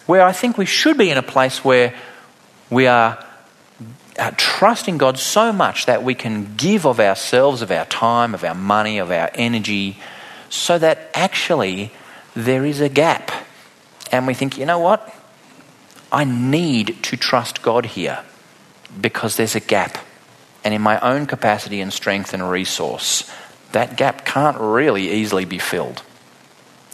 Where 0.06 0.22
I 0.22 0.32
think 0.32 0.58
we 0.58 0.66
should 0.66 0.98
be 0.98 1.08
in 1.08 1.18
a 1.18 1.22
place 1.22 1.64
where 1.64 1.94
we 2.68 2.88
are 2.88 3.24
uh, 4.18 4.32
trusting 4.36 4.98
God 4.98 5.18
so 5.18 5.52
much 5.52 5.86
that 5.86 6.02
we 6.02 6.16
can 6.16 6.56
give 6.56 6.84
of 6.84 6.98
ourselves, 6.98 7.62
of 7.62 7.70
our 7.70 7.84
time, 7.84 8.34
of 8.34 8.42
our 8.42 8.56
money, 8.56 8.98
of 8.98 9.12
our 9.12 9.30
energy, 9.34 9.98
so 10.50 10.80
that 10.80 11.10
actually 11.14 11.92
there 12.34 12.66
is 12.66 12.80
a 12.80 12.88
gap. 12.88 13.30
And 14.10 14.26
we 14.26 14.34
think, 14.34 14.58
you 14.58 14.66
know 14.66 14.80
what? 14.80 15.14
I 16.10 16.24
need 16.24 17.04
to 17.04 17.16
trust 17.16 17.62
God 17.62 17.86
here 17.86 18.24
because 19.00 19.36
there's 19.36 19.56
a 19.56 19.60
gap. 19.60 19.98
And 20.64 20.74
in 20.74 20.82
my 20.82 20.98
own 21.00 21.26
capacity 21.26 21.80
and 21.80 21.92
strength 21.92 22.34
and 22.34 22.50
resource, 22.50 23.30
that 23.72 23.96
gap 23.96 24.24
can't 24.24 24.56
really 24.58 25.10
easily 25.10 25.44
be 25.44 25.58
filled. 25.58 26.02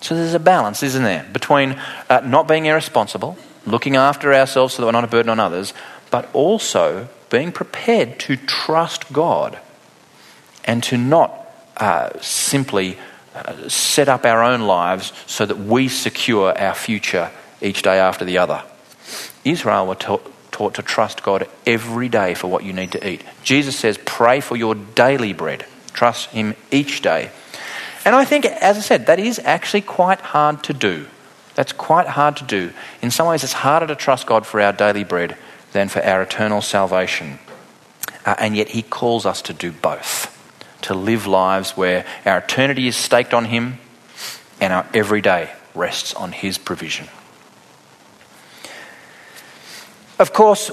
So 0.01 0.15
there's 0.15 0.35
a 0.35 0.39
balance, 0.39 0.83
isn't 0.83 1.03
there, 1.03 1.27
between 1.33 1.81
uh, 2.11 2.21
not 2.25 2.47
being 2.47 2.67
irresponsible, 2.67 3.39
looking 3.67 3.97
after 3.97 4.35
ourselves 4.35 4.75
so 4.75 4.83
that 4.83 4.87
we're 4.87 4.93
not 4.93 5.05
a 5.05 5.09
burden 5.09 5.31
on 5.31 5.41
others, 5.41 5.73
but 6.11 6.29
also 6.35 7.09
being 7.31 7.53
prepared 7.53 8.19
to 8.21 8.37
trust 8.37 9.13
God 9.13 9.59
and 10.65 10.83
to 10.85 10.99
not 10.99 11.49
uh, 11.77 12.11
simply 12.21 12.99
uh, 13.35 13.69
set 13.69 14.09
up 14.09 14.25
our 14.25 14.43
own 14.43 14.63
lives 14.63 15.13
so 15.27 15.47
that 15.47 15.59
we 15.59 15.89
secure 15.89 16.57
our 16.57 16.75
future 16.75 17.31
each 17.61 17.83
day 17.83 17.99
after 17.99 18.25
the 18.25 18.39
other. 18.39 18.63
Israel 19.45 19.87
were 19.87 19.95
taught 20.55 20.75
to 20.75 20.83
trust 20.83 21.25
God 21.25 21.49
every 21.67 22.09
day 22.09 22.35
for 22.35 22.47
what 22.47 22.63
you 22.63 22.73
need 22.73 22.93
to 22.93 23.09
eat. 23.09 23.25
Jesus 23.43 23.77
says, 23.77 23.99
pray 24.05 24.39
for 24.39 24.57
your 24.57 24.77
daily 24.77 25.33
bread. 25.33 25.67
Trust 25.93 26.31
Him 26.31 26.55
each 26.71 27.03
day. 27.03 27.33
And 28.05 28.15
I 28.15 28.25
think, 28.25 28.47
as 28.47 28.79
I 28.79 28.81
said, 28.81 29.07
that 29.07 29.19
is 29.19 29.41
actually 29.41 29.81
quite 29.81 30.21
hard 30.21 30.63
to 30.65 30.73
do. 30.73 31.07
That's 31.57 31.73
quite 31.73 32.07
hard 32.07 32.37
to 32.37 32.45
do. 32.45 32.73
In 33.03 33.11
some 33.11 33.27
ways, 33.27 33.43
it's 33.43 33.53
harder 33.53 33.89
to 33.89 33.97
trust 33.97 34.27
God 34.29 34.47
for 34.47 34.61
our 34.61 34.73
daily 34.73 35.03
bread 35.03 35.37
than 35.73 35.89
for 35.89 36.01
our 36.05 36.23
eternal 36.23 36.63
salvation. 36.63 37.41
Uh, 38.25 38.37
and 38.39 38.57
yet, 38.57 38.69
He 38.69 38.83
calls 38.83 39.27
us 39.27 39.43
to 39.43 39.53
do 39.53 39.73
both 39.73 40.31
to 40.83 40.95
live 40.95 41.27
lives 41.27 41.77
where 41.77 42.07
our 42.25 42.39
eternity 42.39 42.87
is 42.87 42.95
staked 42.95 43.35
on 43.35 43.47
Him 43.47 43.79
and 44.61 44.73
our 44.73 44.87
everyday 44.95 45.51
rests 45.75 46.15
on 46.15 46.31
His 46.31 46.59
provision. 46.59 47.09
Of 50.19 50.33
course, 50.33 50.71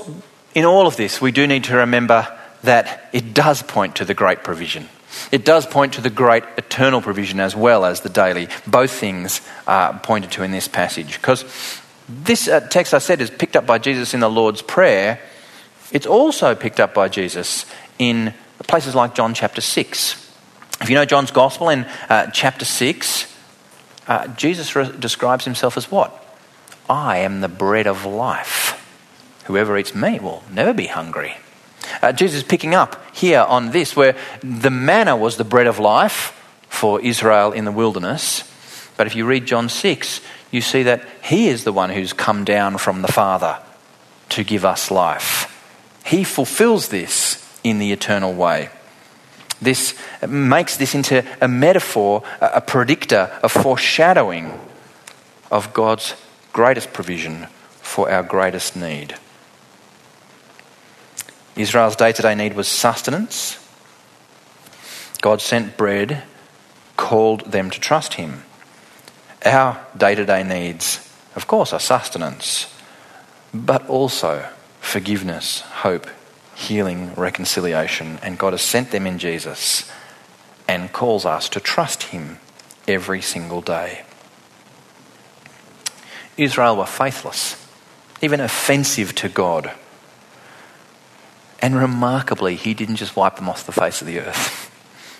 in 0.53 0.65
all 0.65 0.87
of 0.87 0.97
this, 0.97 1.21
we 1.21 1.31
do 1.31 1.47
need 1.47 1.65
to 1.65 1.77
remember 1.77 2.27
that 2.63 3.09
it 3.11 3.33
does 3.33 3.63
point 3.63 3.95
to 3.95 4.05
the 4.05 4.13
great 4.13 4.43
provision. 4.43 4.87
It 5.31 5.43
does 5.43 5.65
point 5.65 5.93
to 5.93 6.01
the 6.01 6.09
great 6.09 6.43
eternal 6.57 7.01
provision 7.01 7.39
as 7.39 7.55
well 7.55 7.85
as 7.85 8.01
the 8.01 8.09
daily. 8.09 8.47
Both 8.67 8.91
things 8.91 9.41
are 9.67 9.99
pointed 9.99 10.31
to 10.31 10.43
in 10.43 10.51
this 10.51 10.67
passage. 10.67 11.15
Because 11.15 11.43
this 12.07 12.47
uh, 12.47 12.61
text 12.61 12.93
I 12.93 12.99
said 12.99 13.21
is 13.21 13.29
picked 13.29 13.55
up 13.55 13.65
by 13.65 13.77
Jesus 13.77 14.13
in 14.13 14.19
the 14.19 14.29
Lord's 14.29 14.61
Prayer. 14.61 15.19
It's 15.91 16.05
also 16.05 16.55
picked 16.55 16.79
up 16.79 16.93
by 16.93 17.09
Jesus 17.09 17.65
in 17.99 18.33
places 18.67 18.95
like 18.95 19.15
John 19.15 19.33
chapter 19.33 19.61
6. 19.61 20.31
If 20.81 20.89
you 20.89 20.95
know 20.95 21.05
John's 21.05 21.31
Gospel 21.31 21.69
in 21.69 21.85
uh, 22.09 22.27
chapter 22.31 22.65
6, 22.65 23.37
uh, 24.07 24.27
Jesus 24.29 24.75
re- 24.75 24.91
describes 24.97 25.45
himself 25.45 25.77
as 25.77 25.91
what? 25.91 26.17
I 26.89 27.19
am 27.19 27.41
the 27.41 27.47
bread 27.47 27.87
of 27.87 28.05
life. 28.05 28.80
Whoever 29.45 29.77
eats 29.77 29.95
me 29.95 30.19
will 30.19 30.43
never 30.51 30.73
be 30.73 30.87
hungry. 30.87 31.37
Uh, 32.01 32.11
Jesus 32.11 32.41
is 32.41 32.47
picking 32.47 32.75
up 32.75 33.01
here 33.13 33.41
on 33.41 33.71
this, 33.71 33.95
where 33.95 34.15
the 34.43 34.69
manna 34.69 35.15
was 35.15 35.37
the 35.37 35.43
bread 35.43 35.67
of 35.67 35.79
life 35.79 36.37
for 36.69 37.01
Israel 37.01 37.51
in 37.51 37.65
the 37.65 37.71
wilderness. 37.71 38.43
But 38.97 39.07
if 39.07 39.15
you 39.15 39.25
read 39.25 39.45
John 39.45 39.69
6, 39.69 40.21
you 40.51 40.61
see 40.61 40.83
that 40.83 41.05
he 41.23 41.47
is 41.47 41.63
the 41.63 41.73
one 41.73 41.89
who's 41.89 42.13
come 42.13 42.43
down 42.43 42.77
from 42.77 43.01
the 43.01 43.11
Father 43.11 43.59
to 44.29 44.43
give 44.43 44.65
us 44.65 44.91
life. 44.91 45.47
He 46.05 46.23
fulfills 46.23 46.89
this 46.89 47.37
in 47.63 47.79
the 47.79 47.91
eternal 47.91 48.33
way. 48.33 48.69
This 49.61 49.95
makes 50.27 50.77
this 50.77 50.95
into 50.95 51.23
a 51.39 51.47
metaphor, 51.47 52.23
a 52.39 52.61
predictor, 52.61 53.31
a 53.43 53.49
foreshadowing 53.49 54.59
of 55.51 55.73
God's 55.73 56.15
greatest 56.51 56.93
provision 56.93 57.47
for 57.81 58.09
our 58.11 58.23
greatest 58.23 58.75
need. 58.75 59.15
Israel's 61.55 61.95
day 61.95 62.11
to 62.11 62.21
day 62.21 62.35
need 62.35 62.53
was 62.53 62.67
sustenance. 62.67 63.57
God 65.21 65.41
sent 65.41 65.77
bread, 65.77 66.23
called 66.97 67.51
them 67.51 67.69
to 67.69 67.79
trust 67.79 68.15
Him. 68.15 68.43
Our 69.45 69.85
day 69.95 70.15
to 70.15 70.25
day 70.25 70.43
needs, 70.43 71.07
of 71.35 71.47
course, 71.47 71.73
are 71.73 71.79
sustenance, 71.79 72.73
but 73.53 73.87
also 73.87 74.47
forgiveness, 74.79 75.61
hope, 75.61 76.07
healing, 76.55 77.13
reconciliation. 77.15 78.19
And 78.21 78.37
God 78.37 78.53
has 78.53 78.61
sent 78.61 78.91
them 78.91 79.05
in 79.05 79.19
Jesus 79.19 79.91
and 80.67 80.93
calls 80.93 81.25
us 81.25 81.49
to 81.49 81.59
trust 81.59 82.03
Him 82.03 82.39
every 82.87 83.21
single 83.21 83.61
day. 83.61 84.03
Israel 86.37 86.77
were 86.77 86.85
faithless, 86.85 87.55
even 88.21 88.39
offensive 88.39 89.13
to 89.15 89.29
God. 89.29 89.71
And 91.61 91.75
remarkably, 91.75 92.55
He 92.55 92.73
didn't 92.73 92.95
just 92.95 93.15
wipe 93.15 93.35
them 93.35 93.49
off 93.49 93.65
the 93.65 93.71
face 93.71 94.01
of 94.01 94.07
the 94.07 94.19
earth. 94.19 94.67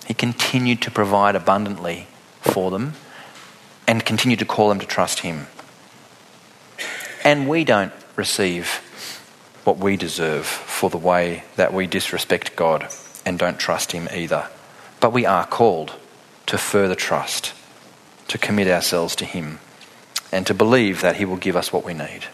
He 0.08 0.16
continued 0.16 0.82
to 0.82 0.92
provide 0.92 1.36
abundantly 1.36 2.08
for 2.42 2.70
them 2.70 2.96
and 3.88 4.04
continued 4.04 4.40
to 4.40 4.46
call 4.46 4.68
them 4.68 4.80
to 4.80 4.86
trust 4.86 5.20
Him. 5.20 5.48
And 7.24 7.48
we 7.48 7.64
don't 7.64 7.94
receive 8.16 8.68
what 9.64 9.78
we 9.78 9.96
deserve 9.96 10.46
for 10.46 10.90
the 10.90 10.98
way 10.98 11.44
that 11.56 11.74
we 11.74 11.88
disrespect 11.88 12.56
God 12.56 12.92
and 13.26 13.38
don't 13.38 13.60
trust 13.60 13.92
Him 13.92 14.10
either. 14.14 14.50
But 15.00 15.14
we 15.14 15.26
are 15.26 15.46
called 15.46 15.96
to 16.48 16.58
further 16.58 16.96
trust, 16.96 17.54
to 18.28 18.38
commit 18.38 18.68
ourselves 18.68 19.16
to 19.18 19.26
Him, 19.26 19.60
and 20.32 20.46
to 20.48 20.54
believe 20.54 21.02
that 21.02 21.18
He 21.18 21.26
will 21.26 21.38
give 21.38 21.56
us 21.56 21.72
what 21.72 21.86
we 21.86 21.94
need. 21.94 22.26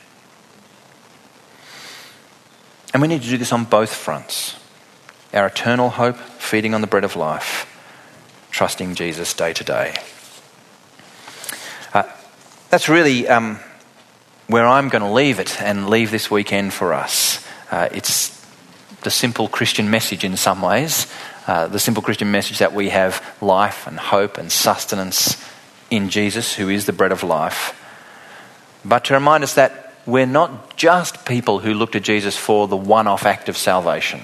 And 2.98 3.02
we 3.04 3.10
need 3.10 3.22
to 3.22 3.30
do 3.30 3.38
this 3.38 3.54
on 3.54 3.66
both 3.66 3.93
fronts 3.93 4.56
our 5.32 5.45
eternal 5.45 5.91
hope, 5.91 6.18
feeding 6.18 6.74
on 6.74 6.82
the 6.82 6.88
bread 6.88 7.04
of 7.04 7.16
life, 7.16 7.72
trusting 8.50 8.95
Jesus 8.95 9.36
day 9.36 9.54
to 9.54 9.64
day. 9.64 10.00
Uh, 11.93 12.12
that's 12.72 12.89
really 12.89 13.28
um, 13.28 13.60
where 14.48 14.66
I'm 14.66 14.89
going 14.89 15.04
to 15.04 15.12
leave 15.12 15.39
it 15.39 15.62
and 15.62 15.91
leave 15.91 16.10
this 16.10 16.32
weekend 16.32 16.74
for 16.74 16.91
us. 16.91 17.45
Uh, 17.70 17.88
it's 17.91 18.43
the 19.04 19.12
simple 19.12 19.48
Christian 19.48 19.91
message 19.91 20.24
in 20.24 20.36
some 20.36 20.64
ways, 20.64 21.06
uh, 21.45 21.68
the 21.68 21.78
simple 21.78 22.02
Christian 22.02 22.32
message 22.32 22.58
that 22.58 22.74
we 22.74 22.89
have 22.89 23.24
life 23.41 23.86
and 23.86 24.00
hope 24.00 24.39
and 24.39 24.52
sustenance 24.52 25.38
in 25.91 26.10
Jesus, 26.10 26.56
who 26.56 26.68
is 26.68 26.88
the 26.88 26.93
bread 26.93 27.12
of 27.12 27.22
life. 27.22 27.80
But 28.84 29.06
to 29.06 29.14
remind 29.14 29.43
us 29.43 29.54
that 29.54 29.87
we're 30.08 30.26
not 30.26 30.76
just 30.76 31.26
people 31.26 31.60
who 31.60 31.74
look 31.74 31.91
to 31.91 31.99
Jesus 31.99 32.36
for 32.36 32.68
the 32.68 32.76
one 32.78 33.05
off 33.05 33.26
act 33.26 33.49
of 33.49 33.58
salvation. 33.58 34.22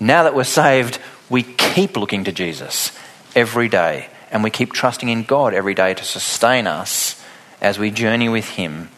Now 0.00 0.24
that 0.24 0.34
we're 0.34 0.44
saved, 0.44 0.98
we 1.30 1.44
keep 1.44 1.96
looking 1.96 2.24
to 2.24 2.32
Jesus 2.32 2.90
every 3.36 3.68
day 3.68 4.08
and 4.32 4.42
we 4.42 4.50
keep 4.50 4.72
trusting 4.72 5.08
in 5.08 5.22
God 5.22 5.54
every 5.54 5.74
day 5.74 5.94
to 5.94 6.04
sustain 6.04 6.66
us 6.66 7.22
as 7.60 7.78
we 7.78 7.90
journey 7.90 8.28
with 8.28 8.48
Him 8.48 8.88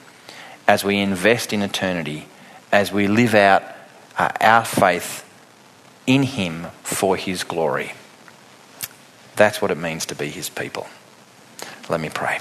as 0.66 0.84
we 0.84 0.98
invest 0.98 1.52
in 1.52 1.62
eternity, 1.62 2.26
as 2.72 2.92
we 2.92 3.06
live 3.06 3.34
out 3.34 3.62
uh, 4.18 4.30
our 4.40 4.64
faith 4.64 5.28
in 6.06 6.22
Him 6.22 6.66
for 6.82 7.16
His 7.16 7.44
glory. 7.44 7.92
That's 9.36 9.60
what 9.60 9.70
it 9.70 9.78
means 9.78 10.06
to 10.06 10.14
be 10.14 10.28
His 10.28 10.48
people. 10.48 10.86
Let 11.88 12.00
me 12.00 12.08
pray. 12.08 12.38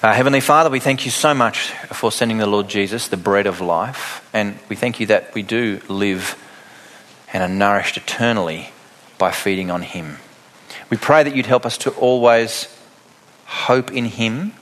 Uh, 0.00 0.12
Heavenly 0.12 0.40
Father, 0.40 0.70
we 0.70 0.80
thank 0.80 1.04
you 1.04 1.10
so 1.10 1.34
much 1.34 1.70
for 1.92 2.12
sending 2.12 2.38
the 2.38 2.46
Lord 2.46 2.68
Jesus, 2.68 3.08
the 3.08 3.16
bread 3.16 3.46
of 3.46 3.60
life, 3.60 4.28
and 4.32 4.58
we 4.68 4.76
thank 4.76 5.00
you 5.00 5.06
that 5.06 5.34
we 5.34 5.42
do 5.42 5.80
live 5.88 6.36
and 7.32 7.42
are 7.42 7.48
nourished 7.48 7.96
eternally 7.96 8.70
by 9.18 9.32
feeding 9.32 9.70
on 9.70 9.82
Him. 9.82 10.18
We 10.88 10.96
pray 10.96 11.24
that 11.24 11.34
you'd 11.34 11.46
help 11.46 11.66
us 11.66 11.76
to 11.78 11.90
always 11.90 12.68
hope 13.44 13.90
in 13.90 14.04
Him 14.04 14.52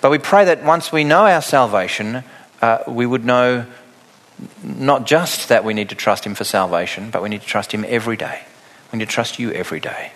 but 0.00 0.10
we 0.10 0.18
pray 0.18 0.46
that 0.46 0.64
once 0.64 0.92
we 0.92 1.04
know 1.04 1.26
our 1.26 1.42
salvation, 1.42 2.24
uh, 2.62 2.78
we 2.86 3.06
would 3.06 3.24
know 3.24 3.66
not 4.62 5.06
just 5.06 5.48
that 5.48 5.64
we 5.64 5.74
need 5.74 5.90
to 5.90 5.94
trust 5.94 6.24
Him 6.24 6.34
for 6.34 6.44
salvation, 6.44 7.10
but 7.10 7.22
we 7.22 7.28
need 7.28 7.42
to 7.42 7.46
trust 7.46 7.72
Him 7.72 7.84
every 7.86 8.16
day. 8.16 8.42
We 8.92 8.98
need 8.98 9.08
to 9.08 9.14
trust 9.14 9.38
you 9.38 9.52
every 9.52 9.80
day. 9.80 10.12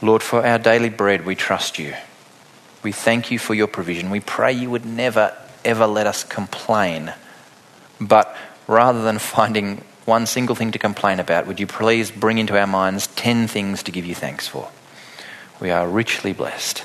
Lord, 0.00 0.22
for 0.22 0.46
our 0.46 0.58
daily 0.58 0.88
bread, 0.88 1.24
we 1.24 1.34
trust 1.34 1.78
you. 1.78 1.94
We 2.86 2.92
thank 2.92 3.32
you 3.32 3.40
for 3.40 3.52
your 3.52 3.66
provision. 3.66 4.10
We 4.10 4.20
pray 4.20 4.52
you 4.52 4.70
would 4.70 4.86
never, 4.86 5.36
ever 5.64 5.88
let 5.88 6.06
us 6.06 6.22
complain. 6.22 7.12
But 8.00 8.32
rather 8.68 9.02
than 9.02 9.18
finding 9.34 9.82
one 10.04 10.24
single 10.26 10.54
thing 10.54 10.70
to 10.70 10.78
complain 10.78 11.18
about, 11.18 11.48
would 11.48 11.58
you 11.58 11.66
please 11.66 12.12
bring 12.12 12.38
into 12.38 12.56
our 12.56 12.68
minds 12.68 13.08
ten 13.08 13.48
things 13.48 13.82
to 13.82 13.90
give 13.90 14.06
you 14.06 14.14
thanks 14.14 14.46
for? 14.46 14.70
We 15.60 15.72
are 15.72 15.88
richly 15.88 16.32
blessed. 16.32 16.84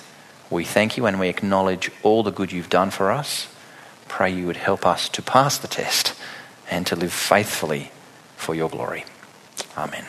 We 0.49 0.63
thank 0.63 0.97
you 0.97 1.05
and 1.05 1.19
we 1.19 1.29
acknowledge 1.29 1.91
all 2.01 2.23
the 2.23 2.31
good 2.31 2.51
you've 2.51 2.71
done 2.71 2.89
for 2.89 3.11
us. 3.11 3.47
Pray 4.07 4.31
you 4.31 4.47
would 4.47 4.57
help 4.57 4.87
us 4.87 5.07
to 5.09 5.21
pass 5.21 5.59
the 5.59 5.67
test 5.67 6.15
and 6.71 6.87
to 6.87 6.95
live 6.95 7.13
faithfully 7.13 7.91
for 8.37 8.55
your 8.55 8.69
glory. 8.69 9.05
Amen. 9.77 10.05